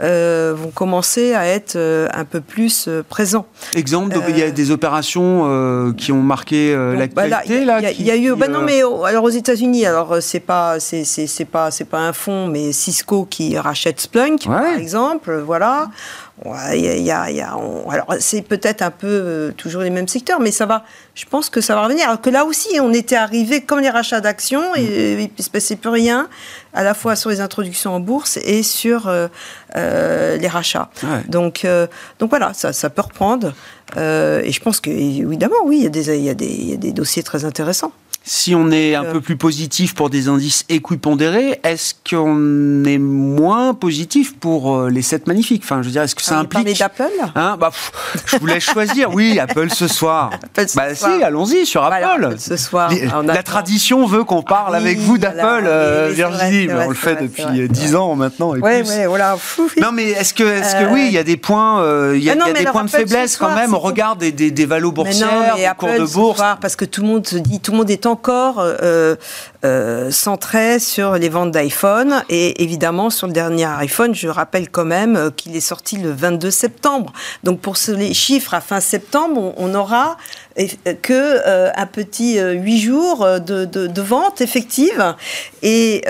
Euh, 0.00 0.54
vont 0.56 0.70
commencer 0.70 1.34
à 1.34 1.44
être 1.44 1.74
euh, 1.74 2.06
un 2.14 2.24
peu 2.24 2.40
plus 2.40 2.86
euh, 2.86 3.02
présents. 3.02 3.46
Exemple, 3.74 4.16
il 4.28 4.38
y 4.38 4.44
a 4.44 4.52
des 4.52 4.70
opérations 4.70 5.92
qui 5.96 6.12
ont 6.12 6.22
marqué 6.22 6.72
l'actualité 6.96 7.64
là. 7.64 7.80
Il 7.90 8.06
y, 8.06 8.10
a 8.12 8.16
eu, 8.16 8.36
bah 8.36 8.46
non 8.46 8.62
mais 8.62 8.82
alors 9.04 9.24
aux 9.24 9.28
États-Unis, 9.28 9.86
alors 9.86 10.18
c'est 10.20 10.38
pas 10.38 10.78
c'est 10.78 11.02
c'est 11.02 11.44
pas 11.44 11.72
c'est 11.72 11.84
pas 11.84 11.98
un 11.98 12.12
fonds, 12.12 12.46
mais 12.46 12.70
Cisco 12.70 13.26
qui 13.28 13.58
rachète 13.58 14.00
Splunk 14.00 14.46
par 14.46 14.76
exemple, 14.76 15.36
voilà. 15.44 15.88
Il 16.44 16.80
y 17.02 17.10
a, 17.10 17.30
y 17.30 17.40
a, 17.40 17.48
alors 17.48 18.14
c'est 18.20 18.42
peut-être 18.42 18.82
un 18.82 18.92
peu 18.92 19.06
euh, 19.08 19.52
toujours 19.52 19.82
les 19.82 19.90
mêmes 19.90 20.06
secteurs, 20.06 20.38
mais 20.38 20.52
ça 20.52 20.66
va. 20.66 20.84
Je 21.14 21.24
pense 21.24 21.50
que 21.50 21.60
ça 21.60 21.74
va 21.74 21.82
revenir. 21.82 22.06
Alors 22.06 22.20
que 22.20 22.30
là 22.30 22.44
aussi, 22.44 22.78
on 22.80 22.92
était 22.92 23.16
arrivé 23.16 23.60
comme 23.62 23.80
les 23.80 23.90
rachats 23.90 24.20
d'actions 24.20 24.74
et 24.76 25.16
mm. 25.16 25.20
il 25.20 25.30
ne 25.36 25.42
se 25.42 25.50
passait 25.50 25.74
plus 25.74 25.90
rien, 25.90 26.28
à 26.74 26.84
la 26.84 26.94
fois 26.94 27.16
sur 27.16 27.30
les 27.30 27.40
introductions 27.40 27.92
en 27.92 28.00
bourse 28.00 28.38
et 28.44 28.62
sur 28.62 29.08
euh, 29.08 29.26
euh, 29.76 30.36
les 30.36 30.48
rachats. 30.48 30.90
Donc, 31.28 31.66
donc 32.18 32.30
voilà, 32.30 32.54
ça, 32.54 32.72
ça 32.72 32.88
peut 32.88 33.02
reprendre. 33.02 33.52
et 33.96 34.52
je 34.52 34.60
pense 34.60 34.80
que 34.80 34.90
évidemment, 34.90 35.56
oui, 35.64 35.78
il 35.78 35.84
y, 35.84 35.86
a 35.86 35.90
des, 35.90 36.18
y 36.18 36.34
des, 36.34 36.46
il 36.46 36.70
y 36.70 36.74
a 36.74 36.76
des 36.76 36.92
dossiers 36.92 37.22
très 37.22 37.44
intéressants. 37.44 37.92
Si 38.30 38.54
on 38.54 38.70
est 38.70 38.94
un 38.94 39.04
peu 39.04 39.22
plus 39.22 39.38
positif 39.38 39.94
pour 39.94 40.10
des 40.10 40.28
indices 40.28 40.66
équipondérés, 40.68 41.60
est-ce 41.64 41.94
qu'on 41.94 42.84
est 42.84 42.98
moins 42.98 43.72
positif 43.72 44.36
pour 44.36 44.82
les 44.82 45.00
7 45.00 45.26
magnifiques? 45.26 45.62
Enfin, 45.64 45.80
je 45.80 45.86
veux 45.86 45.92
dire, 45.92 46.02
est-ce 46.02 46.14
que 46.14 46.20
ça 46.20 46.38
implique 46.38 46.78
d'Apple? 46.78 47.08
Hein 47.34 47.56
bah, 47.58 47.70
Je 48.26 48.36
vous 48.36 48.44
laisse 48.44 48.64
choisir. 48.64 49.14
Oui, 49.14 49.38
Apple 49.38 49.70
ce 49.70 49.88
soir. 49.88 50.28
bah 50.76 50.94
si, 50.94 51.06
allons-y 51.22 51.64
sur 51.64 51.80
bah, 51.80 52.00
Apple. 52.02 52.34
ce 52.38 52.58
soir. 52.58 52.92
la 53.24 53.42
tradition 53.42 54.04
veut 54.04 54.24
qu'on 54.24 54.42
parle 54.42 54.76
avec 54.76 54.98
vous 54.98 55.16
d'Apple, 55.16 55.66
Virginie. 56.10 56.68
on 56.70 56.90
le 56.90 56.94
fait 56.94 57.22
depuis 57.22 57.66
10 57.66 57.96
ans 57.96 58.14
maintenant. 58.14 58.50
Oui, 58.50 58.60
oui, 58.62 59.06
voilà. 59.06 59.38
Non, 59.80 59.90
mais 59.90 60.10
est-ce 60.10 60.34
que, 60.34 60.44
est-ce 60.44 60.76
que 60.76 60.92
oui, 60.92 61.06
il 61.06 61.14
y 61.14 61.18
a 61.18 61.24
des 61.24 61.38
points, 61.38 61.80
euh, 61.80 62.12
il 62.14 62.22
y 62.22 62.28
a, 62.28 62.36
ah 62.38 62.52
des 62.52 62.64
points 62.66 62.84
de 62.84 62.90
faiblesse 62.90 63.38
quand 63.38 63.54
même? 63.54 63.72
au 63.72 63.78
regard 63.78 64.16
des, 64.16 64.32
des, 64.32 64.50
des 64.50 64.66
valos 64.66 64.92
boursières, 64.92 65.56
des 65.56 65.66
cours 65.78 65.88
de 65.88 66.12
bourse. 66.12 66.42
parce 66.60 66.76
que 66.76 66.84
tout 66.84 67.00
le 67.00 67.08
monde 67.08 67.26
se 67.26 67.36
dit, 67.36 67.60
tout 67.60 67.72
le 67.72 67.78
monde 67.78 67.90
est 67.90 68.04
encore 68.18 68.58
euh, 68.58 69.14
euh, 69.64 70.10
centré 70.10 70.80
sur 70.80 71.14
les 71.14 71.28
ventes 71.28 71.52
d'iPhone 71.52 72.24
et 72.28 72.62
évidemment 72.62 73.10
sur 73.10 73.28
le 73.28 73.32
dernier 73.32 73.66
iPhone. 73.66 74.12
Je 74.14 74.26
rappelle 74.28 74.70
quand 74.70 74.84
même 74.84 75.30
qu'il 75.36 75.54
est 75.54 75.60
sorti 75.60 75.96
le 75.98 76.10
22 76.10 76.50
septembre. 76.50 77.12
Donc 77.44 77.60
pour 77.60 77.76
les 77.88 78.12
chiffres 78.12 78.54
à 78.54 78.60
fin 78.60 78.80
septembre, 78.80 79.54
on, 79.56 79.74
aura 79.74 80.16
que 81.02 81.78
un 81.78 81.86
petit 81.86 82.40
huit 82.40 82.80
jours 82.80 83.24
de, 83.24 83.64
de, 83.64 83.86
de, 83.86 84.02
vente 84.02 84.40
effective. 84.40 85.14
Et 85.62 86.02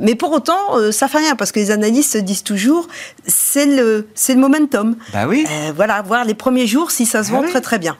mais 0.00 0.14
pour 0.14 0.32
autant, 0.32 0.92
ça 0.92 1.08
fait 1.08 1.18
rien 1.18 1.34
parce 1.34 1.50
que 1.50 1.58
les 1.58 1.70
analystes 1.70 2.16
disent 2.18 2.44
toujours 2.44 2.86
c'est 3.26 3.66
le 3.66 4.06
c'est 4.14 4.34
le 4.34 4.40
momentum. 4.40 4.96
Bah 5.12 5.26
oui. 5.26 5.46
Euh, 5.50 5.72
voilà, 5.74 6.02
voir 6.02 6.24
les 6.24 6.34
premiers 6.34 6.66
jours 6.66 6.90
si 6.90 7.06
ça 7.06 7.22
se 7.22 7.30
vend 7.30 7.42
ah 7.44 7.48
très 7.48 7.60
très 7.60 7.78
bien. 7.78 7.96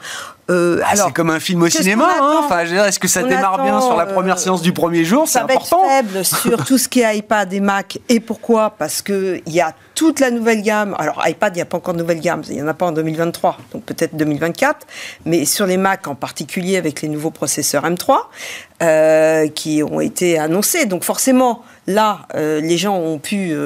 Euh, 0.49 0.81
ah, 0.85 0.95
c'est 0.95 1.13
comme 1.13 1.31
un 1.31 1.41
film 1.41 1.63
au 1.63 1.69
cinéma. 1.69 2.09
Hein. 2.21 2.41
enfin, 2.45 2.61
est-ce 2.61 3.01
que 3.01 3.09
ça 3.09 3.23
démarre 3.23 3.63
bien 3.63 3.81
sur 3.81 3.97
la 3.97 4.07
première 4.07 4.37
euh, 4.37 4.39
séance 4.39 4.63
du 4.63 4.73
premier 4.73 5.05
jour? 5.05 5.27
C'est 5.27 5.41
important. 5.41 5.83
Va 5.83 5.99
être 5.99 6.07
faible 6.09 6.25
sur 6.25 6.65
tout 6.65 6.79
ce 6.79 6.89
qui 6.89 7.01
est 7.01 7.19
iPad 7.19 7.53
et 7.53 7.61
Mac. 7.61 7.99
Et 8.09 8.21
pourquoi? 8.21 8.71
Parce 8.71 9.03
que 9.03 9.41
il 9.45 9.53
y 9.53 9.61
a 9.61 9.75
toute 9.95 10.21
la 10.21 10.31
nouvelle 10.31 10.63
gamme. 10.63 10.95
Alors 10.99 11.21
iPad, 11.27 11.55
il 11.55 11.59
n'y 11.59 11.63
a 11.63 11.67
pas 11.67 11.79
encore 11.79 11.95
de 11.95 11.99
nouvelle 11.99 12.21
gamme. 12.21 12.43
Il 12.49 12.55
n'y 12.55 12.63
en 12.63 12.69
a 12.69 12.75
pas 12.75 12.87
en 12.87 12.93
2023, 12.93 13.59
donc 13.73 13.83
peut-être 13.83 14.15
2024. 14.17 14.87
Mais 15.25 15.45
sur 15.45 15.67
les 15.67 15.79
Mac 15.79 16.07
en 16.07 16.15
particulier, 16.15 16.77
avec 16.77 17.03
les 17.03 17.09
nouveaux 17.09 17.33
processeurs 17.33 17.85
M3 17.85 19.51
qui 19.55 19.83
ont 19.83 20.01
été 20.01 20.39
annoncés. 20.39 20.87
Donc 20.87 21.03
forcément, 21.03 21.63
là, 21.89 22.21
les 22.35 22.79
gens 22.79 22.97
ont 22.97 23.19
pu 23.19 23.57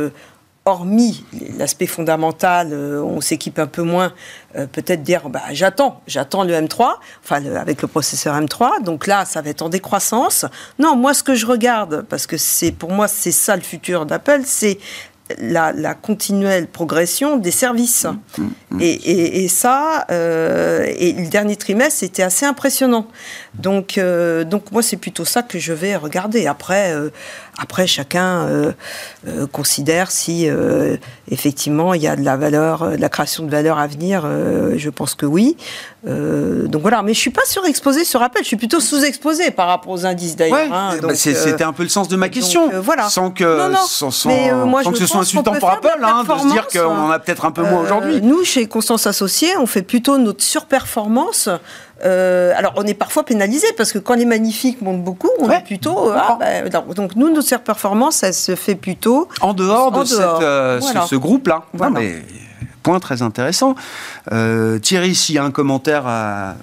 hormis 0.70 1.24
l'aspect 1.58 1.86
fondamental, 1.86 2.70
euh, 2.72 3.02
on 3.02 3.20
s'équipe 3.20 3.58
un 3.58 3.66
peu 3.66 3.82
moins, 3.82 4.12
euh, 4.56 4.66
peut-être 4.66 5.02
dire 5.02 5.28
bah, 5.28 5.42
j'attends, 5.52 6.00
j'attends 6.06 6.44
le 6.44 6.54
M3, 6.54 6.94
enfin 7.22 7.44
avec 7.56 7.82
le 7.82 7.88
processeur 7.88 8.38
M3, 8.40 8.82
donc 8.82 9.06
là 9.06 9.24
ça 9.24 9.42
va 9.42 9.50
être 9.50 9.62
en 9.62 9.68
décroissance. 9.68 10.46
Non, 10.78 10.96
moi 10.96 11.14
ce 11.14 11.22
que 11.22 11.34
je 11.34 11.46
regarde, 11.46 12.04
parce 12.08 12.26
que 12.26 12.36
c'est 12.36 12.72
pour 12.72 12.90
moi 12.90 13.08
c'est 13.08 13.32
ça 13.32 13.56
le 13.56 13.62
futur 13.62 14.06
d'Apple, 14.06 14.42
c'est 14.44 14.78
la, 15.38 15.94
continuelle 15.94 16.66
progression 16.66 17.36
des 17.36 17.50
services. 17.50 18.04
Mmh, 18.04 18.42
mmh, 18.42 18.50
mmh. 18.70 18.80
Et, 18.80 19.48
ça, 19.48 20.06
euh, 20.10 20.86
et 20.96 21.12
le 21.12 21.28
dernier 21.28 21.56
trimestre, 21.56 22.00
c'était 22.00 22.22
assez 22.22 22.46
impressionnant. 22.46 23.06
Donc, 23.54 23.98
euh, 23.98 24.44
donc 24.44 24.70
moi, 24.70 24.82
c'est 24.82 24.96
plutôt 24.96 25.24
ça 25.24 25.42
que 25.42 25.58
je 25.58 25.72
vais 25.72 25.96
regarder. 25.96 26.46
Après, 26.46 26.92
euh, 26.92 27.10
après 27.58 27.86
chacun 27.86 28.48
considère 29.52 30.10
si 30.10 30.48
effectivement 31.30 31.92
il 31.92 32.00
y 32.00 32.08
a 32.08 32.16
de 32.16 32.22
la 32.22 32.38
valeur, 32.38 32.92
de 32.92 32.96
la 32.96 33.08
création 33.10 33.44
de 33.44 33.50
valeur 33.50 33.78
à 33.78 33.86
venir. 33.86 34.26
je 34.76 34.88
pense 34.88 35.14
que 35.14 35.26
oui. 35.26 35.58
donc 36.06 36.80
voilà, 36.80 37.02
mais 37.02 37.12
je 37.12 37.18
suis 37.18 37.30
pas 37.30 37.44
surexposé 37.44 38.04
sur 38.04 38.22
Apple. 38.22 38.38
Je 38.40 38.46
suis 38.46 38.56
plutôt 38.56 38.80
sous-exposé 38.80 39.50
par 39.50 39.66
rapport 39.66 39.92
aux 39.92 40.06
indices 40.06 40.36
d'ailleurs. 40.36 40.72
Hein. 40.72 40.96
Bah, 41.02 41.14
c'était 41.14 41.64
un 41.64 41.74
peu 41.74 41.82
le 41.82 41.90
sens 41.90 42.08
de 42.08 42.16
ma 42.16 42.30
question. 42.30 42.70
voilà. 42.80 43.10
Sans 43.10 43.30
que, 43.30 43.74
Sans, 43.86 44.10
sans, 44.10 44.30
que 44.30 44.96
ce 44.96 45.06
soit 45.06 45.20
insultant 45.20 45.52
pour 45.52 45.70
Apple, 45.70 45.88
hein, 46.02 46.24
de 46.24 46.40
se 46.40 46.52
dire 46.52 46.66
qu'on 46.68 46.96
en 46.96 47.10
a 47.10 47.18
peut-être 47.18 47.44
un 47.44 47.50
peu 47.50 47.62
moins 47.62 47.82
aujourd'hui. 47.82 48.22
Nous, 48.22 48.42
chez 48.44 48.66
Constance 48.68 49.06
Associés, 49.06 49.54
on 49.58 49.66
fait 49.66 49.82
plutôt 49.82 50.16
notre 50.16 50.42
surperformance 50.42 51.50
euh, 52.04 52.52
alors, 52.56 52.72
on 52.76 52.86
est 52.86 52.94
parfois 52.94 53.24
pénalisé 53.24 53.66
parce 53.76 53.92
que 53.92 53.98
quand 53.98 54.14
les 54.14 54.24
magnifiques 54.24 54.80
montent 54.80 55.04
beaucoup, 55.04 55.30
on 55.38 55.50
est 55.50 55.64
plutôt. 55.64 56.10
Ah, 56.12 56.38
bah, 56.38 56.80
donc, 56.94 57.16
nous, 57.16 57.32
notre 57.32 57.56
performance, 57.58 58.22
elle 58.22 58.34
se 58.34 58.54
fait 58.54 58.74
plutôt. 58.74 59.28
En 59.40 59.54
dehors 59.54 59.92
de 59.92 60.20
euh, 60.20 60.80
ce, 60.80 61.16
groupe-là. 61.16 61.64
point 62.82 63.00
très 63.00 63.22
intéressant. 63.22 63.74
Euh, 64.32 64.78
Thierry, 64.78 65.14
s'il 65.14 65.34
y 65.34 65.38
a 65.38 65.44
un 65.44 65.50
commentaire 65.50 66.06
à, 66.06 66.54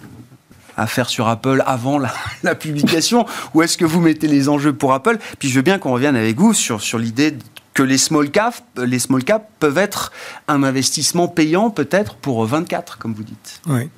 faire 0.87 1.09
sur 1.09 1.27
Apple 1.27 1.63
avant 1.65 1.99
la, 2.43 2.55
publication 2.55 3.25
Ou 3.53 3.63
est-ce 3.63 3.77
que 3.77 3.85
vous 3.85 3.99
mettez 3.99 4.27
les 4.27 4.49
enjeux 4.49 4.73
pour 4.73 4.93
Apple? 4.93 5.17
Puis 5.39 5.49
je 5.49 5.55
veux 5.55 5.63
bien 5.63 5.79
qu'on 5.79 5.91
revienne 5.91 6.15
avec 6.15 6.37
vous 6.37 6.53
sur, 6.53 6.81
sur 6.81 6.99
l'idée 6.99 7.35
que 7.73 7.83
les 7.83 7.99
small 7.99 8.31
caps, 8.31 8.63
les 8.75 8.97
small 8.97 9.23
caps 9.23 9.45
peuvent 9.59 9.77
être 9.77 10.11
un 10.47 10.63
investissement 10.63 11.27
payant 11.27 11.69
peut-être 11.69 12.15
pour 12.15 12.43
24, 12.43 12.97
comme 12.97 13.13
vous 13.13 13.23
dites. 13.23 13.61
Oui. 13.67 13.89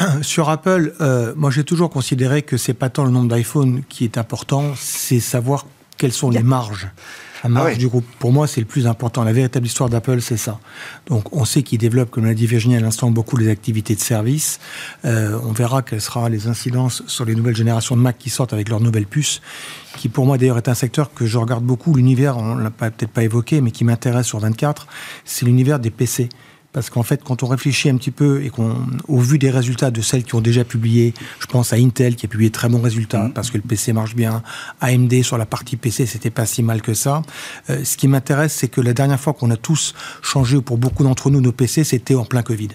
Sur 0.22 0.48
Apple, 0.48 0.94
euh, 1.00 1.32
moi 1.36 1.50
j'ai 1.50 1.64
toujours 1.64 1.90
considéré 1.90 2.42
que 2.42 2.56
c'est 2.56 2.74
pas 2.74 2.88
tant 2.88 3.04
le 3.04 3.10
nombre 3.10 3.28
d'iPhone 3.28 3.82
qui 3.88 4.04
est 4.04 4.18
important, 4.18 4.72
c'est 4.76 5.20
savoir 5.20 5.66
quelles 5.96 6.12
sont 6.12 6.30
les 6.30 6.42
marges. 6.42 6.88
La 7.42 7.48
marge 7.48 7.72
ah 7.74 7.78
du 7.78 7.88
groupe, 7.88 8.04
pour 8.18 8.32
moi, 8.32 8.46
c'est 8.46 8.60
le 8.60 8.66
plus 8.66 8.86
important. 8.86 9.24
La 9.24 9.32
véritable 9.32 9.66
histoire 9.66 9.88
d'Apple, 9.88 10.20
c'est 10.20 10.36
ça. 10.36 10.60
Donc, 11.06 11.34
on 11.34 11.46
sait 11.46 11.62
qu'ils 11.62 11.78
développent, 11.78 12.10
comme 12.10 12.26
l'a 12.26 12.34
dit 12.34 12.46
Virginie 12.46 12.76
à 12.76 12.80
l'instant, 12.80 13.10
beaucoup 13.10 13.36
les 13.38 13.48
activités 13.48 13.94
de 13.94 14.00
service. 14.00 14.60
Euh, 15.06 15.38
on 15.42 15.52
verra 15.52 15.80
quelles 15.80 16.02
seront 16.02 16.26
les 16.26 16.48
incidences 16.48 17.02
sur 17.06 17.24
les 17.24 17.34
nouvelles 17.34 17.56
générations 17.56 17.96
de 17.96 18.02
Mac 18.02 18.18
qui 18.18 18.28
sortent 18.28 18.52
avec 18.52 18.68
leurs 18.68 18.80
nouvelles 18.80 19.06
puces, 19.06 19.40
qui 19.96 20.10
pour 20.10 20.26
moi 20.26 20.36
d'ailleurs 20.36 20.58
est 20.58 20.68
un 20.68 20.74
secteur 20.74 21.14
que 21.14 21.24
je 21.24 21.38
regarde 21.38 21.64
beaucoup. 21.64 21.94
L'univers, 21.94 22.36
on 22.36 22.56
l'a 22.56 22.70
peut-être 22.70 23.10
pas 23.10 23.22
évoqué, 23.22 23.62
mais 23.62 23.70
qui 23.70 23.84
m'intéresse 23.84 24.26
sur 24.26 24.38
24, 24.38 24.86
c'est 25.24 25.46
l'univers 25.46 25.78
des 25.78 25.90
PC. 25.90 26.28
Parce 26.72 26.88
qu'en 26.88 27.02
fait, 27.02 27.24
quand 27.24 27.42
on 27.42 27.46
réfléchit 27.46 27.90
un 27.90 27.96
petit 27.96 28.12
peu 28.12 28.44
et 28.44 28.50
qu'on, 28.50 28.76
au 29.08 29.18
vu 29.18 29.38
des 29.38 29.50
résultats 29.50 29.90
de 29.90 30.00
celles 30.00 30.22
qui 30.22 30.36
ont 30.36 30.40
déjà 30.40 30.64
publié, 30.64 31.14
je 31.40 31.46
pense 31.46 31.72
à 31.72 31.76
Intel 31.76 32.14
qui 32.14 32.26
a 32.26 32.28
publié 32.28 32.50
de 32.50 32.54
très 32.54 32.68
bons 32.68 32.80
résultats 32.80 33.24
mm. 33.24 33.32
parce 33.32 33.50
que 33.50 33.56
le 33.56 33.62
PC 33.62 33.92
marche 33.92 34.14
bien, 34.14 34.42
AMD 34.80 35.22
sur 35.22 35.36
la 35.36 35.46
partie 35.46 35.76
PC, 35.76 36.06
c'était 36.06 36.30
pas 36.30 36.46
si 36.46 36.62
mal 36.62 36.80
que 36.80 36.94
ça. 36.94 37.22
Euh, 37.70 37.82
ce 37.84 37.96
qui 37.96 38.06
m'intéresse, 38.06 38.54
c'est 38.54 38.68
que 38.68 38.80
la 38.80 38.92
dernière 38.92 39.18
fois 39.18 39.32
qu'on 39.32 39.50
a 39.50 39.56
tous 39.56 39.94
changé, 40.22 40.60
pour 40.60 40.78
beaucoup 40.78 41.02
d'entre 41.02 41.30
nous, 41.30 41.40
nos 41.40 41.52
PC, 41.52 41.82
c'était 41.82 42.14
en 42.14 42.24
plein 42.24 42.42
Covid. 42.42 42.68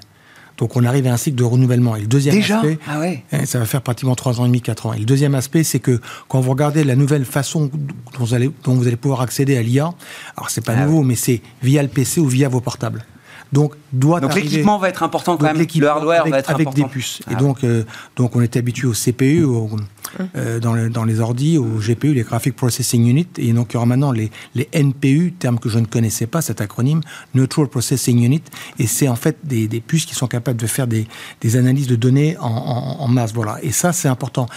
Donc 0.57 0.75
on 0.75 0.83
arrive 0.83 1.07
à 1.07 1.13
un 1.13 1.17
cycle 1.17 1.37
de 1.37 1.43
renouvellement. 1.43 1.95
Et 1.95 2.01
le 2.01 2.07
deuxième 2.07 2.35
Déjà? 2.35 2.57
aspect, 2.57 2.79
ah 2.87 2.99
ouais. 2.99 3.23
Eh, 3.31 3.45
ça 3.45 3.59
va 3.59 3.65
faire 3.65 3.81
pratiquement 3.81 4.15
trois 4.15 4.39
ans 4.39 4.45
et 4.45 4.47
demi, 4.47 4.61
quatre 4.61 4.85
ans. 4.85 4.93
Et 4.93 4.99
le 4.99 5.05
deuxième 5.05 5.35
aspect, 5.35 5.63
c'est 5.63 5.79
que 5.79 5.99
quand 6.27 6.39
vous 6.39 6.51
regardez 6.51 6.83
la 6.83 6.95
nouvelle 6.95 7.25
façon 7.25 7.69
dont 7.73 8.25
vous 8.25 8.33
allez, 8.33 8.49
dont 8.63 8.73
vous 8.73 8.87
allez 8.87 8.95
pouvoir 8.95 9.21
accéder 9.21 9.57
à 9.57 9.61
l'IA, 9.61 9.93
alors 10.37 10.49
c'est 10.49 10.63
pas 10.65 10.73
ah 10.77 10.85
nouveau, 10.85 11.03
mais 11.03 11.15
c'est 11.15 11.41
via 11.61 11.81
le 11.81 11.89
PC 11.89 12.21
ou 12.21 12.27
via 12.27 12.47
vos 12.49 12.61
portables. 12.61 13.05
Donc, 13.55 13.73
doit 13.93 14.19
donc 14.19 14.35
l'équipement 14.35 14.77
va 14.77 14.89
être 14.89 15.01
important 15.01 15.37
quand 15.37 15.45
même. 15.45 15.57
Le 15.57 15.87
hardware 15.87 16.21
avec, 16.21 16.33
va 16.33 16.39
être 16.39 16.49
avec 16.49 16.73
des 16.73 16.83
puces. 16.83 17.21
et 17.21 17.33
ah 17.33 17.35
donc, 17.35 17.63
euh, 17.63 17.85
donc, 18.17 18.35
on 18.35 18.41
était 18.41 18.59
habitué 18.59 18.85
au 18.85 18.91
CPU, 18.91 19.45
au, 19.45 19.69
euh, 20.35 20.59
dans, 20.59 20.75
dans, 20.89 21.03
les 21.03 21.19
ordi, 21.19 21.57
au 21.57 21.79
GPU, 21.79 22.13
les 22.13 22.23
Graphic 22.23 22.55
Processing 22.55 23.07
Unit. 23.07 23.27
Et 23.37 23.53
donc, 23.53 23.71
il 23.71 23.73
y 23.75 23.77
aura 23.77 23.85
maintenant 23.85 24.11
les, 24.11 24.31
les 24.53 24.69
NPU, 24.73 25.33
terme 25.37 25.59
que 25.59 25.69
je 25.69 25.79
ne 25.79 25.85
connaissais 25.85 26.27
pas, 26.27 26.41
cet 26.41 26.61
acronyme, 26.61 27.01
Neutral 27.33 27.67
Processing 27.67 28.23
Unit. 28.23 28.43
Et 28.79 28.87
c'est 28.87 29.07
en 29.07 29.15
fait 29.15 29.37
des, 29.43 29.67
des, 29.67 29.81
puces 29.81 30.05
qui 30.05 30.15
sont 30.15 30.27
capables 30.27 30.59
de 30.59 30.67
faire 30.67 30.87
des, 30.87 31.07
des 31.41 31.57
analyses 31.57 31.87
de 31.87 31.95
données 31.95 32.37
en, 32.39 32.47
en, 32.47 33.07
masse. 33.07 33.33
Voilà. 33.33 33.57
Et 33.61 33.71
ça, 33.71 33.93
c'est 33.93 34.07
important. 34.07 34.47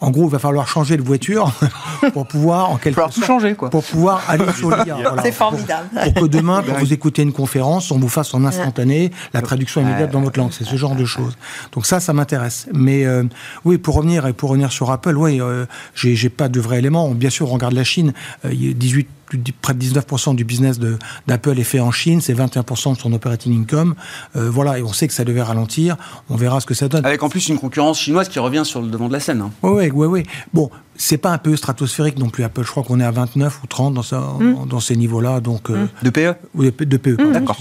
En 0.00 0.10
gros, 0.10 0.26
il 0.28 0.30
va 0.30 0.38
falloir 0.38 0.68
changer 0.68 0.96
de 0.96 1.02
voiture 1.02 1.52
pour 2.12 2.26
pouvoir, 2.26 2.70
en 2.70 2.76
quelque 2.76 3.00
sorte, 3.00 3.24
changer, 3.24 3.54
quoi. 3.54 3.70
pour 3.70 3.84
pouvoir 3.84 4.22
aller 4.28 4.44
sur 4.56 4.70
l'IA. 4.70 5.14
C'est 5.22 5.32
formidable. 5.32 5.88
Pour 5.92 6.22
que 6.22 6.28
demain, 6.28 6.62
quand 6.66 6.78
vous 6.78 6.92
écoutez 6.92 7.22
une 7.22 7.32
conférence, 7.32 7.90
on 7.90 7.98
vous 7.98 8.08
fasse 8.08 8.34
en 8.34 8.44
instantané 8.44 9.10
la 9.32 9.42
traduction 9.42 9.80
immédiate 9.80 10.10
dans 10.10 10.20
votre 10.20 10.38
langue. 10.38 10.52
C'est 10.52 10.64
ce 10.64 10.76
genre 10.76 10.94
de 10.94 11.04
choses. 11.04 11.36
Donc 11.72 11.86
ça, 11.86 12.00
ça 12.00 12.12
m'intéresse. 12.12 12.66
Mais 12.72 13.04
euh, 13.04 13.24
oui, 13.64 13.78
pour 13.78 13.96
revenir 13.96 14.26
et 14.26 14.32
pour 14.32 14.50
revenir 14.50 14.72
sur 14.72 14.90
Apple, 14.98 15.16
oui, 15.16 15.40
euh, 15.40 15.66
j'ai 15.94 16.28
pas 16.28 16.48
de 16.48 16.60
vrais 16.60 16.78
éléments. 16.78 17.08
Bien 17.10 17.30
sûr, 17.30 17.50
on 17.50 17.54
regarde 17.54 17.74
la 17.74 17.84
Chine. 17.84 18.12
Euh, 18.44 18.50
il 18.52 18.66
y 18.66 18.70
a 18.70 18.74
18 18.74 19.08
près 19.60 19.74
de 19.74 19.84
19% 19.84 20.34
du 20.34 20.44
business 20.44 20.80
d'Apple 21.26 21.58
est 21.58 21.64
fait 21.64 21.80
en 21.80 21.90
Chine, 21.90 22.22
c'est 22.22 22.32
21% 22.32 22.94
de 22.94 22.98
son 22.98 23.12
operating 23.12 23.60
income. 23.60 23.94
voilà, 24.34 24.78
et 24.78 24.82
on 24.82 24.94
sait 24.94 25.06
que 25.06 25.12
ça 25.12 25.22
devait 25.22 25.42
ralentir. 25.42 25.96
On 26.30 26.36
verra 26.36 26.60
ce 26.60 26.66
que 26.66 26.72
ça 26.72 26.88
donne. 26.88 27.04
Avec 27.04 27.22
en 27.22 27.28
plus 27.28 27.48
une 27.50 27.58
concurrence 27.58 28.00
chinoise 28.00 28.30
qui 28.30 28.38
revient 28.38 28.62
sur 28.64 28.80
le 28.80 28.88
devant 28.88 29.06
de 29.06 29.12
la 29.12 29.20
scène. 29.20 29.44
Oui, 29.62 29.90
oui, 29.92 30.06
oui. 30.06 30.22
Bon, 30.54 30.70
c'est 30.96 31.18
pas 31.18 31.30
un 31.30 31.38
peu 31.38 31.54
stratosphérique 31.56 32.18
non 32.18 32.30
plus 32.30 32.42
Apple. 32.42 32.62
Je 32.64 32.70
crois 32.70 32.82
qu'on 32.82 33.00
est 33.00 33.04
à 33.04 33.10
29 33.10 33.60
ou 33.62 33.66
30 33.66 33.94
dans, 33.94 34.38
hmm. 34.40 34.66
dans 34.66 34.80
ces 34.80 34.96
niveaux-là. 34.96 35.40
Donc, 35.40 35.68
hmm. 35.68 35.88
De 36.02 36.10
PE 36.10 36.34
Oui, 36.54 36.72
de 36.78 36.96
PE. 36.96 37.22
Hmm. 37.22 37.32
D'accord. 37.32 37.56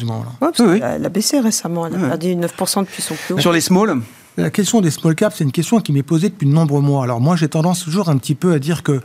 Elle 0.65 1.05
a 1.05 1.09
baissé 1.09 1.39
récemment. 1.39 1.85
Elle 1.85 1.95
a 1.95 2.07
perdu 2.07 2.35
9% 2.35 2.79
depuis 2.81 3.01
son 3.01 3.15
plus 3.15 3.41
Sur 3.41 3.51
les 3.51 3.61
small 3.61 4.01
la 4.37 4.51
question 4.51 4.81
des 4.81 4.91
small 4.91 5.15
caps, 5.15 5.35
c'est 5.35 5.43
une 5.43 5.51
question 5.51 5.81
qui 5.81 5.91
m'est 5.91 6.03
posée 6.03 6.29
depuis 6.29 6.47
de 6.47 6.53
nombreux 6.53 6.81
mois. 6.81 7.03
Alors 7.03 7.19
moi, 7.19 7.35
j'ai 7.35 7.49
tendance 7.49 7.83
toujours 7.83 8.09
un 8.09 8.17
petit 8.17 8.35
peu 8.35 8.53
à 8.53 8.59
dire 8.59 8.83
que 8.83 8.91
euh, 8.91 9.01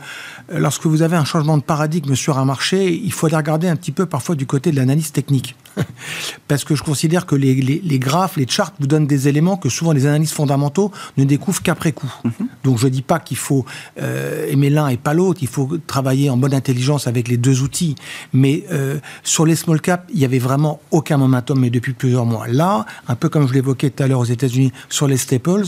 lorsque 0.51 0.85
vous 0.85 1.01
avez 1.01 1.15
un 1.17 1.25
changement 1.25 1.57
de 1.57 1.63
paradigme 1.63 2.13
sur 2.13 2.37
un 2.37 2.45
marché, 2.45 2.93
il 2.93 3.11
faut 3.11 3.25
aller 3.25 3.35
regarder 3.35 3.67
un 3.67 3.75
petit 3.75 3.91
peu 3.91 4.05
parfois 4.05 4.35
du 4.35 4.45
côté 4.45 4.71
de 4.71 4.75
l'analyse 4.75 5.11
technique. 5.11 5.55
Parce 6.47 6.63
que 6.63 6.75
je 6.75 6.83
considère 6.83 7.25
que 7.25 7.35
les, 7.35 7.53
les, 7.55 7.99
graphes, 7.99 8.37
les 8.37 8.47
charts 8.47 8.73
vous 8.79 8.87
donnent 8.87 9.07
des 9.07 9.27
éléments 9.27 9.57
que 9.57 9.69
souvent 9.69 9.91
les 9.91 10.05
analystes 10.05 10.33
fondamentaux 10.33 10.91
ne 11.17 11.23
découvrent 11.23 11.61
qu'après 11.61 11.91
coup. 11.91 12.13
Mhm. 12.23 12.47
Donc 12.63 12.77
je 12.77 12.85
ne 12.85 12.91
dis 12.91 13.01
pas 13.01 13.19
qu'il 13.19 13.37
faut 13.37 13.65
euh, 14.01 14.47
aimer 14.49 14.69
l'un 14.69 14.87
et 14.89 14.97
pas 14.97 15.13
l'autre, 15.13 15.39
il 15.41 15.47
faut 15.47 15.77
travailler 15.87 16.29
en 16.29 16.37
bonne 16.37 16.53
intelligence 16.53 17.07
avec 17.07 17.27
les 17.27 17.37
deux 17.37 17.61
outils. 17.61 17.95
Mais 18.33 18.63
euh, 18.71 18.99
sur 19.23 19.45
les 19.45 19.55
small 19.55 19.81
caps, 19.81 20.03
il 20.13 20.19
n'y 20.19 20.25
avait 20.25 20.39
vraiment 20.39 20.79
aucun 20.91 21.17
momentum, 21.17 21.59
mais 21.59 21.69
depuis 21.69 21.93
plusieurs 21.93 22.25
mois. 22.25 22.47
Là, 22.47 22.85
un 23.07 23.15
peu 23.15 23.29
comme 23.29 23.47
je 23.47 23.53
l'évoquais 23.53 23.89
tout 23.89 24.03
à 24.03 24.07
l'heure 24.07 24.19
aux 24.19 24.25
États-Unis 24.25 24.71
sur 24.89 25.07
les 25.07 25.17
staples, 25.17 25.63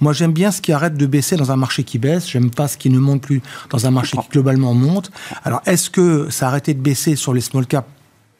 moi 0.00 0.12
j'aime 0.12 0.32
bien 0.32 0.50
ce 0.50 0.60
qui 0.60 0.72
arrête 0.72 0.96
de 0.96 1.06
baisser 1.06 1.36
dans 1.36 1.52
un 1.52 1.56
marché 1.56 1.84
qui 1.84 1.98
baisse, 1.98 2.28
j'aime 2.28 2.50
pas 2.50 2.68
ce 2.68 2.76
qui 2.76 2.90
ne 2.90 2.98
monte 2.98 3.22
plus 3.22 3.42
dans 3.70 3.86
un 3.86 3.90
marché 3.90 4.16
qui 4.16 4.28
globalement 4.28 4.74
monte. 4.74 5.10
Alors 5.44 5.62
est-ce 5.66 5.90
que 5.90 6.28
ça 6.30 6.46
a 6.46 6.48
arrêté 6.50 6.74
de 6.74 6.80
baisser 6.80 7.16
sur 7.16 7.34
les 7.34 7.40
small 7.40 7.66
caps 7.66 7.88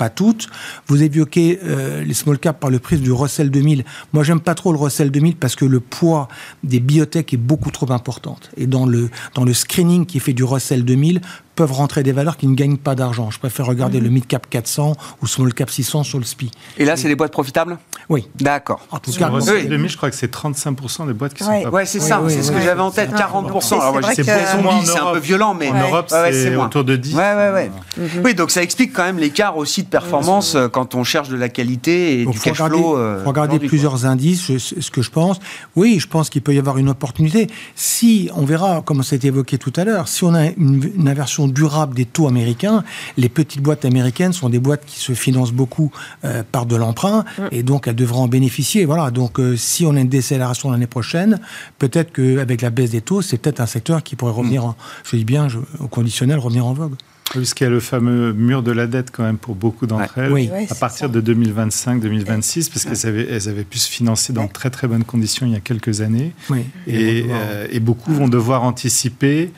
pas 0.00 0.08
toutes. 0.08 0.48
Vous 0.86 1.02
évoquez 1.02 1.60
euh, 1.62 2.02
les 2.02 2.14
small 2.14 2.38
caps 2.38 2.58
par 2.58 2.70
le 2.70 2.78
prisme 2.78 3.02
du 3.02 3.12
Russell 3.12 3.50
2000. 3.50 3.84
Moi, 4.14 4.24
j'aime 4.24 4.40
pas 4.40 4.54
trop 4.54 4.72
le 4.72 4.78
Russell 4.78 5.10
2000 5.10 5.36
parce 5.36 5.56
que 5.56 5.66
le 5.66 5.78
poids 5.78 6.28
des 6.64 6.80
biotech 6.80 7.34
est 7.34 7.36
beaucoup 7.36 7.70
trop 7.70 7.92
important. 7.92 8.38
Et 8.56 8.66
dans 8.66 8.86
le, 8.86 9.10
dans 9.34 9.44
le 9.44 9.52
screening 9.52 10.06
qui 10.06 10.18
fait 10.18 10.32
du 10.32 10.42
Russell 10.42 10.86
2000, 10.86 11.20
peuvent 11.60 11.72
rentrer 11.72 12.02
des 12.02 12.12
valeurs 12.12 12.38
qui 12.38 12.46
ne 12.46 12.54
gagnent 12.54 12.78
pas 12.78 12.94
d'argent. 12.94 13.30
Je 13.30 13.38
préfère 13.38 13.66
regarder 13.66 13.98
mhm. 13.98 14.04
le 14.04 14.10
mid 14.10 14.26
cap 14.26 14.48
400 14.48 14.94
ou 15.20 15.26
small 15.26 15.52
cap 15.52 15.68
600 15.68 16.04
sur 16.04 16.18
le 16.18 16.24
SPI. 16.24 16.50
Et 16.78 16.86
là, 16.86 16.96
c'est 16.96 17.06
des 17.06 17.16
boîtes 17.16 17.32
profitables? 17.32 17.76
Oui. 18.08 18.28
D'accord. 18.36 18.80
En 18.90 18.98
tout 18.98 19.12
cas, 19.12 19.30
oui. 19.30 19.66
2000, 19.68 19.90
je 19.90 19.96
crois 19.98 20.08
que 20.08 20.16
c'est 20.16 20.34
35% 20.34 21.06
des 21.06 21.12
boîtes 21.12 21.34
qui 21.34 21.44
sont 21.44 21.62
pas 21.64 21.68
Ouais, 21.68 21.84
c'est 21.84 22.00
ça, 22.00 22.22
c'est 22.28 22.42
ce 22.42 22.50
que 22.50 22.62
j'avais 22.62 22.80
en 22.80 22.90
tête, 22.90 23.12
40%. 23.12 23.78
Alors, 23.78 24.10
c'est 24.14 24.98
un 24.98 25.12
peu 25.12 25.18
violent, 25.18 25.52
mais 25.52 25.68
en 25.68 25.80
Europe, 25.80 26.06
c'est 26.08 26.56
autour 26.56 26.84
de 26.84 26.96
10. 26.96 27.14
Ouais, 27.14 27.20
ouais, 27.20 27.50
ouais. 27.52 27.70
Mhm. 27.98 28.08
Oui, 28.24 28.34
donc 28.34 28.50
ça 28.50 28.62
explique 28.62 28.94
quand 28.94 29.04
même 29.04 29.18
l'écart 29.18 29.58
aussi 29.58 29.82
de 29.82 29.88
performance 29.88 30.56
quand 30.72 30.94
on 30.94 31.04
cherche 31.04 31.28
de 31.28 31.36
la 31.36 31.50
qualité 31.50 32.22
et 32.22 32.24
du 32.24 32.38
cash 32.38 32.56
flow. 32.56 32.96
Euh, 32.96 33.22
regarder 33.26 33.58
plusieurs 33.58 34.06
indices, 34.06 34.56
ce 34.56 34.90
que 34.90 35.02
je 35.02 35.10
pense. 35.10 35.40
Oui, 35.76 35.98
je 36.00 36.06
pense 36.06 36.30
qu'il 36.30 36.40
peut 36.40 36.54
y 36.54 36.58
avoir 36.58 36.78
une 36.78 36.88
opportunité. 36.88 37.48
Si, 37.74 38.30
on 38.34 38.46
verra, 38.46 38.80
comme 38.80 39.02
ça 39.02 39.14
a 39.14 39.16
été 39.16 39.26
évoqué 39.26 39.58
tout 39.58 39.72
à 39.76 39.84
l'heure, 39.84 40.08
si 40.08 40.24
on 40.24 40.34
a 40.34 40.46
une, 40.46 40.90
une 40.96 41.08
inversion 41.08 41.49
durable 41.52 41.94
des 41.94 42.04
taux 42.04 42.28
américains, 42.28 42.84
les 43.16 43.28
petites 43.28 43.62
boîtes 43.62 43.84
américaines 43.84 44.32
sont 44.32 44.48
des 44.48 44.58
boîtes 44.58 44.84
qui 44.86 44.98
se 44.98 45.12
financent 45.12 45.52
beaucoup 45.52 45.90
euh, 46.24 46.42
par 46.50 46.66
de 46.66 46.76
l'emprunt 46.76 47.24
mm. 47.38 47.42
et 47.52 47.62
donc 47.62 47.88
elles 47.88 47.94
devraient 47.94 48.20
en 48.20 48.28
bénéficier. 48.28 48.84
Voilà. 48.84 49.10
Donc 49.10 49.38
euh, 49.38 49.56
si 49.56 49.84
on 49.86 49.96
a 49.96 50.00
une 50.00 50.08
décélération 50.08 50.70
l'année 50.70 50.86
prochaine, 50.86 51.40
peut-être 51.78 52.12
qu'avec 52.12 52.62
la 52.62 52.70
baisse 52.70 52.90
des 52.90 53.00
taux, 53.00 53.22
c'est 53.22 53.38
peut-être 53.38 53.60
un 53.60 53.66
secteur 53.66 54.02
qui 54.02 54.16
pourrait 54.16 54.32
revenir, 54.32 54.66
mm. 54.66 54.74
je 55.04 55.16
dis 55.16 55.24
bien, 55.24 55.48
au 55.78 55.88
conditionnel, 55.88 56.38
revenir 56.38 56.66
en 56.66 56.72
vogue. 56.72 56.94
Puisqu'il 57.30 57.62
y 57.62 57.66
a 57.68 57.70
le 57.70 57.78
fameux 57.78 58.32
mur 58.32 58.64
de 58.64 58.72
la 58.72 58.88
dette 58.88 59.12
quand 59.12 59.22
même 59.22 59.38
pour 59.38 59.54
beaucoup 59.54 59.86
d'entre 59.86 60.18
elles, 60.18 60.32
oui. 60.32 60.50
à 60.68 60.74
partir 60.74 61.08
de 61.08 61.20
2025-2026, 61.20 62.70
parce 62.70 62.84
qu'elles 62.84 63.08
avaient, 63.08 63.28
elles 63.30 63.48
avaient 63.48 63.62
pu 63.62 63.78
se 63.78 63.88
financer 63.88 64.32
dans 64.32 64.46
de 64.46 64.52
très 64.52 64.68
très 64.68 64.88
bonnes 64.88 65.04
conditions 65.04 65.46
il 65.46 65.52
y 65.52 65.56
a 65.56 65.60
quelques 65.60 66.00
années. 66.00 66.32
Et, 66.88 67.26
euh, 67.30 67.68
et, 67.70 67.78
beaucoup 67.78 68.12
vont 68.12 68.26
devoir 68.26 68.64
anticiper 68.64 69.52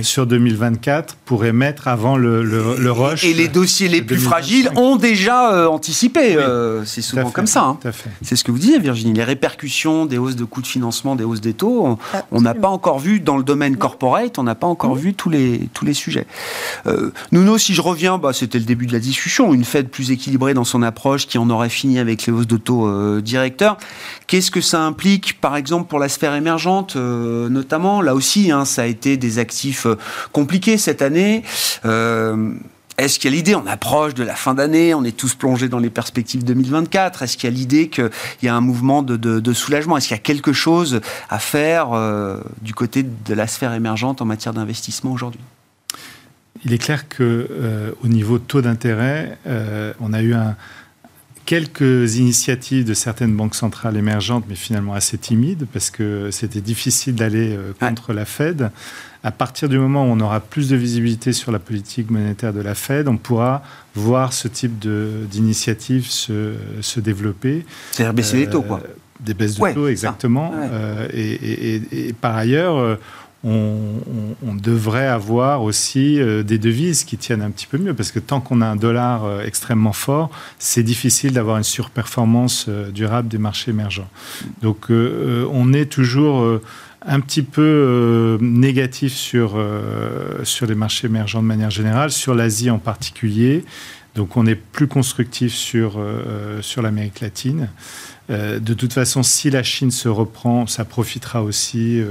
sur 0.00 0.26
2024 0.26 1.16
pour 1.26 1.44
émettre 1.44 1.88
avant 1.88 2.16
le, 2.16 2.42
le, 2.42 2.90
rush. 2.90 3.22
Et, 3.24 3.34
les 3.34 3.48
dossiers 3.48 3.88
les 3.88 4.00
plus 4.00 4.16
fragiles 4.16 4.70
ont 4.76 4.96
déjà 4.96 5.52
euh, 5.52 5.66
anticipé. 5.66 6.36
Euh, 6.36 6.86
c'est 6.86 7.02
souvent 7.02 7.30
comme 7.30 7.46
ça. 7.46 7.64
Hein. 7.64 7.78
C'est 8.22 8.36
ce 8.36 8.44
que 8.44 8.50
vous 8.50 8.58
disiez, 8.58 8.78
Virginie. 8.78 9.12
Les 9.12 9.24
répercussions 9.24 10.06
des 10.06 10.16
hausses 10.16 10.36
de 10.36 10.44
coûts 10.44 10.62
de 10.62 10.66
financement, 10.66 11.16
des 11.16 11.24
hausses 11.24 11.42
des 11.42 11.52
taux, 11.52 11.98
on 12.30 12.40
n'a 12.40 12.54
pas 12.54 12.68
encore 12.68 12.98
vu 12.98 13.20
dans 13.20 13.36
le 13.36 13.44
domaine 13.44 13.76
corporate, 13.76 14.38
on 14.38 14.42
n'a 14.42 14.54
pas 14.54 14.66
encore 14.66 14.94
vu 14.94 15.12
tous 15.12 15.28
les, 15.28 15.68
tous 15.74 15.84
les 15.84 15.94
sujets. 15.94 16.26
Nuno, 17.32 17.58
si 17.58 17.74
je 17.74 17.80
reviens, 17.80 18.18
bah, 18.18 18.32
c'était 18.32 18.58
le 18.58 18.64
début 18.64 18.86
de 18.86 18.92
la 18.92 18.98
discussion, 18.98 19.52
une 19.52 19.64
Fed 19.64 19.88
plus 19.88 20.10
équilibrée 20.10 20.54
dans 20.54 20.64
son 20.64 20.82
approche 20.82 21.26
qui 21.26 21.38
en 21.38 21.48
aurait 21.50 21.68
fini 21.68 21.98
avec 21.98 22.26
les 22.26 22.32
hausses 22.32 22.46
de 22.46 22.56
taux 22.56 22.86
euh, 22.86 23.20
directeurs. 23.20 23.76
Qu'est-ce 24.26 24.50
que 24.50 24.60
ça 24.60 24.82
implique, 24.82 25.40
par 25.40 25.56
exemple, 25.56 25.88
pour 25.88 25.98
la 25.98 26.08
sphère 26.08 26.34
émergente, 26.34 26.96
euh, 26.96 27.48
notamment? 27.48 28.02
Là 28.02 28.14
aussi, 28.14 28.50
hein, 28.50 28.64
ça 28.64 28.82
a 28.82 28.86
été 28.86 29.16
des 29.16 29.38
actifs 29.38 29.86
euh, 29.86 29.96
compliqués 30.32 30.78
cette 30.78 31.02
année. 31.02 31.42
Est-ce 32.98 33.18
qu'il 33.18 33.30
y 33.30 33.32
a 33.32 33.36
l'idée, 33.36 33.54
on 33.54 33.66
approche 33.66 34.12
de 34.12 34.22
la 34.22 34.34
fin 34.34 34.52
d'année, 34.52 34.92
on 34.92 35.04
est 35.04 35.16
tous 35.16 35.34
plongés 35.34 35.70
dans 35.70 35.78
les 35.78 35.88
perspectives 35.88 36.44
2024, 36.44 37.22
est-ce 37.22 37.38
qu'il 37.38 37.48
y 37.48 37.52
a 37.52 37.56
l'idée 37.56 37.88
qu'il 37.88 38.10
y 38.42 38.48
a 38.48 38.54
un 38.54 38.60
mouvement 38.60 39.02
de, 39.02 39.52
soulagement? 39.54 39.96
Est-ce 39.96 40.08
qu'il 40.08 40.16
y 40.16 40.20
a 40.20 40.22
quelque 40.22 40.52
chose 40.52 41.00
à 41.30 41.38
faire 41.38 41.92
du 42.60 42.74
côté 42.74 43.02
de 43.02 43.32
la 43.32 43.46
sphère 43.46 43.72
émergente 43.72 44.20
en 44.20 44.26
matière 44.26 44.52
d'investissement 44.52 45.12
aujourd'hui? 45.12 45.40
Il 46.64 46.72
est 46.72 46.78
clair 46.78 47.08
que 47.08 47.48
euh, 47.50 47.92
au 48.02 48.08
niveau 48.08 48.38
taux 48.38 48.60
d'intérêt, 48.60 49.38
euh, 49.46 49.92
on 50.00 50.12
a 50.12 50.22
eu 50.22 50.34
quelques 51.46 52.16
initiatives 52.16 52.84
de 52.84 52.94
certaines 52.94 53.34
banques 53.34 53.54
centrales 53.54 53.96
émergentes, 53.96 54.44
mais 54.48 54.54
finalement 54.54 54.94
assez 54.94 55.18
timides, 55.18 55.66
parce 55.72 55.90
que 55.90 56.30
c'était 56.30 56.60
difficile 56.60 57.14
d'aller 57.14 57.56
euh, 57.56 57.72
contre 57.78 58.12
la 58.12 58.24
Fed. 58.24 58.70
À 59.22 59.30
partir 59.30 59.68
du 59.68 59.78
moment 59.78 60.04
où 60.04 60.08
on 60.08 60.20
aura 60.20 60.40
plus 60.40 60.68
de 60.68 60.76
visibilité 60.76 61.32
sur 61.32 61.52
la 61.52 61.58
politique 61.58 62.10
monétaire 62.10 62.52
de 62.52 62.60
la 62.60 62.74
Fed, 62.74 63.08
on 63.08 63.16
pourra 63.16 63.62
voir 63.94 64.32
ce 64.32 64.48
type 64.48 64.78
d'initiative 64.78 66.06
se, 66.06 66.54
se, 66.80 67.00
développer. 67.00 67.66
C'est-à-dire 67.92 68.14
baisser 68.14 68.36
les 68.38 68.48
taux, 68.48 68.62
quoi. 68.62 68.80
Des 69.20 69.34
baisses 69.34 69.58
de 69.58 69.74
taux, 69.74 69.88
exactement. 69.88 70.54
et, 71.12 72.14
par 72.18 72.34
ailleurs, 72.34 72.98
on, 73.42 74.54
devrait 74.54 75.06
avoir 75.06 75.62
aussi 75.62 76.20
euh, 76.20 76.42
des 76.42 76.58
devises 76.58 77.04
qui 77.04 77.16
tiennent 77.16 77.40
un 77.40 77.50
petit 77.50 77.66
peu 77.66 77.78
mieux, 77.78 77.94
parce 77.94 78.12
que 78.12 78.18
tant 78.18 78.40
qu'on 78.40 78.60
a 78.60 78.66
un 78.66 78.76
dollar 78.76 79.24
euh, 79.24 79.42
extrêmement 79.42 79.94
fort, 79.94 80.30
c'est 80.58 80.82
difficile 80.82 81.32
d'avoir 81.32 81.56
une 81.56 81.64
surperformance 81.64 82.66
euh, 82.68 82.90
durable 82.90 83.28
des 83.28 83.38
marchés 83.38 83.70
émergents. 83.70 84.08
Donc 84.60 84.90
on 84.90 85.72
est 85.72 85.86
toujours 85.86 86.60
un 87.06 87.20
petit 87.20 87.42
peu 87.42 88.38
négatif 88.40 89.12
sur, 89.12 89.58
sur 90.42 90.66
les 90.66 90.74
marchés 90.74 91.06
émergents 91.06 91.42
de 91.42 91.46
manière 91.46 91.70
générale, 91.70 92.10
sur 92.10 92.34
l'Asie 92.34 92.70
en 92.70 92.78
particulier. 92.78 93.64
Donc 94.14 94.36
on 94.36 94.46
est 94.46 94.54
plus 94.54 94.88
constructif 94.88 95.54
sur, 95.54 95.98
sur 96.60 96.82
l'Amérique 96.82 97.20
latine. 97.20 97.68
de 98.28 98.74
toute 98.74 98.92
façon, 98.92 99.22
si 99.22 99.50
la 99.50 99.62
Chine 99.62 99.90
se 99.90 100.08
reprend, 100.08 100.66
ça 100.66 100.84
profitera 100.84 101.42
aussi 101.42 102.02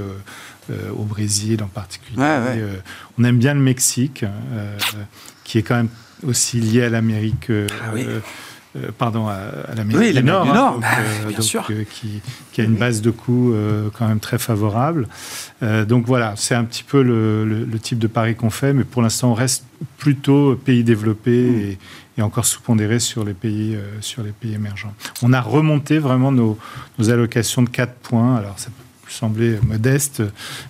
au 0.96 1.04
Brésil 1.04 1.62
en 1.62 1.68
particulier. 1.68 2.18
Euh, 2.20 2.76
on 3.18 3.24
aime 3.24 3.38
bien 3.38 3.54
le 3.54 3.60
Mexique, 3.60 4.24
euh, 4.24 4.78
qui 5.44 5.58
est 5.58 5.62
quand 5.62 5.76
même 5.76 5.88
aussi 6.26 6.60
lié 6.60 6.82
à 6.84 6.88
l'Amérique. 6.88 7.50
Ah 7.50 7.92
pardon, 8.98 9.26
à, 9.26 9.74
l'Amérique 9.74 10.14
du 10.14 10.22
Nord, 10.22 10.48
hein, 10.48 10.78
bah, 10.80 10.88
bien 11.28 11.40
sûr. 11.40 11.68
qui, 11.90 12.60
a 12.60 12.62
une 12.62 12.76
base 12.76 13.00
de 13.00 13.10
coûts 13.10 13.52
quand 13.98 14.06
même 14.06 14.20
très 14.20 14.38
favorable. 14.38 15.08
donc 15.60 16.06
voilà, 16.06 16.34
c'est 16.36 16.54
un 16.54 16.62
petit 16.62 16.84
peu 16.84 17.02
le, 17.02 17.66
type 17.82 17.98
de 17.98 18.06
pari 18.06 18.36
qu'on 18.36 18.50
fait, 18.50 18.72
mais 18.72 18.84
pour 18.84 19.02
l'instant, 19.02 19.32
on 19.32 19.34
reste 19.34 19.64
plutôt 19.98 20.54
pays 20.54 20.84
développés 20.84 21.50
mm. 21.50 22.18
et, 22.18 22.22
encore 22.22 22.44
sous-pondéré 22.44 23.00
sur 23.00 23.24
les 23.24 23.32
pays 23.32 23.76
sur 24.02 24.22
les 24.22 24.30
pays 24.30 24.54
émergents. 24.54 24.92
On 25.22 25.32
a 25.32 25.40
remonté 25.40 25.98
vraiment 25.98 26.30
nos, 26.30 26.56
nos 26.98 27.10
allocations 27.10 27.62
de 27.62 27.70
4 27.70 27.94
points. 27.94 28.36
Alors 28.36 28.58
ça 28.58 28.68
semblait 29.12 29.58
modeste, 29.66 30.22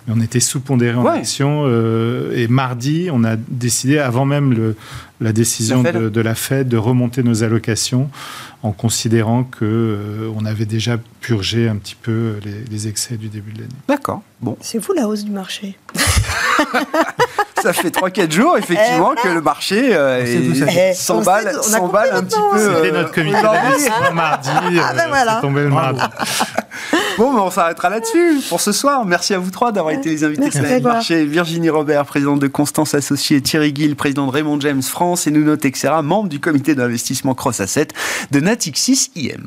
mais 0.06 0.14
on 0.16 0.20
était 0.20 0.40
sous-pondéré 0.40 0.96
en 0.96 1.06
action. 1.06 1.64
Euh, 1.66 2.36
et 2.36 2.48
mardi, 2.48 3.08
on 3.12 3.24
a 3.24 3.36
décidé, 3.36 3.98
avant 3.98 4.24
même 4.24 4.52
le, 4.52 4.76
la 5.20 5.32
décision 5.32 5.82
de, 5.82 6.20
la 6.20 6.34
Fed, 6.34 6.68
de 6.68 6.76
remonter 6.76 7.22
nos 7.22 7.42
allocations 7.42 8.10
en 8.62 8.72
considérant 8.72 9.44
que 9.44 9.64
euh, 9.64 10.32
on 10.36 10.44
avait 10.44 10.66
déjà 10.66 10.98
purgé 11.20 11.68
un 11.68 11.76
petit 11.76 11.96
peu 12.00 12.34
les, 12.70 12.88
excès 12.88 13.16
du 13.16 13.28
début 13.28 13.52
de 13.52 13.60
l'année. 13.60 13.74
D'accord. 13.88 14.22
Bon. 14.40 14.56
C'est 14.60 14.78
vous 14.78 14.92
la 14.92 15.06
hausse 15.08 15.24
du 15.24 15.30
marché. 15.30 15.76
ça 17.62 17.72
fait 17.72 17.94
3-4 17.94 18.30
jours, 18.30 18.58
effectivement, 18.58 19.14
que 19.14 19.28
le 19.28 19.40
marché 19.40 19.94
euh, 19.94 20.94
s'emballe 20.94 21.48
un 22.12 22.22
petit 22.22 22.38
peu. 22.52 22.74
C'était 22.76 22.92
notre 22.92 23.12
comité 23.12 23.40
d'investissement 23.40 24.12
mardi. 24.12 24.50
Ah 24.82 24.92
ben 24.94 25.08
voilà. 25.08 25.38
tombé 25.40 25.62
le 25.62 25.70
mardi. 25.70 26.00
Bon, 27.18 27.36
on 27.36 27.50
s'arrêtera 27.50 27.90
là-dessus 27.90 28.40
pour 28.48 28.60
ce 28.62 28.72
soir. 28.72 29.04
Merci 29.04 29.34
à 29.34 29.38
vous 29.38 29.50
trois 29.50 29.72
d'avoir 29.72 29.92
été 29.92 30.08
les 30.08 30.24
invités 30.24 30.48
de 30.48 30.62
la 30.62 30.80
marché. 30.80 31.26
Virginie 31.26 31.68
Robert, 31.68 32.06
présidente 32.06 32.40
de 32.40 32.46
Constance 32.46 32.94
Associée, 32.94 33.42
Thierry 33.42 33.74
Gill, 33.74 33.94
président 33.94 34.26
de 34.26 34.32
Raymond 34.32 34.58
James 34.60 34.82
France 34.82 35.26
et 35.26 35.30
Nuno 35.30 35.56
Texera, 35.56 36.00
membre 36.00 36.30
du 36.30 36.40
comité 36.40 36.74
d'investissement 36.74 37.34
Cross 37.34 37.60
Asset 37.60 37.88
de 38.30 38.40
Natixis 38.40 39.10
IM. 39.16 39.46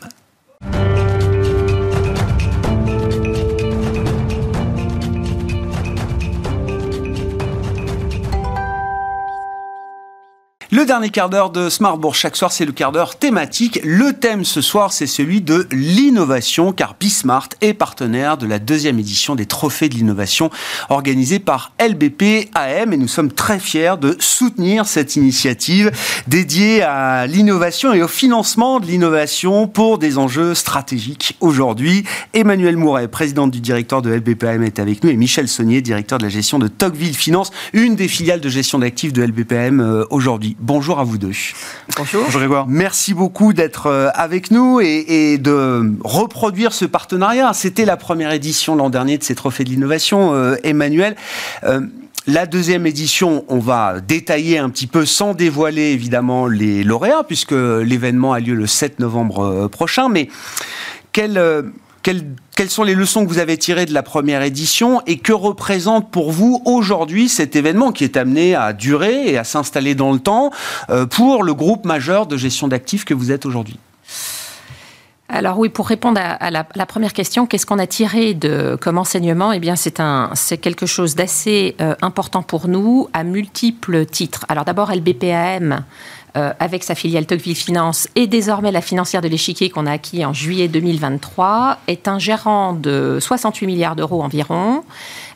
Le 10.76 10.86
dernier 10.86 11.12
quart 11.12 11.30
d'heure 11.30 11.52
de 11.52 11.70
Smart 11.70 12.00
Bourse 12.00 12.18
chaque 12.18 12.36
soir, 12.36 12.52
c'est 12.52 12.66
le 12.66 12.72
quart 12.72 12.92
d'heure 12.92 13.16
thématique. 13.16 13.80
Le 13.84 14.12
thème 14.12 14.44
ce 14.44 14.60
soir, 14.60 14.92
c'est 14.92 15.06
celui 15.06 15.40
de 15.40 15.68
l'innovation, 15.72 16.72
car 16.72 16.96
Bismart 17.00 17.50
est 17.62 17.76
partenaire 17.76 18.40
de 18.40 18.48
la 18.48 18.58
deuxième 18.58 18.98
édition 18.98 19.36
des 19.36 19.46
Trophées 19.46 19.88
de 19.88 19.94
l'innovation 19.94 20.50
organisée 20.90 21.38
par 21.38 21.74
LBP 21.80 22.50
AM 22.56 22.92
et 22.92 22.98
nous 22.98 23.08
sommes 23.08 23.32
très 23.32 23.60
fiers 23.60 23.98
de 24.02 24.16
soutenir 24.18 24.88
cette 24.88 25.16
initiative 25.16 25.92
dédiée 26.28 26.82
à 26.82 27.28
l'innovation 27.28 27.94
et 27.94 28.02
au 28.02 28.08
financement 28.08 28.80
de 28.80 28.88
l'innovation 28.88 29.68
pour 29.68 30.00
des 30.00 30.18
enjeux 30.18 30.56
stratégiques 30.56 31.38
aujourd'hui. 31.40 32.04
Emmanuel 32.34 32.78
Mouret, 32.78 33.08
présidente 33.10 33.52
du 33.52 33.62
directeur 33.62 34.02
de 34.02 34.10
LBPAM, 34.10 34.64
est 34.64 34.80
avec 34.80 35.04
nous 35.04 35.12
et 35.12 35.18
Michel 35.18 35.48
Saunier, 35.48 35.84
directeur 35.84 36.18
de 36.18 36.24
la 36.24 36.30
gestion 36.30 36.58
de 36.58 36.68
Tocqueville 36.68 37.16
Finance, 37.16 37.52
une 37.74 37.96
des 37.96 38.08
filiales 38.08 38.42
de 38.42 38.50
gestion 38.50 38.80
d'actifs 38.80 39.14
de 39.14 39.22
LBPM 39.22 39.80
euh, 39.80 40.06
aujourd'hui. 40.10 40.58
Bonjour 40.66 40.98
à 40.98 41.04
vous 41.04 41.18
deux. 41.18 41.34
Bonjour. 41.98 42.24
Bonjour 42.24 42.40
Grégoire. 42.40 42.68
Merci 42.70 43.14
beaucoup 43.14 43.52
d'être 43.52 43.88
euh, 43.88 44.08
avec 44.14 44.50
nous 44.50 44.80
et, 44.80 45.38
de 45.38 45.92
reproduire 46.06 46.72
ce 46.72 46.86
partenariat. 46.86 47.52
C'était 47.52 47.84
la 47.84 47.98
première 47.98 48.32
édition 48.32 48.78
l'an 48.78 48.90
dernier 48.90 49.18
de 49.18 49.24
ces 49.26 49.36
trophées 49.36 49.66
de 49.66 49.70
l'innovation, 49.72 50.34
euh, 50.34 50.56
Emmanuel. 50.64 51.18
Euh, 51.66 51.82
la 52.28 52.46
deuxième 52.46 52.88
édition, 52.88 53.44
on 53.50 53.60
va 53.60 54.00
détailler 54.00 54.58
un 54.58 54.70
petit 54.70 54.88
peu 54.88 55.06
sans 55.06 55.34
dévoiler 55.34 55.92
évidemment 55.92 56.48
les 56.48 56.86
lauréats, 56.86 57.26
puisque 57.28 57.52
l'événement 57.52 58.32
a 58.32 58.40
lieu 58.40 58.54
le 58.54 58.66
7 58.66 59.00
novembre 59.00 59.68
prochain. 59.68 60.08
Mais 60.08 60.30
quel, 61.12 61.38
quelles 62.04 62.70
sont 62.70 62.84
les 62.84 62.96
leçons 62.96 63.24
que 63.24 63.30
vous 63.30 63.40
avez 63.40 63.58
tirées 63.58 63.86
de 63.86 63.94
la 63.94 64.04
première 64.04 64.42
édition 64.42 65.02
et 65.08 65.18
que 65.18 65.34
représente 65.34 66.12
pour 66.12 66.32
vous 66.32 66.62
aujourd'hui 66.66 67.30
cet 67.30 67.56
événement 67.56 67.92
qui 67.92 68.04
est 68.04 68.18
amené 68.18 68.56
à 68.56 68.74
durer 68.74 69.30
et 69.30 69.38
à 69.38 69.44
s'installer 69.44 69.96
dans 69.96 70.12
le 70.12 70.20
temps 70.20 70.52
euh, 70.90 71.06
pour 71.06 71.44
le 71.44 71.54
groupe 71.54 71.86
majeur 71.86 72.28
de 72.28 72.38
gestion 72.38 72.68
d'actifs 72.68 73.06
que 73.06 73.14
vous 73.14 73.32
êtes 73.32 73.46
aujourd'hui? 73.46 73.80
Alors 75.30 75.58
oui, 75.58 75.70
pour 75.70 75.88
répondre 75.88 76.22
à, 76.22 76.52
la, 76.52 76.86
première 76.86 77.14
question, 77.14 77.48
qu'est-ce 77.48 77.66
qu'on 77.66 77.80
a 77.80 77.88
tiré 77.88 78.38
comme 78.80 79.00
enseignement? 79.00 79.52
Eh 79.52 79.60
bien, 79.60 79.76
c'est 79.76 80.58
quelque 80.60 80.86
chose 80.86 81.16
d'assez 81.16 81.76
euh, 81.82 81.96
important 82.04 82.44
pour 82.44 82.68
nous 82.68 83.08
à 83.14 83.24
multiples 83.24 84.06
titres. 84.06 84.46
Alors 84.48 84.64
d'abord, 84.64 84.94
LBPAM 84.94 85.86
euh, 86.36 86.52
avec 86.60 86.84
sa 86.84 86.96
filiale 86.96 87.26
Tocqueville 87.26 87.56
Finance 87.56 88.08
et 88.16 88.28
désormais 88.28 88.72
la 88.72 88.82
financière 88.82 89.22
de 89.22 89.28
l'échiquier 89.28 89.70
qu'on 89.70 89.86
a 89.86 89.92
acquis 89.92 90.26
en 90.26 90.34
juillet 90.34 90.68
2023, 90.68 91.78
est 91.88 92.08
un 92.08 92.18
gérant 92.18 92.74
de 92.74 93.20
68 93.22 93.68
milliards 93.68 93.96
d'euros 93.96 94.24
environ 94.24 94.84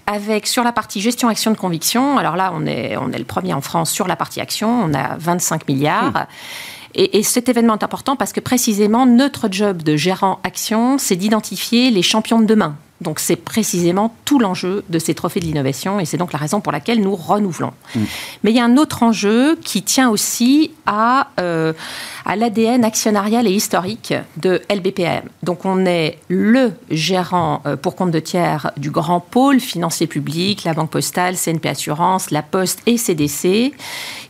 avec 0.08 0.48
sur 0.48 0.64
la 0.64 0.72
partie 0.72 1.02
gestion 1.02 1.28
action 1.28 1.52
de 1.52 1.58
conviction, 1.58 2.18
alors 2.18 2.36
là 2.36 2.52
on 2.56 2.66
est, 2.66 2.98
on 2.98 3.12
est 3.12 3.20
le 3.20 3.26
premier 3.26 3.54
en 3.54 3.62
France 3.62 3.92
sur 3.92 4.08
la 4.08 4.16
partie 4.16 4.42
action, 4.42 4.70
on 4.70 4.94
a 4.94 5.18
25 5.18 5.68
milliards. 5.68 6.12
Hmm. 6.12 6.26
Et, 6.96 7.20
et, 7.20 7.24
cet 7.24 7.48
événement 7.48 7.78
est 7.78 7.84
important 7.84 8.16
parce 8.16 8.34
que 8.34 8.40
précisément 8.40 9.06
notre 9.06 9.50
job 9.52 9.84
de 9.84 9.96
gérant 9.98 10.40
action, 10.44 10.98
c'est 10.98 11.18
d'identifier 11.18 11.92
les 11.92 12.02
champions 12.02 12.40
de 12.40 12.46
demain. 12.46 12.76
Donc 13.02 13.20
c'est 13.20 13.36
précisément 13.36 14.16
tout 14.26 14.40
l'enjeu 14.40 14.84
de 14.90 15.00
ces 15.00 15.14
trophées 15.14 15.40
de 15.40 15.46
l'innovation 15.46 16.00
et 16.00 16.06
c'est 16.06 16.18
donc 16.18 16.34
la 16.34 16.40
raison 16.40 16.62
pour 16.62 16.72
laquelle 16.72 17.02
nous 17.02 17.16
renouvelons. 17.16 17.74
Mm. 17.96 18.00
Mais 18.44 18.52
il 18.52 18.58
y 18.58 18.60
a 18.60 18.66
un 18.66 18.78
autre 18.78 19.04
enjeu 19.04 19.58
qui 19.64 19.84
tient 19.84 20.10
aussi 20.10 20.72
à, 20.86 21.28
euh, 21.40 21.74
à 22.26 22.36
l'ADN 22.36 22.84
actionnarial 22.84 23.48
et 23.48 23.52
historique 23.52 24.14
de 24.38 24.62
LBPM. 24.70 25.24
Donc 25.44 25.66
on 25.66 25.86
est 25.86 26.18
le 26.28 26.74
gérant 26.90 27.62
euh, 27.66 27.76
pour 27.76 27.96
compte 27.96 28.12
de 28.12 28.20
tiers 28.20 28.72
du 28.78 28.90
grand 28.90 29.20
pôle 29.20 29.60
financier 29.60 30.08
public, 30.08 30.64
la 30.64 30.74
Banque 30.74 30.90
Postale, 30.90 31.36
CNP 31.36 31.70
Assurance, 31.70 32.32
la 32.32 32.42
Poste 32.42 32.82
et 32.88 32.98
CDC 32.98 33.74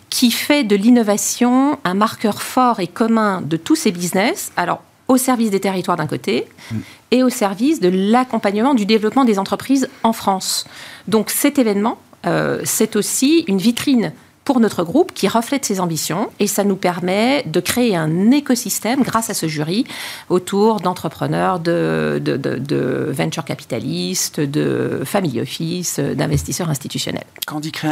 qui 0.10 0.32
fait 0.32 0.64
de 0.64 0.76
l'innovation 0.76 1.80
un 1.84 1.94
marqueur 1.94 2.42
fort 2.42 2.80
et 2.80 2.88
commun 2.88 3.42
de 3.42 3.58
tous 3.58 3.76
ces 3.76 3.92
business. 3.92 4.52
Alors, 4.56 4.82
au 5.08 5.18
service 5.18 5.52
des 5.52 5.60
territoires 5.60 5.98
d'un 5.98 6.08
côté 6.08 6.48
mm. 6.72 6.78
et 7.12 7.24
au 7.24 7.30
service 7.30 7.80
de 7.80 7.90
l'accompagnement 7.90 8.74
du 8.74 8.86
développement 8.86 9.26
des 9.26 9.40
entreprises 9.40 9.90
en 10.04 10.14
France. 10.14 10.66
Donc 11.08 11.30
cet 11.30 11.60
événement, 11.60 11.98
euh, 12.26 12.62
c'est 12.64 12.96
aussi 12.96 13.44
une 13.48 13.58
vitrine 13.58 14.14
pour 14.48 14.62
notre 14.62 14.86
groupe 14.86 15.14
qui 15.14 15.28
reflète 15.28 15.66
ses 15.66 15.82
ambitions 15.82 16.30
et 16.40 16.48
ça 16.48 16.64
nous 16.64 16.78
permet 16.78 17.44
de 17.48 17.60
créer 17.60 17.98
un 17.98 18.32
écosystème 18.32 19.04
grâce 19.04 19.30
à 19.30 19.34
ce 19.34 19.46
jury 19.48 19.86
autour 20.30 20.80
d'entrepreneurs, 20.80 21.60
de, 21.60 22.22
de, 22.24 22.38
de, 22.38 23.12
venture 23.12 23.44
capitalistes, 23.44 24.40
de 24.40 25.02
family 25.04 25.42
office, 25.42 26.00
d'investisseurs 26.00 26.70
institutionnels. 26.70 27.26
Quand 27.46 27.58
on 27.58 27.60
dit 27.60 27.74
créer, 27.74 27.92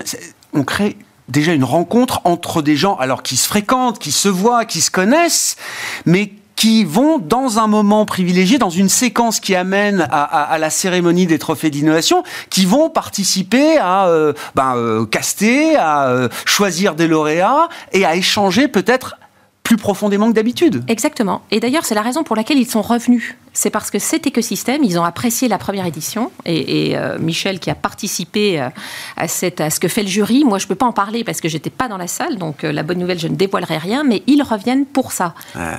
on 0.53 0.63
crée 0.63 0.95
déjà 1.27 1.53
une 1.53 1.65
rencontre 1.65 2.21
entre 2.23 2.61
des 2.61 2.77
gens 2.77 2.95
alors 2.95 3.21
qui 3.21 3.35
se 3.35 3.49
fréquentent, 3.49 3.99
qui 3.99 4.13
se 4.13 4.29
voient, 4.29 4.63
qui 4.63 4.79
se 4.79 4.91
connaissent, 4.91 5.57
mais 6.05 6.31
qui 6.55 6.83
vont 6.83 7.19
dans 7.19 7.59
un 7.59 7.67
moment 7.67 8.05
privilégié, 8.05 8.57
dans 8.57 8.69
une 8.69 8.89
séquence 8.89 9.39
qui 9.39 9.55
amène 9.55 10.07
à, 10.11 10.57
la 10.57 10.69
cérémonie 10.69 11.27
des 11.27 11.39
trophées 11.39 11.69
d'innovation, 11.69 12.23
qui 12.49 12.65
vont 12.65 12.89
participer 12.89 13.77
à 13.77 14.07
euh, 14.07 14.33
ben, 14.55 14.75
euh, 14.75 15.05
caster, 15.05 15.75
à 15.75 16.07
euh, 16.07 16.29
choisir 16.45 16.95
des 16.95 17.07
lauréats 17.07 17.67
et 17.91 18.05
à 18.05 18.15
échanger 18.15 18.67
peut-être 18.67 19.17
plus 19.65 19.77
profondément 19.77 20.29
que 20.29 20.35
d'habitude. 20.35 20.83
Exactement. 20.87 21.41
Et 21.49 21.59
d'ailleurs, 21.59 21.85
c'est 21.85 21.95
la 21.95 22.03
raison 22.03 22.23
pour 22.23 22.35
laquelle 22.35 22.59
ils 22.59 22.69
sont 22.69 22.83
revenus. 22.83 23.35
C'est 23.51 23.71
parce 23.71 23.89
que 23.89 23.97
cet 23.97 24.27
écosystème, 24.27 24.83
ils 24.83 24.99
ont 24.99 25.03
apprécié 25.03 25.47
la 25.47 25.57
première 25.57 25.87
édition. 25.87 26.31
Et, 26.45 26.95
euh, 26.95 27.17
Michel, 27.17 27.59
qui 27.59 27.71
a 27.71 27.75
participé 27.75 28.61
euh, 28.61 28.69
à, 29.17 29.27
cette, 29.27 29.61
à 29.61 29.71
ce 29.71 29.79
que 29.79 29.87
fait 29.87 30.03
le 30.03 30.07
jury, 30.07 30.43
moi, 30.43 30.59
je 30.59 30.65
ne 30.65 30.67
peux 30.67 30.75
pas 30.75 30.85
en 30.85 30.93
parler 30.93 31.23
parce 31.23 31.41
que 31.41 31.49
j'étais 31.49 31.71
pas 31.71 31.87
dans 31.87 31.97
la 31.97 32.05
salle. 32.05 32.37
Donc, 32.37 32.63
euh, 32.63 32.71
la 32.71 32.83
bonne 32.83 32.99
nouvelle, 32.99 33.17
je 33.17 33.27
ne 33.27 33.35
dévoilerai 33.35 33.79
rien. 33.79 34.03
Mais 34.03 34.21
ils 34.27 34.43
reviennent 34.43 34.85
pour 34.85 35.11
ça. 35.11 35.33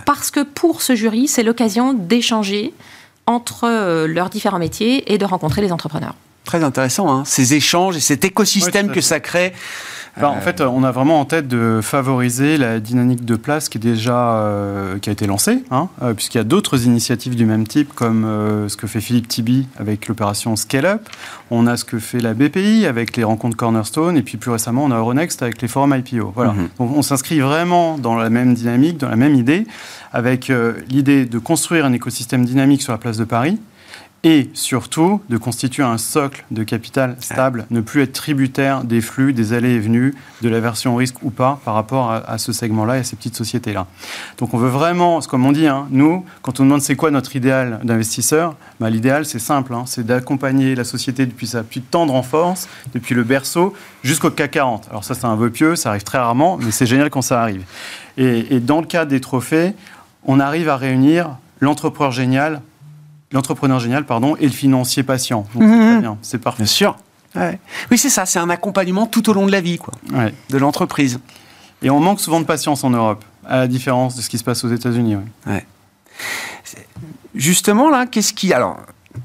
Parce 0.05 0.33
que 0.33 0.41
pour 0.41 0.83
ce 0.83 0.97
jury, 0.97 1.29
c'est 1.29 1.45
l'occasion 1.45 1.93
d'échanger 1.93 2.75
entre 3.27 4.07
leurs 4.07 4.31
différents 4.31 4.59
métiers 4.59 5.13
et 5.13 5.19
de 5.19 5.25
rencontrer 5.25 5.63
les 5.63 5.71
entrepreneurs. 5.71 6.15
Très 6.45 6.63
intéressant, 6.63 7.13
hein, 7.13 7.25
ces 7.25 7.55
échanges 7.55 7.97
et 7.97 8.01
cet 8.01 8.25
écosystème 8.25 8.91
que 8.91 9.01
ça 9.01 9.21
crée 9.21 9.53
en 10.23 10.37
euh, 10.37 10.41
fait, 10.41 10.61
on 10.61 10.83
a 10.83 10.91
vraiment 10.91 11.21
en 11.21 11.25
tête 11.25 11.49
de 11.49 11.81
favoriser 11.83 12.57
la 12.57 12.81
dynamique 12.81 13.25
de 13.25 13.37
place 13.37 13.69
qui 13.69 13.79
est 13.79 13.81
déjà 13.81 14.39
euh, 14.39 14.99
qui 14.99 15.11
a 15.11 15.13
été 15.13 15.27
lancée, 15.27 15.63
hein, 15.71 15.89
euh, 16.03 16.15
puisqu'il 16.15 16.39
y 16.39 16.41
a 16.41 16.45
d'autres 16.45 16.87
initiatives 16.87 17.37
du 17.37 17.45
même 17.45 17.67
type, 17.67 17.93
comme 17.95 18.25
ce 18.69 18.77
que 18.77 18.87
fait 18.87 19.01
Philippe 19.01 19.29
Tibi 19.29 19.67
avec 19.79 20.09
l'opération 20.09 20.57
Scale 20.57 20.87
Up. 20.87 21.09
On 21.51 21.67
a 21.67 21.77
ce 21.77 21.85
que 21.85 21.99
fait 21.99 22.21
la 22.21 22.35
BPI 22.35 22.87
avec 22.87 23.17
les 23.17 23.25
rencontres 23.25 23.57
Cornerstone, 23.57 24.17
et 24.17 24.23
puis 24.23 24.37
plus 24.39 24.51
récemment, 24.51 24.85
on 24.85 24.91
a 24.91 24.99
Euronext 24.99 25.43
avec 25.43 25.61
les 25.63 25.69
forums 25.69 25.95
IPO. 25.95 26.33
Voilà. 26.35 26.53
Mhm. 26.53 26.69
on 26.79 27.03
s'inscrit 27.03 27.41
vraiment 27.41 27.99
dans 27.99 28.17
la 28.17 28.31
même 28.31 28.55
dynamique, 28.55 28.99
dans 28.99 29.09
la 29.09 29.17
même 29.17 29.35
idée, 29.35 29.67
avec 30.13 30.51
l'idée 30.89 31.27
de 31.27 31.39
construire 31.39 31.85
un 31.85 31.93
écosystème 31.93 32.45
dynamique 32.45 32.83
sur 32.83 32.93
la 32.93 32.99
place 32.99 33.19
de 33.19 33.25
Paris 33.25 33.59
et 34.27 34.51
surtout 34.55 35.23
de 35.29 35.37
constituer 35.37 35.85
un 35.85 35.99
socle 35.99 36.45
de 36.51 36.65
capital 36.65 37.15
stable, 37.21 37.65
ne 37.71 37.81
plus 37.81 38.03
être 38.03 38.13
tributaire 38.13 38.83
des 38.83 39.01
flux, 39.01 39.33
des 39.33 39.53
allées 39.53 39.75
et 39.75 39.79
venues, 39.79 40.17
de 40.43 40.49
la 40.49 40.59
version 40.59 40.97
risque 40.97 41.23
ou 41.23 41.31
pas 41.31 41.61
par 41.65 41.75
rapport 41.75 42.11
à, 42.11 42.37
ce 42.37 42.53
segment-là 42.53 42.97
et 42.97 43.01
à 43.01 43.05
ces 43.05 43.15
petites 43.15 43.37
sociétés-là. 43.37 43.87
Donc 44.39 44.53
on 44.53 44.59
veut 44.59 44.69
vraiment, 44.69 45.21
comme 45.21 45.47
on 45.47 45.53
dit, 45.53 45.69
hein, 45.69 45.87
nous, 45.93 46.25
quand 46.43 46.59
on 46.59 46.65
demande 46.65 46.81
c'est 46.81 46.97
quoi 46.97 47.13
notre 47.13 47.37
idéal 47.37 47.79
d'investisseur, 47.85 48.57
bah, 48.81 48.91
l'idéal 48.91 49.27
c'est 49.27 49.39
simple, 49.39 49.73
hein, 49.73 49.85
c'est 49.87 50.05
d'accompagner 50.05 50.75
la 50.75 50.83
société 50.83 51.25
depuis 51.25 51.47
sa 51.47 51.63
plus 51.63 51.81
tendre 51.81 52.13
enfance, 52.13 52.69
depuis 52.95 53.15
le 53.15 53.23
berceau, 53.23 53.75
jusqu'au 54.03 54.31
CAC 54.31 54.51
40. 54.51 54.89
Alors 54.91 55.05
ça 55.05 55.15
c'est 55.15 55.27
un 55.27 55.37
vœu 55.37 55.51
pieux, 55.51 55.77
ça 55.77 55.91
arrive 55.91 56.03
très 56.03 56.19
rarement, 56.19 56.57
mais 56.61 56.73
c'est 56.73 56.87
génial 56.87 57.11
quand 57.11 57.23
ça 57.23 57.41
arrive. 57.41 57.63
Et, 58.17 58.57
et 58.57 58.59
dans 58.59 58.81
le 58.81 58.89
cas 58.89 59.05
des 59.05 59.21
trophées, 59.21 59.75
on 60.25 60.41
arrive 60.41 60.69
à 60.69 60.77
réunir 60.77 61.37
l'entrepreneur 61.61 62.11
génial 62.11 62.61
l'entrepreneur 63.33 63.81
génial, 63.81 64.05
pardon, 64.05 64.37
et 64.37 64.45
le 64.45 64.53
financier 64.53 65.03
patient. 65.03 65.47
c'est 65.53 65.61
mhm. 65.61 66.01
bien, 66.01 66.19
c'est 66.23 66.39
parfait. 66.39 66.63
Bien 66.63 66.67
sûr. 66.67 66.97
Oui, 67.91 67.99
c'est 67.99 68.09
ça, 68.09 68.25
c'est 68.25 68.39
un 68.39 68.49
accompagnement 68.49 69.07
tout 69.07 69.29
au 69.29 69.35
long 69.35 69.47
de 69.47 69.53
la 69.53 69.61
vie, 69.61 69.77
quoi, 69.79 69.93
de 70.49 70.59
l'entreprise. 70.59 71.21
Et 71.83 71.91
on 71.91 72.01
manque 72.01 72.21
souvent 72.21 72.41
de 72.41 72.47
patience 72.47 72.83
en 72.83 72.91
Europe, 72.91 73.25
à 73.47 73.59
la 73.59 73.67
différence 73.69 74.17
de 74.17 74.23
ce 74.23 74.31
qui 74.31 74.39
se 74.39 74.45
passe 74.45 74.65
aux 74.65 74.73
États-Unis. 74.73 75.17
Justement, 77.35 77.91
là, 77.91 78.07
qu'est-ce 78.07 78.33
qui. 78.33 78.55
Alors, 78.55 78.79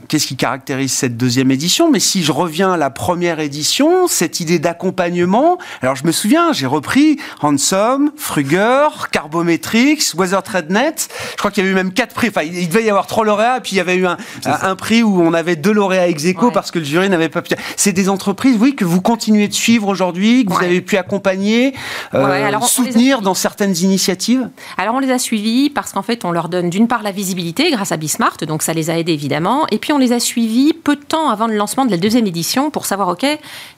qu'est-ce 0.07 0.27
qui 0.27 0.35
caractérise 0.35 0.93
cette 0.93 1.17
deuxième 1.17 1.51
édition? 1.51 1.91
Mais 1.91 1.99
si 1.99 2.23
je 2.23 2.31
reviens 2.31 2.73
à 2.73 2.77
la 2.77 2.89
première 2.89 3.39
édition, 3.39 4.07
cette 4.07 4.39
idée 4.39 4.59
d'accompagnement, 4.59 5.57
alors 5.81 5.95
je 5.95 6.05
me 6.05 6.11
souviens, 6.11 6.53
j'ai 6.53 6.65
repris 6.65 7.17
Hansom, 7.41 8.11
Fruger, 8.15 8.87
Carbometrix, 9.11 10.11
Weather 10.15 10.43
TradeNet. 10.43 11.07
Je 11.31 11.37
crois 11.37 11.51
qu'il 11.51 11.63
y 11.63 11.67
avait 11.67 11.73
eu 11.73 11.75
même 11.75 11.93
quatre 11.93 12.13
prix. 12.13 12.29
Enfin, 12.29 12.43
il 12.43 12.67
devait 12.67 12.83
y 12.83 12.89
avoir 12.89 13.07
trois 13.07 13.25
lauréats, 13.25 13.59
puis 13.61 13.73
il 13.73 13.77
y 13.77 13.81
avait 13.81 13.95
eu 13.95 14.05
un, 14.05 14.17
un 14.45 14.75
prix 14.75 15.03
où 15.03 15.21
on 15.21 15.33
avait 15.33 15.55
deux 15.55 15.73
lauréats 15.73 16.07
ex 16.07 16.25
aequo 16.25 16.51
parce 16.51 16.71
que 16.71 16.79
le 16.79 16.85
jury 16.85 17.09
n'avait 17.09 17.29
pas 17.29 17.41
pu. 17.41 17.53
C'est 17.75 17.93
des 17.93 18.09
entreprises, 18.09 18.57
oui, 18.59 18.75
que 18.75 18.85
vous 18.85 19.01
continuez 19.01 19.47
de 19.47 19.53
suivre 19.53 19.87
aujourd'hui, 19.87 20.45
que 20.45 20.53
vous 20.53 20.63
avez 20.63 20.81
pu 20.81 20.97
accompagner, 20.97 21.73
euh, 22.13 22.59
soutenir 22.61 23.21
dans 23.21 23.33
certaines 23.33 23.75
initiatives? 23.77 24.49
Alors 24.77 24.95
on 24.95 24.99
les 24.99 25.11
a 25.11 25.19
suivis 25.19 25.69
parce 25.69 25.91
qu'en 25.91 26.01
fait, 26.01 26.25
on 26.25 26.31
leur 26.31 26.49
donne 26.49 26.69
d'une 26.69 26.87
part 26.87 27.03
la 27.03 27.11
visibilité 27.11 27.71
grâce 27.71 27.91
à 27.91 27.97
Bismart, 27.97 28.37
donc 28.47 28.63
ça 28.63 28.73
les 28.73 28.89
a 28.89 28.97
aidés 28.97 29.13
évidemment, 29.13 29.65
et 29.71 29.79
puis 29.81 29.91
on 29.91 29.97
les 29.97 30.13
a 30.13 30.19
suivis 30.19 30.73
peu 30.73 30.95
de 30.95 31.03
temps 31.03 31.29
avant 31.29 31.47
le 31.47 31.55
lancement 31.55 31.85
de 31.85 31.91
la 31.91 31.97
deuxième 31.97 32.27
édition 32.27 32.69
pour 32.71 32.85
savoir, 32.85 33.09
OK, 33.09 33.25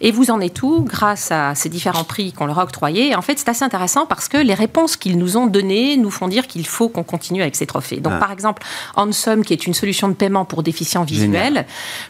et 0.02 0.12
vous 0.12 0.30
en 0.30 0.40
êtes 0.42 0.62
où 0.62 0.82
grâce 0.82 1.32
à 1.32 1.56
ces 1.56 1.70
différents 1.70 2.04
prix 2.04 2.32
qu'on 2.32 2.46
leur 2.46 2.60
a 2.60 2.64
octroyés. 2.64 3.16
en 3.16 3.22
fait, 3.22 3.40
c'est 3.40 3.50
assez 3.50 3.64
intéressant 3.64 4.06
parce 4.06 4.28
que 4.28 4.38
les 4.38 4.54
réponses 4.54 4.98
qu'ils 4.98 5.18
nous 5.18 5.38
ont 5.38 5.48
données 5.48 5.98
nous 5.98 6.12
font 6.12 6.28
dire 6.28 6.48
qu'il 6.48 6.66
faut 6.68 6.90
qu'on 6.90 7.04
continue 7.04 7.42
avec 7.42 7.56
ces 7.56 7.66
trophées. 7.66 7.98
Donc, 7.98 8.14
ah. 8.16 8.20
par 8.20 8.32
exemple, 8.32 8.64
Ansum, 8.96 9.44
qui 9.44 9.54
est 9.54 9.66
une 9.66 9.74
solution 9.74 10.08
de 10.08 10.14
paiement 10.14 10.46
pour 10.46 10.64
déficients 10.64 11.04
visuels, 11.04 11.66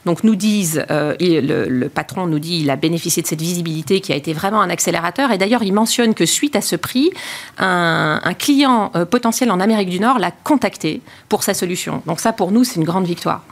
donc 0.06 0.24
nous 0.24 0.36
disent, 0.36 0.86
euh, 0.90 1.16
le, 1.20 1.88
patron 1.88 2.26
nous 2.26 2.40
dit, 2.40 2.62
il 2.62 2.70
a 2.70 2.76
bénéficié 2.76 3.22
de 3.22 3.28
cette 3.28 3.42
visibilité 3.42 4.02
qui 4.02 4.14
a 4.14 4.16
été 4.16 4.34
vraiment 4.34 4.62
un 4.62 4.70
accélérateur. 4.70 5.32
Et 5.32 5.38
d'ailleurs, 5.38 5.64
il 5.64 5.74
mentionne 5.74 6.14
que 6.14 6.26
suite 6.26 6.56
à 6.56 6.62
ce 6.62 6.76
prix, 6.76 7.12
un, 7.60 8.20
client 8.40 8.92
euh, 8.96 9.06
potentiel 9.06 9.52
en 9.52 9.60
Amérique 9.60 9.90
du 9.90 10.00
Nord 10.00 10.18
l'a 10.18 10.32
contacté 10.32 11.02
pour 11.30 11.44
sa 11.44 11.54
solution. 11.54 12.02
Donc 12.08 12.20
ça, 12.20 12.34
pour 12.34 12.52
nous, 12.52 12.64
c'est 12.64 12.76
une 12.76 12.84
grande 12.84 13.06
victoire. 13.06 13.44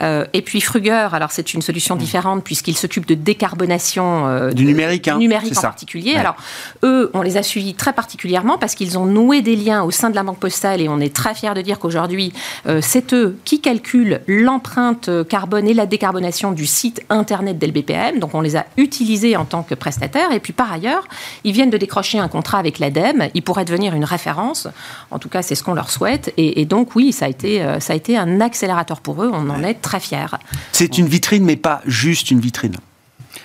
Euh, 0.00 0.24
et 0.32 0.42
puis 0.42 0.60
Fruger, 0.60 1.08
alors 1.12 1.30
c'est 1.30 1.54
une 1.54 1.62
solution 1.62 1.96
différente 1.96 2.42
puisqu'il 2.44 2.76
s'occupe 2.76 3.06
de 3.06 3.14
décarbonation 3.14 4.50
du 4.50 4.64
numérique, 4.64 5.08
hein, 5.08 5.18
numérique 5.18 5.56
en 5.56 5.62
particulier. 5.62 6.14
Alors 6.14 6.36
eux, 6.82 7.10
on 7.14 7.22
les 7.22 7.36
a 7.36 7.42
suivis 7.42 7.74
très 7.74 7.92
particulièrement 7.92 8.58
parce 8.58 8.74
qu'ils 8.74 8.98
ont 8.98 9.06
noué 9.06 9.42
des 9.42 9.56
liens 9.56 9.82
au 9.82 9.90
sein 9.90 10.10
de 10.10 10.14
la 10.14 10.22
Banque 10.22 10.38
Postale 10.38 10.80
et 10.80 10.88
on 10.88 11.00
est 11.00 11.14
très 11.14 11.34
fiers 11.34 11.54
de 11.54 11.62
dire 11.62 11.78
qu'aujourd'hui, 11.78 12.32
euh, 12.66 12.80
c'est 12.82 13.12
eux 13.14 13.38
qui 13.44 13.60
calculent 13.60 14.20
l'empreinte 14.26 15.10
carbone 15.28 15.68
et 15.68 15.74
la 15.74 15.86
décarbonation 15.86 16.52
du 16.52 16.66
site 16.66 17.02
internet 17.10 17.58
d'LBPM. 17.58 18.18
Donc 18.18 18.34
on 18.34 18.40
les 18.40 18.56
a 18.56 18.66
utilisés 18.76 19.36
en 19.36 19.44
tant 19.44 19.62
que 19.62 19.74
prestataires. 19.74 20.32
Et 20.32 20.40
puis 20.40 20.52
par 20.52 20.72
ailleurs, 20.72 21.06
ils 21.44 21.52
viennent 21.52 21.70
de 21.70 21.76
décrocher 21.76 22.18
un 22.18 22.28
contrat 22.28 22.58
avec 22.58 22.78
l'ADEME. 22.78 23.28
Ils 23.34 23.42
pourraient 23.42 23.64
devenir 23.64 23.94
une 23.94 24.04
référence. 24.04 24.68
En 25.10 25.18
tout 25.18 25.28
cas, 25.28 25.42
c'est 25.42 25.54
ce 25.54 25.62
qu'on 25.62 25.74
leur 25.74 25.90
souhaite. 25.90 26.32
Et, 26.36 26.64
donc 26.64 26.94
oui, 26.94 27.12
ça 27.12 27.26
a, 27.26 27.28
été, 27.28 27.62
euh, 27.62 27.80
ça 27.80 27.92
a 27.92 27.96
été 27.96 28.16
un 28.16 28.40
accélérateur 28.40 29.00
pour 29.00 29.22
eux. 29.22 29.30
On 29.32 29.50
en 29.50 29.62
est 29.62 29.80
C'est 30.72 30.98
une 30.98 31.06
vitrine, 31.06 31.44
mais 31.44 31.56
pas 31.56 31.82
juste 31.86 32.30
une 32.30 32.40
vitrine. 32.40 32.76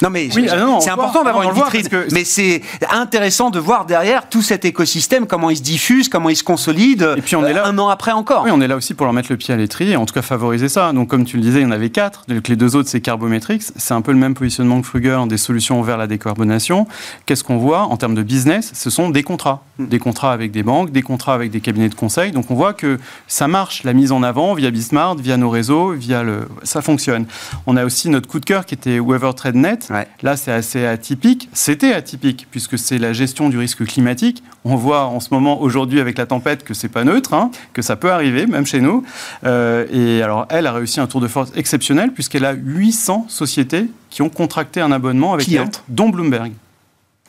Non, 0.01 0.09
mais 0.09 0.29
ah 0.31 0.79
c'est 0.79 0.89
important 0.89 1.23
d'avoir 1.23 1.43
une 1.43 1.55
vitrine. 1.55 1.87
Mais 2.11 2.23
c'est 2.23 2.61
intéressant 2.89 3.49
de 3.49 3.59
voir 3.59 3.85
derrière 3.85 4.29
tout 4.29 4.41
cet 4.41 4.65
écosystème, 4.65 5.27
comment 5.27 5.49
il 5.49 5.57
se 5.57 5.61
diffuse, 5.61 6.09
comment 6.09 6.29
il 6.29 6.35
se 6.35 6.43
consolide. 6.43 7.15
Et 7.17 7.21
puis 7.21 7.35
on 7.35 7.45
est 7.45 7.53
là 7.53 7.65
un 7.65 7.77
an 7.77 7.89
après 7.89 8.11
encore. 8.11 8.43
Oui, 8.43 8.51
on 8.53 8.61
est 8.61 8.67
là 8.67 8.75
aussi 8.75 8.93
pour 8.93 9.05
leur 9.05 9.13
mettre 9.13 9.31
le 9.31 9.37
pied 9.37 9.53
à 9.53 9.57
l'étrier, 9.57 9.95
en 9.95 10.05
tout 10.05 10.13
cas 10.13 10.21
favoriser 10.21 10.69
ça. 10.69 10.93
Donc 10.93 11.09
comme 11.09 11.25
tu 11.25 11.37
le 11.37 11.43
disais, 11.43 11.59
il 11.59 11.63
y 11.63 11.65
en 11.65 11.71
avait 11.71 11.89
quatre. 11.89 12.23
Donc 12.27 12.47
les 12.47 12.55
deux 12.55 12.75
autres, 12.75 12.89
c'est 12.89 13.01
Carbometrics. 13.01 13.63
C'est 13.75 13.93
un 13.93 14.01
peu 14.01 14.11
le 14.11 14.17
même 14.17 14.33
positionnement 14.33 14.81
que 14.81 14.87
Fruger, 14.87 15.19
des 15.27 15.37
solutions 15.37 15.81
vers 15.81 15.97
la 15.97 16.07
décarbonation. 16.07 16.87
Qu'est-ce 17.25 17.43
qu'on 17.43 17.57
voit 17.57 17.81
en 17.81 17.97
termes 17.97 18.15
de 18.15 18.23
business? 18.23 18.71
Ce 18.73 18.89
sont 18.89 19.09
des 19.09 19.23
contrats. 19.23 19.63
Hmm. 19.77 19.87
Des 19.87 19.99
contrats 19.99 20.31
avec 20.31 20.51
des 20.51 20.63
banques, 20.63 20.91
des 20.91 21.01
contrats 21.01 21.33
avec 21.33 21.51
des 21.51 21.59
cabinets 21.59 21.89
de 21.89 21.95
conseil. 21.95 22.31
Donc 22.31 22.51
on 22.51 22.55
voit 22.55 22.73
que 22.73 22.99
ça 23.27 23.47
marche, 23.47 23.83
la 23.83 23.93
mise 23.93 24.11
en 24.11 24.23
avant 24.23 24.53
via 24.53 24.71
Bismart, 24.71 25.15
via 25.15 25.37
nos 25.37 25.49
réseaux, 25.49 25.91
via 25.91 26.23
le... 26.23 26.47
Ça 26.63 26.81
fonctionne. 26.81 27.25
On 27.67 27.75
a 27.75 27.85
aussi 27.85 28.09
notre 28.09 28.27
coup 28.27 28.39
de 28.39 28.45
cœur 28.45 28.65
qui 28.65 28.75
était 28.75 28.99
Weather 28.99 29.35
Trade 29.35 29.55
Net 29.55 29.88
Là, 30.21 30.37
c'est 30.37 30.51
assez 30.51 30.85
atypique. 30.85 31.49
C'était 31.53 31.93
atypique, 31.93 32.47
puisque 32.51 32.77
c'est 32.77 32.97
la 32.97 33.13
gestion 33.13 33.49
du 33.49 33.57
risque 33.57 33.85
climatique. 33.85 34.43
On 34.63 34.75
voit 34.75 35.05
en 35.05 35.19
ce 35.19 35.33
moment, 35.33 35.61
aujourd'hui, 35.61 35.99
avec 35.99 36.17
la 36.17 36.25
tempête, 36.25 36.63
que 36.63 36.73
c'est 36.73 36.89
pas 36.89 37.03
neutre, 37.03 37.33
hein, 37.33 37.51
que 37.73 37.81
ça 37.81 37.95
peut 37.95 38.11
arriver, 38.11 38.45
même 38.45 38.65
chez 38.65 38.81
nous. 38.81 39.03
Euh, 39.45 39.87
et 39.91 40.21
alors, 40.21 40.45
elle 40.49 40.67
a 40.67 40.73
réussi 40.73 40.99
un 40.99 41.07
tour 41.07 41.21
de 41.21 41.27
force 41.27 41.51
exceptionnel, 41.55 42.11
puisqu'elle 42.13 42.45
a 42.45 42.53
800 42.53 43.25
sociétés 43.29 43.89
qui 44.09 44.21
ont 44.21 44.29
contracté 44.29 44.81
un 44.81 44.91
abonnement 44.91 45.33
avec 45.33 45.51
elle, 45.51 45.69
dont 45.87 46.09
Bloomberg. 46.09 46.53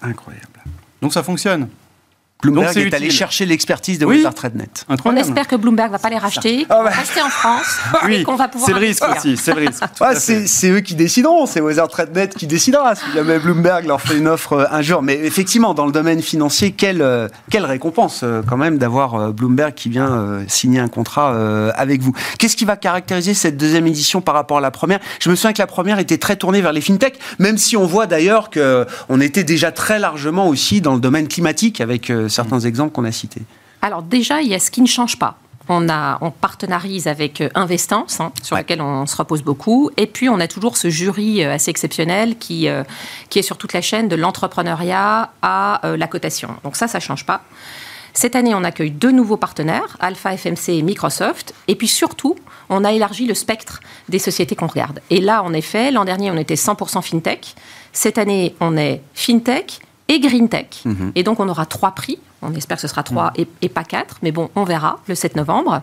Incroyable. 0.02 0.46
Donc 1.02 1.12
ça 1.12 1.22
fonctionne. 1.22 1.68
Bloomberg 2.42 2.76
est, 2.76 2.94
allé 2.94 3.10
chercher 3.10 3.46
l'expertise 3.46 3.98
de 3.98 4.06
oui. 4.06 4.24
TradeNet. 4.34 4.86
On 5.04 5.16
espère 5.16 5.46
que 5.46 5.56
Bloomberg 5.56 5.90
va 5.90 5.98
pas 5.98 6.10
les 6.10 6.18
racheter, 6.18 6.66
ah 6.68 6.82
rester 6.82 7.22
en 7.22 7.28
France, 7.28 7.78
oui. 8.06 8.22
qu'on 8.22 8.36
va 8.36 8.48
pouvoir. 8.48 8.68
C'est 8.68 8.74
le 8.74 8.86
risque 8.86 9.04
aussi, 9.16 9.36
c'est 9.36 9.54
le 9.54 9.66
risque. 9.66 9.82
c'est 10.46 10.70
eux 10.70 10.80
qui 10.80 10.94
décideront, 10.94 11.46
c'est 11.46 11.60
TradeNet 11.88 12.28
qui 12.28 12.46
décidera 12.46 12.94
si 12.94 13.04
jamais 13.14 13.38
Bloomberg 13.38 13.86
leur 13.86 14.00
fait 14.00 14.16
une 14.16 14.28
offre 14.28 14.52
euh, 14.54 14.64
un 14.70 14.82
jour. 14.82 15.02
Mais 15.02 15.14
effectivement, 15.14 15.74
dans 15.74 15.86
le 15.86 15.92
domaine 15.92 16.22
financier, 16.22 16.72
quelle, 16.72 17.02
euh, 17.02 17.28
quelle 17.50 17.64
récompense 17.64 18.20
euh, 18.22 18.42
quand 18.46 18.56
même 18.56 18.78
d'avoir 18.78 19.32
Bloomberg 19.32 19.74
qui 19.74 19.88
vient 19.88 20.40
signer 20.48 20.80
un 20.80 20.88
contrat 20.88 21.34
avec 21.74 22.00
vous. 22.00 22.12
Qu'est-ce 22.38 22.56
qui 22.56 22.64
va 22.64 22.76
caractériser 22.76 23.34
cette 23.34 23.56
deuxième 23.56 23.86
édition 23.86 24.20
par 24.20 24.34
rapport 24.34 24.58
à 24.58 24.60
la 24.60 24.70
première? 24.70 25.00
Je 25.20 25.30
me 25.30 25.34
souviens 25.34 25.52
que 25.52 25.58
la 25.58 25.66
première 25.66 25.98
était 25.98 26.18
très 26.18 26.36
tournée 26.36 26.60
vers 26.60 26.72
les 26.72 26.80
fintechs, 26.80 27.18
même 27.38 27.58
si 27.58 27.76
on 27.76 27.86
voit 27.86 28.06
d'ailleurs 28.06 28.50
qu'on 28.50 29.20
était 29.20 29.44
déjà 29.44 29.72
très 29.72 29.98
largement 29.98 30.48
aussi 30.48 30.80
dans 30.80 30.94
le 30.94 31.00
domaine 31.00 31.28
climatique 31.28 31.80
avec 31.80 32.12
certains 32.30 32.60
exemples 32.60 32.92
qu'on 32.92 33.04
a 33.04 33.12
cités 33.12 33.42
Alors 33.82 34.02
déjà, 34.02 34.40
il 34.42 34.48
y 34.48 34.54
a 34.54 34.58
ce 34.58 34.70
qui 34.70 34.80
ne 34.80 34.86
change 34.86 35.18
pas. 35.18 35.38
On, 35.68 35.88
a, 35.88 36.18
on 36.20 36.32
partenarise 36.32 37.06
avec 37.06 37.40
euh, 37.40 37.48
Investance, 37.54 38.18
hein, 38.18 38.32
sur 38.42 38.56
lequel 38.56 38.80
on 38.80 39.06
se 39.06 39.16
repose 39.16 39.42
beaucoup. 39.42 39.90
Et 39.96 40.06
puis, 40.06 40.28
on 40.28 40.40
a 40.40 40.48
toujours 40.48 40.76
ce 40.76 40.90
jury 40.90 41.44
euh, 41.44 41.54
assez 41.54 41.70
exceptionnel 41.70 42.38
qui, 42.38 42.68
euh, 42.68 42.82
qui 43.28 43.38
est 43.38 43.42
sur 43.42 43.56
toute 43.56 43.72
la 43.72 43.80
chaîne 43.80 44.08
de 44.08 44.16
l'entrepreneuriat 44.16 45.30
à 45.42 45.80
la 45.84 46.06
cotation. 46.08 46.56
Donc 46.64 46.74
ça, 46.74 46.88
ça 46.88 46.98
ne 46.98 47.02
change 47.02 47.24
pas. 47.24 47.42
Cette 48.12 48.34
année, 48.34 48.54
on 48.54 48.64
accueille 48.64 48.90
deux 48.90 49.12
nouveaux 49.12 49.36
partenaires, 49.36 49.96
Alpha 50.00 50.36
FMC 50.36 50.70
et 50.70 50.82
Microsoft. 50.82 51.54
Et 51.68 51.76
puis 51.76 51.88
surtout, 51.88 52.36
on 52.68 52.84
a 52.84 52.92
élargi 52.92 53.26
le 53.26 53.34
spectre 53.34 53.80
des 54.08 54.18
sociétés 54.18 54.56
qu'on 54.56 54.66
regarde. 54.66 55.00
Et 55.10 55.20
là, 55.20 55.42
en 55.42 55.52
effet, 55.52 55.90
l'an 55.90 56.04
dernier, 56.04 56.30
on 56.30 56.36
était 56.36 56.54
100% 56.54 57.02
FinTech. 57.02 57.54
Cette 57.92 58.18
année, 58.18 58.54
on 58.60 58.76
est 58.76 59.02
FinTech, 59.14 59.80
et 60.10 60.18
Green 60.18 60.48
Tech. 60.48 60.66
Mhm. 60.84 61.12
Et 61.14 61.22
donc, 61.22 61.40
on 61.40 61.48
aura 61.48 61.64
trois 61.64 61.92
prix. 61.92 62.18
On 62.42 62.52
espère 62.54 62.76
que 62.76 62.82
ce 62.82 62.88
sera 62.88 63.02
trois 63.02 63.32
mhm. 63.38 63.46
et, 63.62 63.68
pas 63.68 63.84
quatre, 63.84 64.16
mais 64.22 64.32
bon, 64.32 64.50
on 64.56 64.64
verra 64.64 64.98
le 65.06 65.14
7 65.14 65.36
novembre. 65.36 65.82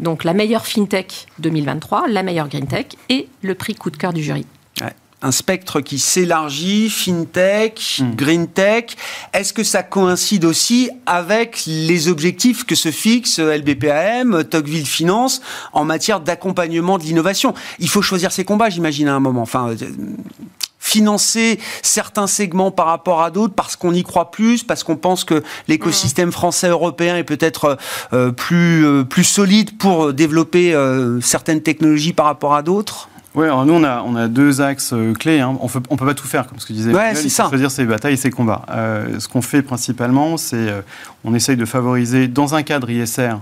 Donc, 0.00 0.24
la 0.24 0.34
meilleure 0.34 0.66
FinTech 0.66 1.26
2023, 1.38 2.08
la 2.08 2.22
meilleure 2.22 2.48
Green 2.48 2.66
Tech 2.66 2.86
et 3.08 3.28
le 3.42 3.54
prix 3.54 3.74
coup 3.74 3.90
de 3.90 3.96
cœur 3.96 4.12
du 4.12 4.22
jury. 4.22 4.44
un 5.20 5.32
spectre 5.32 5.80
qui 5.80 5.98
s'élargit, 5.98 6.90
FinTech, 6.90 8.00
mhm. 8.00 8.14
Green 8.16 8.48
Tech. 8.48 8.96
Est-ce 9.32 9.52
que 9.52 9.62
ça 9.62 9.82
coïncide 9.82 10.44
aussi 10.44 10.90
avec 11.06 11.62
les 11.66 12.08
objectifs 12.08 12.64
que 12.64 12.74
se 12.74 12.90
fixe 12.90 13.38
LBPAM, 13.38 14.44
Tocqueville 14.44 14.86
Finance 14.86 15.40
en 15.72 15.84
matière 15.84 16.20
d'accompagnement 16.20 16.98
de 16.98 17.04
l'innovation? 17.04 17.54
Il 17.78 17.88
faut 17.88 18.02
choisir 18.02 18.32
ses 18.32 18.44
combats, 18.44 18.70
j'imagine, 18.70 19.08
à 19.08 19.14
un 19.14 19.20
moment. 19.20 19.42
Enfin, 19.42 19.70
euh, 19.70 19.76
financer 20.88 21.60
certains 21.82 22.26
segments 22.26 22.70
par 22.70 22.86
rapport 22.86 23.22
à 23.22 23.30
d'autres 23.30 23.54
parce 23.54 23.76
qu'on 23.76 23.92
y 23.92 24.02
croit 24.02 24.30
plus, 24.30 24.64
parce 24.64 24.84
qu'on 24.84 24.96
pense 24.96 25.24
que 25.24 25.42
l'écosystème 25.68 26.32
français 26.32 26.68
européen 26.68 27.16
est 27.16 27.24
peut-être 27.24 27.76
euh, 28.14 28.32
plus, 28.32 28.86
euh, 28.86 29.04
plus 29.04 29.24
solide 29.24 29.76
pour 29.76 30.14
développer 30.14 30.74
euh, 30.74 31.20
certaines 31.20 31.60
technologies 31.60 32.14
par 32.14 32.26
rapport 32.26 32.54
à 32.54 32.62
d'autres 32.62 33.08
oui, 33.34 33.44
alors 33.44 33.64
nous, 33.66 33.74
on 33.74 33.84
a, 33.84 34.02
on 34.02 34.16
a 34.16 34.26
deux 34.26 34.62
axes 34.62 34.94
clés. 35.20 35.38
Hein. 35.38 35.56
On 35.60 35.66
ne 35.66 35.96
peut 35.96 36.06
pas 36.06 36.14
tout 36.14 36.26
faire, 36.26 36.48
comme 36.48 36.58
ce 36.58 36.66
que 36.66 36.72
disait 36.72 36.92
ouais, 36.92 37.14
c'est 37.14 37.28
ça. 37.28 37.46
choisir 37.48 37.70
ses 37.70 37.84
batailles 37.84 38.14
et 38.14 38.16
ses 38.16 38.30
combats. 38.30 38.64
ce 39.18 39.28
qu'on 39.28 39.42
fait 39.42 39.62
principalement, 39.62 40.36
c'est 40.38 40.74
on 41.22 41.34
essaye 41.34 41.56
de 41.56 41.66
favoriser, 41.66 42.26
dans 42.26 42.56
un 42.56 42.62
cadre 42.64 42.90
ISR 42.90 43.34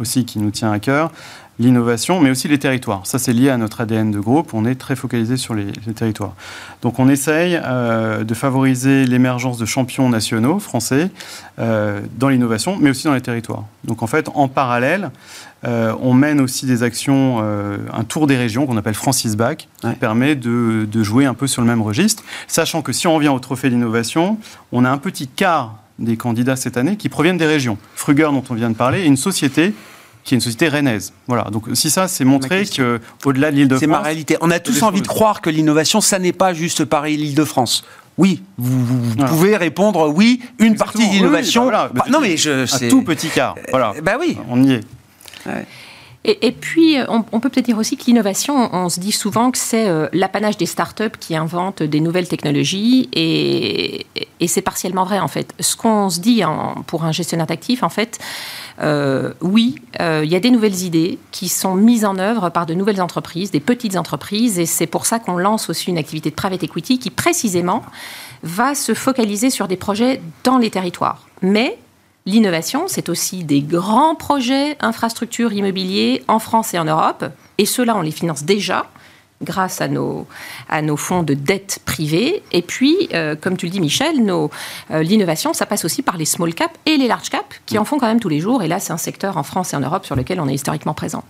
aussi 0.00 0.24
qui 0.24 0.40
nous 0.40 0.50
tient 0.50 0.72
à 0.72 0.80
cœur, 0.80 1.12
l'innovation, 1.58 2.20
mais 2.20 2.30
aussi 2.30 2.48
les 2.48 2.58
territoires. 2.58 3.06
Ça, 3.06 3.18
c'est 3.18 3.32
lié 3.32 3.48
à 3.48 3.56
notre 3.56 3.80
ADN 3.80 4.10
de 4.10 4.18
groupe. 4.18 4.54
On 4.54 4.64
est 4.64 4.74
très 4.74 4.96
focalisé 4.96 5.36
sur 5.36 5.54
les, 5.54 5.72
territoires. 5.94 6.34
Donc, 6.82 6.98
on 6.98 7.08
essaye 7.08 7.60
euh, 7.62 8.24
de 8.24 8.34
favoriser 8.34 9.04
l'émergence 9.06 9.58
de 9.58 9.64
champions 9.64 10.08
nationaux 10.08 10.58
français 10.58 11.10
euh, 11.58 12.00
dans 12.18 12.28
l'innovation, 12.28 12.76
mais 12.80 12.90
aussi 12.90 13.04
dans 13.04 13.14
les 13.14 13.20
territoires. 13.20 13.64
Donc, 13.84 14.02
en 14.02 14.06
fait, 14.06 14.28
en 14.34 14.48
parallèle, 14.48 15.10
euh, 15.64 15.94
on 16.00 16.12
mène 16.12 16.40
aussi 16.40 16.66
des 16.66 16.82
actions, 16.82 17.38
un 17.38 18.04
tour 18.04 18.26
des 18.26 18.36
régions 18.36 18.66
qu'on 18.66 18.76
appelle 18.76 18.94
Francis 18.94 19.36
Bac, 19.36 19.68
qui 19.80 19.94
permet 19.94 20.34
de, 20.34 20.86
de, 20.90 21.02
jouer 21.02 21.24
un 21.24 21.34
peu 21.34 21.46
sur 21.46 21.62
le 21.62 21.68
même 21.68 21.82
registre, 21.82 22.24
sachant 22.48 22.82
que 22.82 22.92
si 22.92 23.06
on 23.06 23.14
revient 23.14 23.28
au 23.28 23.38
trophée 23.38 23.70
d'innovation, 23.70 24.38
on 24.72 24.84
a 24.84 24.90
un 24.90 24.98
petit 24.98 25.28
quart 25.28 25.76
des 25.98 26.16
candidats 26.16 26.56
cette 26.56 26.76
année 26.76 26.96
qui 26.96 27.08
proviennent 27.08 27.38
des 27.38 27.46
régions. 27.46 27.78
Fruger, 27.94 28.24
dont 28.24 28.42
on 28.50 28.54
vient 28.54 28.70
de 28.70 28.74
parler, 28.74 29.02
est 29.02 29.06
une 29.06 29.16
société 29.16 29.74
qui 30.24 30.34
est 30.34 30.36
une 30.36 30.40
société 30.40 30.68
rennaise. 30.68 31.12
Voilà. 31.28 31.44
Donc 31.44 31.64
si 31.74 31.90
ça, 31.90 32.08
c'est 32.08 32.24
montrer 32.24 32.64
que 32.66 33.00
au-delà 33.24 33.50
de 33.50 33.56
l'Île-de-France, 33.56 33.80
c'est 33.80 33.86
ma 33.86 34.00
réalité. 34.00 34.36
On 34.40 34.50
a 34.50 34.58
tous 34.58 34.82
envie 34.82 35.02
de 35.02 35.06
croire 35.06 35.40
que 35.40 35.50
l'innovation, 35.50 36.00
ça 36.00 36.18
n'est 36.18 36.32
pas 36.32 36.54
juste 36.54 36.84
Paris, 36.84 37.16
l'Île-de-France. 37.16 37.84
Oui, 38.16 38.42
vous, 38.58 39.16
pouvez 39.26 39.56
répondre 39.56 40.08
oui, 40.08 40.40
une 40.60 40.76
partie 40.76 41.08
d'innovation. 41.08 41.66
Bah 41.66 41.90
non, 42.08 42.20
mais 42.20 42.36
je, 42.36 42.62
un 42.62 42.88
tout 42.88 43.02
petit 43.02 43.28
quart. 43.28 43.56
Voilà. 43.70 43.92
Bah 44.02 44.16
oui. 44.18 44.38
On 44.48 44.62
y 44.62 44.74
est. 44.74 44.80
Et, 46.26 46.52
puis, 46.52 46.96
on, 47.08 47.22
peut 47.22 47.50
peut-être 47.50 47.66
dire 47.66 47.76
aussi 47.76 47.98
que 47.98 48.04
l'innovation, 48.06 48.74
on, 48.74 48.88
se 48.88 48.98
dit 48.98 49.12
souvent 49.12 49.50
que 49.50 49.58
c'est 49.58 49.88
euh, 49.88 50.08
l'apanage 50.14 50.56
des 50.56 50.64
startups 50.64 51.18
qui 51.20 51.36
inventent 51.36 51.82
des 51.82 52.00
nouvelles 52.00 52.28
technologies, 52.28 53.10
et, 53.12 54.06
c'est 54.46 54.62
partiellement 54.62 55.04
vrai 55.04 55.18
en 55.18 55.28
fait. 55.28 55.52
Ce 55.60 55.76
qu'on 55.76 56.08
se 56.08 56.20
dit 56.20 56.42
pour 56.86 57.04
un 57.04 57.12
gestionnaire 57.12 57.46
d'actifs, 57.46 57.82
en 57.82 57.90
fait, 57.90 58.18
euh, 58.80 59.34
oui, 59.42 59.74
euh, 60.00 60.22
il 60.24 60.30
y 60.30 60.34
a 60.34 60.40
des 60.40 60.50
nouvelles 60.50 60.82
idées 60.82 61.18
qui 61.30 61.50
sont 61.50 61.74
mises 61.74 62.06
en 62.06 62.18
œuvre 62.18 62.48
par 62.48 62.64
de 62.64 62.72
nouvelles 62.72 63.02
entreprises, 63.02 63.50
des 63.50 63.60
petites 63.60 63.96
entreprises, 63.96 64.58
et 64.58 64.66
c'est 64.66 64.86
pour 64.86 65.04
ça 65.04 65.18
qu'on 65.18 65.36
lance 65.36 65.68
aussi 65.68 65.90
une 65.90 65.98
activité 65.98 66.30
de 66.30 66.34
private 66.34 66.62
equity 66.62 66.98
qui 66.98 67.10
précisément 67.10 67.82
va 68.42 68.74
se 68.74 68.94
focaliser 68.94 69.50
sur 69.50 69.68
des 69.68 69.76
projets 69.76 70.22
dans 70.42 70.56
les 70.56 70.70
territoires. 70.70 71.26
Mais 71.42 71.76
L'innovation, 72.26 72.84
c'est 72.88 73.10
aussi 73.10 73.44
des 73.44 73.60
grands 73.60 74.14
projets 74.14 74.78
infrastructures 74.80 75.52
immobiliers 75.52 76.24
en 76.26 76.38
France 76.38 76.72
et 76.72 76.78
en 76.78 76.86
Europe, 76.86 77.26
Et 77.58 77.66
ceux-là, 77.66 77.94
on 77.96 78.00
les 78.00 78.12
finance 78.12 78.44
déjà 78.44 78.86
grâce 79.44 79.80
à 79.80 79.88
nos, 79.88 80.26
à 80.68 80.82
nos 80.82 80.96
fonds 80.96 81.22
de 81.22 81.34
dette 81.34 81.80
privée. 81.84 82.42
Et 82.52 82.62
puis, 82.62 83.08
euh, 83.14 83.36
comme 83.40 83.56
tu 83.56 83.66
le 83.66 83.70
dis, 83.70 83.80
Michel, 83.80 84.16
euh, 84.28 85.02
l'innovation, 85.02 85.52
ça 85.52 85.66
passe 85.66 85.84
aussi 85.84 86.02
par 86.02 86.16
les 86.16 86.24
small 86.24 86.54
cap 86.54 86.76
et 86.86 86.96
les 86.96 87.06
large 87.06 87.30
cap 87.30 87.44
qui 87.66 87.78
en 87.78 87.84
font 87.84 87.98
quand 87.98 88.06
même 88.06 88.20
tous 88.20 88.28
les 88.28 88.40
jours. 88.40 88.62
Et 88.62 88.68
là, 88.68 88.80
c'est 88.80 88.92
un 88.92 88.98
secteur 88.98 89.36
en 89.36 89.42
France 89.42 89.72
et 89.72 89.76
en 89.76 89.80
Europe 89.80 90.06
sur 90.06 90.16
lequel 90.16 90.40
on 90.40 90.48
est 90.48 90.54
historiquement 90.54 90.94
présent. 90.94 91.24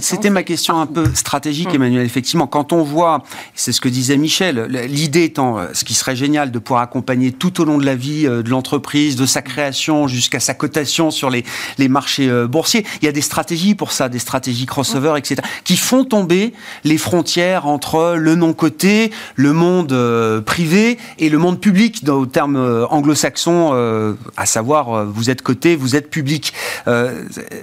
C'était 0.00 0.30
ma 0.30 0.42
question 0.42 0.80
un 0.80 0.86
peu 0.86 1.12
stratégique, 1.14 1.72
mm. 1.72 1.76
Emmanuel. 1.76 2.06
Effectivement, 2.06 2.46
quand 2.46 2.72
on 2.72 2.82
voit, 2.82 3.22
c'est 3.54 3.72
ce 3.72 3.80
que 3.80 3.88
disait 3.88 4.16
Michel, 4.16 4.66
l'idée 4.88 5.24
étant, 5.24 5.58
euh, 5.58 5.68
ce 5.72 5.84
qui 5.84 5.94
serait 5.94 6.16
génial, 6.16 6.50
de 6.50 6.58
pouvoir 6.58 6.82
accompagner 6.82 7.32
tout 7.32 7.60
au 7.60 7.64
long 7.64 7.78
de 7.78 7.84
la 7.84 7.94
vie 7.94 8.24
de 8.24 8.48
l'entreprise, 8.48 9.16
de 9.16 9.26
sa 9.26 9.42
création 9.42 10.08
jusqu'à 10.08 10.40
sa 10.40 10.54
cotation 10.54 11.10
sur 11.10 11.30
les, 11.30 11.44
les 11.78 11.88
marchés 11.88 12.28
boursiers. 12.46 12.84
Il 13.02 13.04
y 13.04 13.08
a 13.08 13.12
des 13.12 13.20
stratégies 13.20 13.74
pour 13.74 13.92
ça, 13.92 14.08
des 14.08 14.18
stratégies 14.18 14.66
crossover, 14.66 15.14
etc., 15.16 15.42
qui 15.64 15.76
font 15.76 16.04
tomber 16.04 16.52
les 16.84 16.98
frontières 16.98 17.47
entre 17.56 18.14
le 18.16 18.34
non-coté, 18.34 19.10
le 19.36 19.52
monde 19.52 19.92
euh, 19.92 20.40
privé 20.40 20.98
et 21.18 21.28
le 21.28 21.38
monde 21.38 21.60
public, 21.60 22.04
dans, 22.04 22.16
au 22.16 22.26
terme 22.26 22.56
euh, 22.56 22.86
anglo-saxon, 22.88 23.70
euh, 23.72 24.14
à 24.36 24.46
savoir 24.46 25.04
vous 25.06 25.30
êtes 25.30 25.42
coté, 25.42 25.76
vous 25.76 25.96
êtes 25.96 26.10
public. 26.10 26.52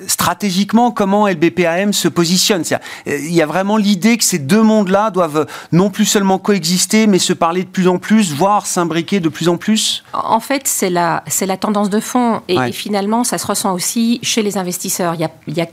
stratégiquement, 0.08 0.92
comment 0.92 1.28
LBPAM 1.28 1.94
se 1.94 2.08
positionne? 2.08 2.64
Il 3.06 3.34
y 3.34 3.42
a 3.42 3.46
vraiment 3.46 3.78
l'idée 3.78 4.18
que 4.18 4.24
ces 4.24 4.40
deux 4.40 4.62
mondes-là 4.62 5.12
doivent 5.12 5.48
non 5.72 5.90
plus 5.90 6.06
seulement 6.06 6.38
coexister, 6.38 7.08
mais 7.08 7.20
se 7.20 7.34
parler 7.34 7.64
de 7.64 7.70
plus 7.70 7.88
en 7.88 7.98
plus, 7.98 8.34
voire 8.34 8.66
s'imbriquer 8.66 9.20
de 9.20 9.30
plus 9.30 9.50
en 9.50 9.58
plus? 9.58 10.04
En 10.14 10.40
fait, 10.40 10.64
c'est 10.66 10.90
la, 10.90 11.24
c'est 11.28 11.46
la 11.46 11.58
tendance 11.58 11.90
de 11.90 12.00
fond. 12.00 12.42
Et, 12.48 12.72
finalement, 12.72 13.24
ça 13.24 13.38
se 13.38 13.48
ressent 13.48 13.74
aussi 13.74 14.20
chez 14.22 14.42
les 14.42 14.58
investisseurs. 14.58 15.14
Il 15.16 15.22
y 15.22 15.26
a, 15.26 15.32
il 15.48 15.56
y 15.56 15.62
a 15.62 15.68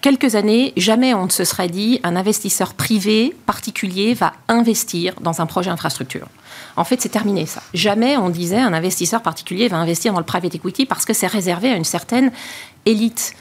quelques 0.00 0.34
années, 0.34 0.72
jamais 0.76 1.14
on 1.14 1.26
ne 1.26 1.30
se 1.30 1.44
serait 1.44 1.68
dit 1.68 2.00
un 2.02 2.16
investisseur 2.16 2.74
privé 2.74 3.34
particulier 3.46 4.14
va 4.14 4.32
investir 4.48 5.14
dans 5.20 5.40
un 5.40 5.46
projet 5.46 5.70
infrastructure. 5.70 6.28
En 6.76 6.84
fait, 6.84 7.00
c'est 7.00 7.08
terminé 7.08 7.46
ça. 7.46 7.62
Jamais 7.74 8.16
on 8.16 8.30
disait 8.30 8.60
un 8.60 8.72
investisseur 8.72 9.22
particulier 9.22 9.68
va 9.68 9.78
investir 9.78 10.12
dans 10.12 10.20
le 10.20 10.24
private 10.24 10.54
equity 10.54 10.86
parce 10.86 11.04
que 11.04 11.12
c'est 11.12 11.26
réservé 11.26 11.70
à 11.70 11.76
une 11.76 11.84
certaine 11.84 12.30
élite. 12.86 13.34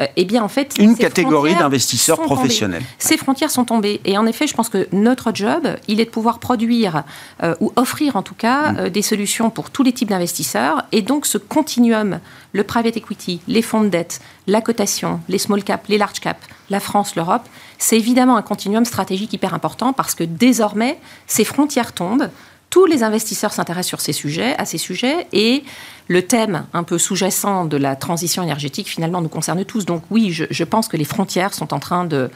Euh, 0.00 0.06
eh 0.16 0.24
bien, 0.24 0.42
en 0.42 0.48
fait, 0.48 0.74
une 0.78 0.96
catégorie 0.96 1.54
d'investisseurs 1.54 2.20
professionnels. 2.20 2.82
Ces 2.98 3.16
frontières 3.16 3.50
sont 3.52 3.64
tombées. 3.64 4.00
Et 4.04 4.18
en 4.18 4.26
effet, 4.26 4.48
je 4.48 4.54
pense 4.54 4.68
que 4.68 4.88
notre 4.90 5.30
job, 5.32 5.68
il 5.86 6.00
est 6.00 6.06
de 6.06 6.10
pouvoir 6.10 6.40
produire 6.40 7.04
euh, 7.44 7.54
ou 7.60 7.72
offrir 7.76 8.16
en 8.16 8.22
tout 8.22 8.34
cas 8.34 8.72
mm. 8.72 8.78
euh, 8.78 8.90
des 8.90 9.02
solutions 9.02 9.50
pour 9.50 9.70
tous 9.70 9.84
les 9.84 9.92
types 9.92 10.08
d'investisseurs. 10.08 10.82
Et 10.90 11.00
donc, 11.00 11.26
ce 11.26 11.38
continuum, 11.38 12.18
le 12.52 12.64
private 12.64 12.96
equity, 12.96 13.40
les 13.46 13.62
fonds 13.62 13.82
de 13.82 13.88
dette, 13.88 14.20
la 14.48 14.60
cotation, 14.60 15.20
les 15.28 15.38
small 15.38 15.62
cap, 15.62 15.86
les 15.88 15.98
large 15.98 16.18
cap, 16.18 16.38
la 16.70 16.80
France, 16.80 17.14
l'Europe, 17.14 17.46
c'est 17.78 17.96
évidemment 17.96 18.36
un 18.36 18.42
continuum 18.42 18.84
stratégique 18.84 19.32
hyper 19.32 19.54
important 19.54 19.92
parce 19.92 20.16
que 20.16 20.24
désormais, 20.24 20.98
ces 21.28 21.44
frontières 21.44 21.92
tombent 21.92 22.30
tous 22.74 22.86
les 22.86 23.04
investisseurs 23.04 23.52
s'intéressent 23.52 23.86
sur 23.86 24.00
ces 24.00 24.12
sujets, 24.12 24.56
à 24.58 24.64
ces 24.64 24.78
sujets, 24.78 25.28
et 25.32 25.62
le 26.08 26.22
thème 26.22 26.64
un 26.72 26.82
peu 26.82 26.98
sous-jacent 26.98 27.64
de 27.64 27.76
la 27.76 27.96
transition 27.96 28.42
énergétique 28.42 28.88
finalement 28.88 29.20
nous 29.20 29.28
concerne 29.28 29.64
tous. 29.64 29.86
Donc 29.86 30.02
oui, 30.10 30.30
je, 30.32 30.64
pense 30.64 30.88
que 30.88 30.96
les 30.96 31.04
frontières 31.04 31.54
sont 31.54 31.72
en 31.72 31.78
train 31.78 32.04
de, 32.04 32.30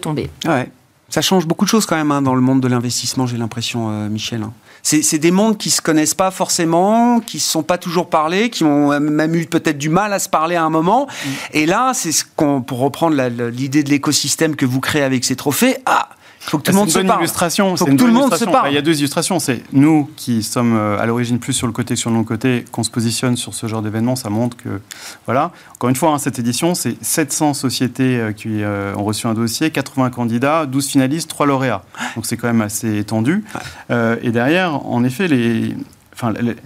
tomber. 0.00 0.30
Ouais. 0.46 0.70
Ça 1.10 1.20
change 1.20 1.46
beaucoup 1.46 1.66
de 1.66 1.70
choses 1.70 1.84
quand 1.84 1.96
même 1.96 2.10
hein, 2.10 2.22
dans 2.22 2.34
le 2.34 2.40
monde 2.40 2.62
de 2.62 2.68
l'investissement, 2.68 3.26
j'ai 3.26 3.36
l'impression, 3.36 3.90
euh, 3.90 4.08
Michel. 4.08 4.42
Hein. 4.42 4.52
C'est 4.82 5.18
des 5.18 5.30
mondes 5.30 5.58
qui 5.58 5.70
se 5.70 5.80
connaissent 5.80 6.14
pas 6.14 6.30
forcément, 6.30 7.20
qui 7.20 7.38
se 7.38 7.48
sont 7.48 7.62
pas 7.62 7.78
toujours 7.78 8.08
parlé, 8.08 8.50
qui 8.50 8.64
ont 8.64 8.98
même 8.98 9.34
eu 9.34 9.46
peut-être 9.46 9.78
du 9.78 9.90
mal 9.90 10.12
à 10.12 10.18
se 10.18 10.28
parler 10.28 10.56
à 10.56 10.64
un 10.64 10.70
moment. 10.70 11.06
Mm. 11.06 11.28
Et 11.52 11.66
là, 11.66 11.92
c'est 11.94 12.10
ce 12.10 12.24
qu'on, 12.24 12.62
pour 12.62 12.78
reprendre 12.78 13.14
l'idée 13.50 13.84
de 13.84 13.90
l'écosystème 13.90 14.56
que 14.56 14.66
vous 14.66 14.80
créez 14.80 15.02
avec 15.02 15.24
ces 15.24 15.36
trophées, 15.36 15.76
ah, 15.86 16.08
faut 16.44 16.58
que 16.58 16.64
tout 16.64 16.72
le 16.72 16.78
monde 16.78 16.90
se 16.90 16.98
parle. 16.98 17.20
Illustration. 17.20 17.76
Faut 17.76 17.86
que 17.86 17.92
tout 17.92 18.06
le 18.06 18.12
monde 18.12 18.34
se 18.34 18.44
parle. 18.44 18.70
Il 18.70 18.74
y 18.74 18.78
a 18.78 18.82
deux 18.82 18.98
illustrations. 18.98 19.38
C'est 19.38 19.62
nous 19.72 20.10
qui 20.16 20.42
sommes 20.42 20.76
euh, 20.76 20.98
à 20.98 21.06
l'origine 21.06 21.38
plus 21.38 21.52
sur 21.52 21.66
le 21.66 21.72
côté 21.72 21.94
que 21.94 22.00
sur 22.00 22.10
le 22.10 22.22
côté, 22.24 22.64
qu'on 22.72 22.82
se 22.82 22.90
positionne 22.90 23.36
sur 23.36 23.54
ce 23.54 23.66
genre 23.66 23.80
d'événement. 23.82 24.16
Ça 24.16 24.28
montre 24.28 24.56
que, 24.56 24.80
voilà. 25.26 25.52
Encore 25.74 25.90
une 25.90 25.96
fois, 25.96 26.10
hein, 26.10 26.18
cette 26.18 26.38
édition, 26.38 26.74
c'est 26.74 26.96
700 27.02 27.54
sociétés 27.54 28.18
euh, 28.18 28.32
qui 28.32 28.62
euh, 28.62 28.94
ont 28.96 29.04
reçu 29.04 29.26
un 29.26 29.34
dossier, 29.34 29.70
80 29.70 30.10
candidats, 30.10 30.66
12 30.66 30.88
finalistes, 30.88 31.30
3 31.30 31.46
lauréats. 31.46 31.84
Donc 32.16 32.26
c'est 32.26 32.36
quand 32.36 32.48
même 32.48 32.60
assez 32.60 32.98
étendu. 32.98 33.44
et 33.90 34.30
derrière, 34.30 34.86
en 34.86 35.04
effet, 35.04 35.28
les, 35.28 35.76
enfin, 36.12 36.32
les, 36.32 36.56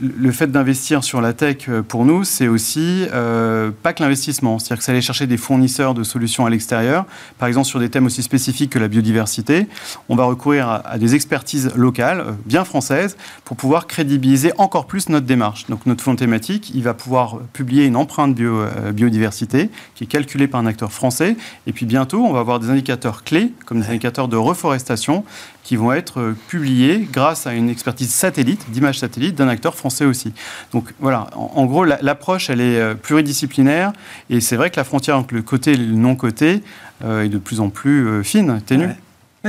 le 0.00 0.32
fait 0.32 0.48
d'investir 0.48 1.04
sur 1.04 1.20
la 1.20 1.32
tech, 1.32 1.68
euh, 1.68 1.82
pour 1.82 2.04
nous, 2.04 2.24
c'est 2.24 2.48
aussi 2.48 3.06
euh, 3.12 3.70
pas 3.82 3.92
que 3.92 4.02
l'investissement. 4.02 4.58
C'est-à-dire 4.58 4.78
que 4.78 4.84
c'est 4.84 4.92
aller 4.92 5.00
chercher 5.00 5.26
des 5.26 5.36
fournisseurs 5.36 5.94
de 5.94 6.02
solutions 6.02 6.46
à 6.46 6.50
l'extérieur, 6.50 7.06
par 7.38 7.48
exemple 7.48 7.66
sur 7.66 7.80
des 7.80 7.88
thèmes 7.88 8.06
aussi 8.06 8.22
spécifiques 8.22 8.70
que 8.70 8.78
la 8.78 8.88
biodiversité. 8.88 9.66
On 10.08 10.16
va 10.16 10.24
recourir 10.24 10.82
à, 10.84 10.98
des 10.98 11.14
expertises 11.14 11.72
locales, 11.74 12.20
euh, 12.20 12.32
bien 12.46 12.64
françaises, 12.64 13.16
pour 13.44 13.56
pouvoir 13.56 13.86
crédibiliser 13.86 14.52
encore 14.58 14.86
plus 14.86 15.08
notre 15.08 15.26
démarche. 15.26 15.66
Donc 15.66 15.86
notre 15.86 16.02
fonds 16.02 16.16
thématique, 16.16 16.70
il 16.74 16.82
va 16.82 16.94
pouvoir 16.94 17.38
publier 17.52 17.84
une 17.84 17.96
empreinte 17.96 18.34
bio, 18.34 18.64
biodiversité 18.92 19.70
qui 19.94 20.04
est 20.04 20.06
calculée 20.06 20.48
par 20.48 20.60
un 20.60 20.66
acteur 20.66 20.92
français. 20.92 21.36
Et 21.66 21.72
puis 21.72 21.86
bientôt, 21.86 22.24
on 22.24 22.32
va 22.32 22.40
avoir 22.40 22.60
des 22.60 22.70
indicateurs 22.70 23.24
clés, 23.24 23.52
comme 23.66 23.80
des 23.80 23.88
indicateurs 23.88 24.28
de 24.28 24.36
reforestation, 24.36 25.24
qui 25.68 25.76
vont 25.76 25.92
être 25.92 26.20
euh, 26.20 26.36
publiés 26.48 27.06
grâce 27.12 27.46
à 27.46 27.52
une 27.52 27.68
expertise 27.68 28.08
satellite, 28.08 28.70
d'image 28.70 29.00
satellite, 29.00 29.34
d'un 29.34 29.48
acteur 29.48 29.74
français 29.74 30.06
aussi. 30.06 30.32
Donc 30.72 30.94
voilà, 30.98 31.28
en, 31.34 31.66
gros, 31.66 31.84
l'approche, 31.84 32.48
elle 32.48 32.62
est 32.62 32.80
euh, 32.80 32.94
pluridisciplinaire, 32.94 33.92
et 34.30 34.40
c'est 34.40 34.56
vrai 34.56 34.70
que 34.70 34.76
la 34.76 34.84
frontière 34.84 35.18
entre 35.18 35.34
le 35.34 35.42
côté 35.42 35.72
et 35.72 35.76
le 35.76 35.94
non-côté 35.94 36.62
euh, 37.04 37.24
est 37.24 37.28
de 37.28 37.36
plus 37.36 37.60
en 37.60 37.68
plus 37.68 38.24
fine, 38.24 38.62
ténue. 38.64 38.88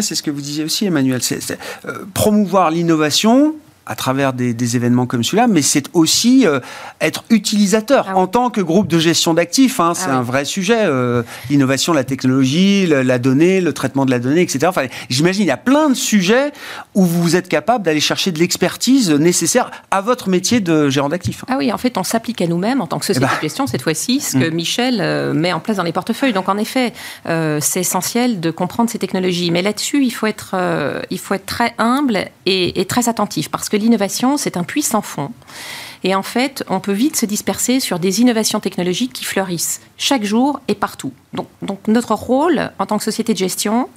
c'est 0.01 0.13
ce 0.13 0.21
que 0.21 0.29
vous 0.29 0.41
disiez 0.41 0.65
aussi, 0.65 0.85
Emmanuel. 0.85 1.21
C'est, 1.21 1.57
promouvoir 2.13 2.69
l'innovation, 2.69 3.55
à 3.89 3.95
travers 3.95 4.33
des, 4.33 4.75
événements 4.75 5.07
comme 5.07 5.23
celui-là, 5.23 5.47
mais 5.47 5.63
c'est 5.63 5.85
aussi 5.93 6.45
euh, 6.45 6.59
être 7.01 7.23
utilisateur 7.31 8.05
ah 8.07 8.15
en 8.15 8.27
tant 8.27 8.51
que 8.51 8.61
groupe 8.61 8.87
de 8.87 8.99
gestion 8.99 9.33
d'actifs. 9.33 9.79
Hein, 9.79 9.93
c'est 9.95 10.11
ah 10.11 10.17
un 10.17 10.21
vrai 10.21 10.45
sujet. 10.45 10.77
Euh, 10.83 11.23
l'innovation, 11.49 11.91
la 11.91 12.03
technologie, 12.03 12.85
la 12.85 13.17
donnée, 13.17 13.61
le 13.61 13.73
traitement 13.73 14.05
de 14.05 14.11
la 14.11 14.19
donnée, 14.19 14.41
etc. 14.41 14.67
Enfin, 14.67 14.85
J'imagine 15.09 15.41
il 15.41 15.47
y 15.47 15.51
a 15.51 15.57
plein 15.57 15.89
de 15.89 15.95
sujets 15.95 16.51
où 16.93 17.03
vous 17.03 17.35
êtes 17.35 17.49
capable 17.49 17.83
d'aller 17.83 17.99
chercher 17.99 18.31
de 18.31 18.37
l'expertise 18.37 19.09
nécessaire 19.09 19.71
à 19.89 20.01
votre 20.01 20.29
métier 20.29 20.59
de 20.59 20.89
gérant 20.89 21.09
d'actifs. 21.09 21.43
Ah 21.47 21.55
oui, 21.57 21.73
en 21.73 21.79
fait, 21.79 21.97
on 21.97 22.03
s'applique 22.03 22.43
à 22.43 22.47
nous-mêmes 22.47 22.81
en 22.81 22.87
tant 22.87 22.99
que 22.99 23.05
société 23.05 23.25
eh 23.27 23.33
ben. 23.33 23.37
de 23.37 23.41
gestion 23.41 23.65
cette 23.65 23.81
fois-ci, 23.81 24.19
ce 24.19 24.37
que 24.37 24.51
mm. 24.51 24.53
Michel 24.53 24.99
euh, 25.01 25.33
met 25.33 25.51
en 25.51 25.59
place 25.59 25.77
dans 25.77 25.83
les 25.83 25.93
portefeuilles. 25.93 26.33
Donc 26.33 26.47
en 26.47 26.59
effet, 26.59 26.93
c'est 27.25 27.79
essentiel 27.79 28.39
de 28.39 28.51
comprendre 28.51 28.91
ces 28.91 28.99
technologies. 28.99 29.49
Mais 29.49 29.63
là-dessus, 29.63 30.03
il 30.03 30.11
faut 30.11 30.27
être, 30.27 30.55
il 31.09 31.17
faut 31.17 31.33
être 31.33 31.47
très 31.47 31.73
humble 31.79 32.25
et, 32.45 32.79
et 32.79 32.85
très 32.85 33.09
attentif 33.09 33.49
parce 33.49 33.67
que 33.67 33.78
l'innovation, 33.79 34.37
c'est 34.37 34.57
un 34.57 34.63
puissant 34.63 35.01
fond. 35.01 35.31
Et 36.03 36.15
en 36.15 36.23
fait, 36.23 36.63
on 36.69 36.79
peut 36.79 36.93
vite 36.93 37.15
se 37.15 37.25
disperser 37.25 37.79
sur 37.79 37.99
des 37.99 38.21
innovations 38.21 38.59
technologiques 38.59 39.13
qui 39.13 39.25
fleurissent 39.25 39.81
chaque 39.97 40.23
jour 40.23 40.61
et 40.67 40.75
partout. 40.75 41.11
Donc, 41.33 41.47
donc 41.61 41.79
notre 41.87 42.13
rôle 42.13 42.71
en 42.79 42.85
tant 42.85 42.97
que 42.97 43.03
société 43.03 43.33
de 43.33 43.37
gestion, 43.37 43.89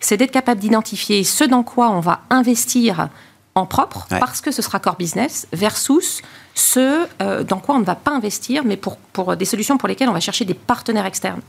c'est 0.00 0.16
d'être 0.16 0.30
capable 0.30 0.60
d'identifier 0.60 1.22
ce 1.24 1.44
dans 1.44 1.62
quoi 1.62 1.90
on 1.90 2.00
va 2.00 2.22
investir 2.30 3.10
en 3.54 3.66
propre, 3.66 4.06
parce 4.08 4.40
que 4.40 4.52
ce 4.52 4.62
sera 4.62 4.78
core 4.78 4.96
business, 4.96 5.48
versus 5.52 6.22
ce 6.54 7.06
euh, 7.20 7.42
dans 7.42 7.58
quoi 7.58 7.74
on 7.74 7.80
ne 7.80 7.84
va 7.84 7.96
pas 7.96 8.12
investir, 8.12 8.64
mais 8.64 8.76
pour, 8.76 8.96
pour 8.96 9.36
des 9.36 9.44
solutions 9.44 9.76
pour 9.76 9.88
lesquelles 9.88 10.08
on 10.08 10.14
va 10.14 10.20
chercher 10.20 10.44
des 10.44 10.54
partenaires 10.54 11.04
externes. 11.04 11.42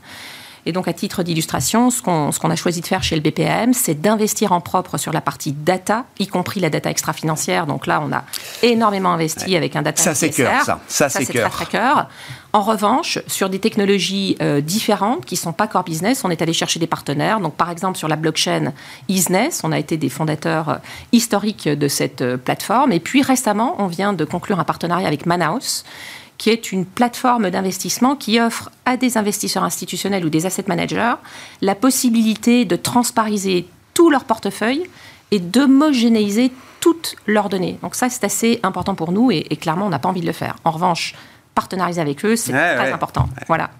Et 0.64 0.72
donc, 0.72 0.86
à 0.88 0.92
titre 0.92 1.22
d'illustration, 1.22 1.90
ce 1.90 2.02
qu'on 2.02 2.30
a 2.30 2.56
choisi 2.56 2.80
de 2.80 2.86
faire 2.86 3.02
chez 3.02 3.16
le 3.16 3.20
BPM, 3.20 3.72
c'est 3.74 4.00
d'investir 4.00 4.52
en 4.52 4.60
propre 4.60 4.96
sur 4.96 5.12
la 5.12 5.20
partie 5.20 5.52
data, 5.52 6.04
y 6.18 6.26
compris 6.26 6.60
la 6.60 6.70
data 6.70 6.90
extra-financière. 6.90 7.66
Donc 7.66 7.86
là, 7.86 8.02
on 8.06 8.12
a 8.12 8.24
énormément 8.62 9.12
investi 9.12 9.56
avec 9.56 9.74
un 9.76 9.82
data 9.82 10.02
Ça, 10.02 10.14
c'est 10.14 10.30
cœur, 10.30 10.62
ça. 10.62 10.80
Ça, 10.86 11.08
c'est 11.08 11.26
cœur. 11.26 12.08
En 12.54 12.60
revanche, 12.60 13.18
sur 13.28 13.48
des 13.48 13.58
technologies 13.58 14.36
euh, 14.42 14.60
différentes 14.60 15.24
qui 15.24 15.36
ne 15.36 15.40
sont 15.40 15.54
pas 15.54 15.66
core 15.66 15.84
business, 15.84 16.22
on 16.22 16.30
est 16.30 16.42
allé 16.42 16.52
chercher 16.52 16.78
des 16.78 16.86
partenaires. 16.86 17.40
Donc, 17.40 17.54
par 17.54 17.70
exemple, 17.70 17.96
sur 17.96 18.08
la 18.08 18.16
blockchain 18.16 18.72
Isness, 19.08 19.62
on 19.64 19.72
a 19.72 19.78
été 19.78 19.96
des 19.96 20.10
fondateurs 20.10 20.68
euh, 20.68 20.76
historiques 21.12 21.66
de 21.66 21.88
cette 21.88 22.20
euh, 22.20 22.36
plateforme. 22.36 22.92
Et 22.92 23.00
puis, 23.00 23.22
récemment, 23.22 23.76
on 23.78 23.86
vient 23.86 24.12
de 24.12 24.24
conclure 24.26 24.60
un 24.60 24.64
partenariat 24.64 25.08
avec 25.08 25.24
Manhouse 25.24 25.84
qui 26.42 26.50
est 26.50 26.72
une 26.72 26.84
plateforme 26.84 27.50
d'investissement 27.50 28.16
qui 28.16 28.40
offre 28.40 28.68
à 28.84 28.96
des 28.96 29.16
investisseurs 29.16 29.62
institutionnels 29.62 30.24
ou 30.24 30.28
des 30.28 30.44
asset 30.44 30.64
managers 30.66 31.14
la 31.60 31.76
possibilité 31.76 32.64
de 32.64 32.74
transpariser 32.74 33.68
tout 33.94 34.10
leur 34.10 34.24
portefeuille 34.24 34.82
et 35.30 35.38
d'homogénéiser 35.38 36.50
toutes 36.80 37.14
leurs 37.28 37.48
données. 37.48 37.78
Donc 37.82 37.94
ça, 37.94 38.08
c'est 38.08 38.24
assez 38.24 38.58
important 38.64 38.96
pour 38.96 39.12
nous 39.12 39.30
et, 39.30 39.44
clairement, 39.54 39.86
on 39.86 39.90
n'a 39.90 40.00
pas 40.00 40.08
envie 40.08 40.20
de 40.20 40.26
le 40.26 40.32
faire. 40.32 40.56
En 40.64 40.72
revanche, 40.72 41.14
partenariser 41.54 42.00
avec 42.00 42.24
eux, 42.24 42.34
c'est 42.34 42.50
très 42.50 42.90
important. 42.90 43.28
Voilà. 43.46 43.70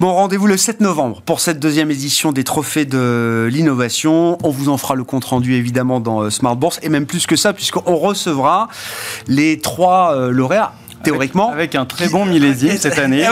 Bon, 0.00 0.12
rendez-vous 0.12 0.48
le 0.48 0.56
7 0.56 0.80
novembre 0.80 1.22
pour 1.22 1.38
cette 1.38 1.60
deuxième 1.60 1.92
édition 1.92 2.32
des 2.32 2.42
Trophées 2.42 2.86
de 2.86 3.48
l'innovation. 3.52 4.36
On 4.42 4.50
vous 4.50 4.68
en 4.68 4.78
fera 4.78 4.96
le 4.96 5.04
compte 5.04 5.26
rendu 5.26 5.54
évidemment 5.54 6.00
dans 6.00 6.22
euh, 6.22 6.30
Smart 6.30 6.56
Bourse 6.56 6.80
et 6.82 6.88
même 6.88 7.06
plus 7.06 7.28
que 7.28 7.36
ça, 7.36 7.52
puisqu'on 7.52 7.94
recevra 7.94 8.68
les 9.28 9.60
trois 9.60 10.16
euh, 10.16 10.32
lauréats 10.32 10.72
théoriquement. 11.02 11.50
Avec, 11.50 11.74
un 11.74 11.84
très 11.84 12.08
bon 12.08 12.24
millésime 12.26 12.76
cette 12.78 12.98
année. 12.98 13.24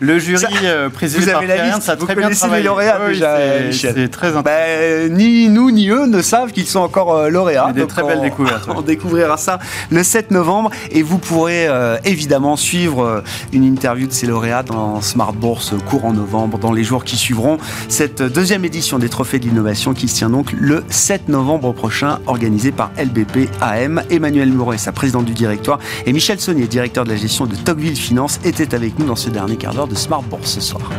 Le 0.00 0.18
jury 0.18 0.44
euh, 0.64 0.88
présidé 0.88 1.24
vous 1.24 1.30
par 1.30 1.38
avez 1.38 1.46
la 1.48 1.66
liste, 1.66 1.82
ça 1.82 1.92
a 1.92 1.96
vous 1.96 2.04
très 2.06 2.14
bien 2.14 2.30
travaillé. 2.30 2.62
les 2.62 2.68
lauréats 2.68 2.98
Oui, 3.06 3.14
déjà, 3.14 3.38
c'est- 3.72 4.08
très 4.08 4.28
intéressant. 4.36 4.42
Ben, 4.42 5.12
ni 5.12 5.48
nous 5.48 5.70
ni 5.70 5.88
eux 5.88 6.06
ne 6.06 6.22
savent 6.22 6.52
qu'ils 6.52 6.66
sont 6.66 6.80
encore 6.80 7.14
euh, 7.16 7.28
lauréats. 7.30 7.72
Des 7.72 7.86
très 7.86 8.02
belles 8.02 8.18
on- 8.20 8.22
découvertes, 8.22 8.66
ouais. 8.68 8.74
On 8.76 8.82
découvrira 8.82 9.36
ça 9.36 9.58
le 9.90 10.02
7 10.02 10.30
novembre 10.30 10.70
et 10.92 11.02
vous 11.02 11.18
pourrez 11.18 11.66
euh, 11.68 11.96
évidemment 12.04 12.56
suivre 12.56 13.22
une 13.52 13.64
interview 13.64 14.06
de 14.06 14.12
ces 14.12 14.26
lauréats 14.26 14.62
dans 14.62 15.00
Smart 15.00 15.32
Bourse 15.32 15.74
courant 15.88 16.12
novembre, 16.12 16.58
dans 16.58 16.72
les 16.72 16.84
jours 16.84 17.04
qui 17.04 17.16
suivront. 17.16 17.58
Cette 17.88 18.22
deuxième 18.22 18.64
édition 18.64 18.98
des 18.98 19.08
Trophées 19.08 19.38
de 19.38 19.44
l'innovation 19.46 19.94
qui 19.94 20.06
se 20.08 20.16
tient 20.16 20.30
donc 20.30 20.52
le 20.52 20.84
7 20.90 21.28
novembre 21.28 21.72
prochain, 21.72 22.18
organisée 22.26 22.72
par 22.72 22.90
LBP 22.98 23.48
AM. 23.60 24.02
Emmanuel 24.10 24.52
Mouret, 24.52 24.78
sa 24.78 24.92
présidente 24.92 25.24
du 25.24 25.32
directoire, 25.34 25.78
et 26.06 26.12
Michel 26.12 26.38
Saunier, 26.38 26.66
directeur 26.66 26.97
de 27.04 27.10
la 27.10 27.16
gestion 27.16 27.46
de 27.46 27.54
Tocqueville 27.54 27.96
Finance, 27.96 28.40
étaient 28.44 28.74
avec 28.74 28.98
nous 28.98 29.06
dans 29.06 29.16
ce 29.16 29.30
dernier 29.30 29.56
quart 29.56 29.74
d'heure 29.74 29.88
de 29.88 29.94
Smart 29.94 30.22
Bourse 30.22 30.52
ce 30.52 30.60
soir. 30.60 30.90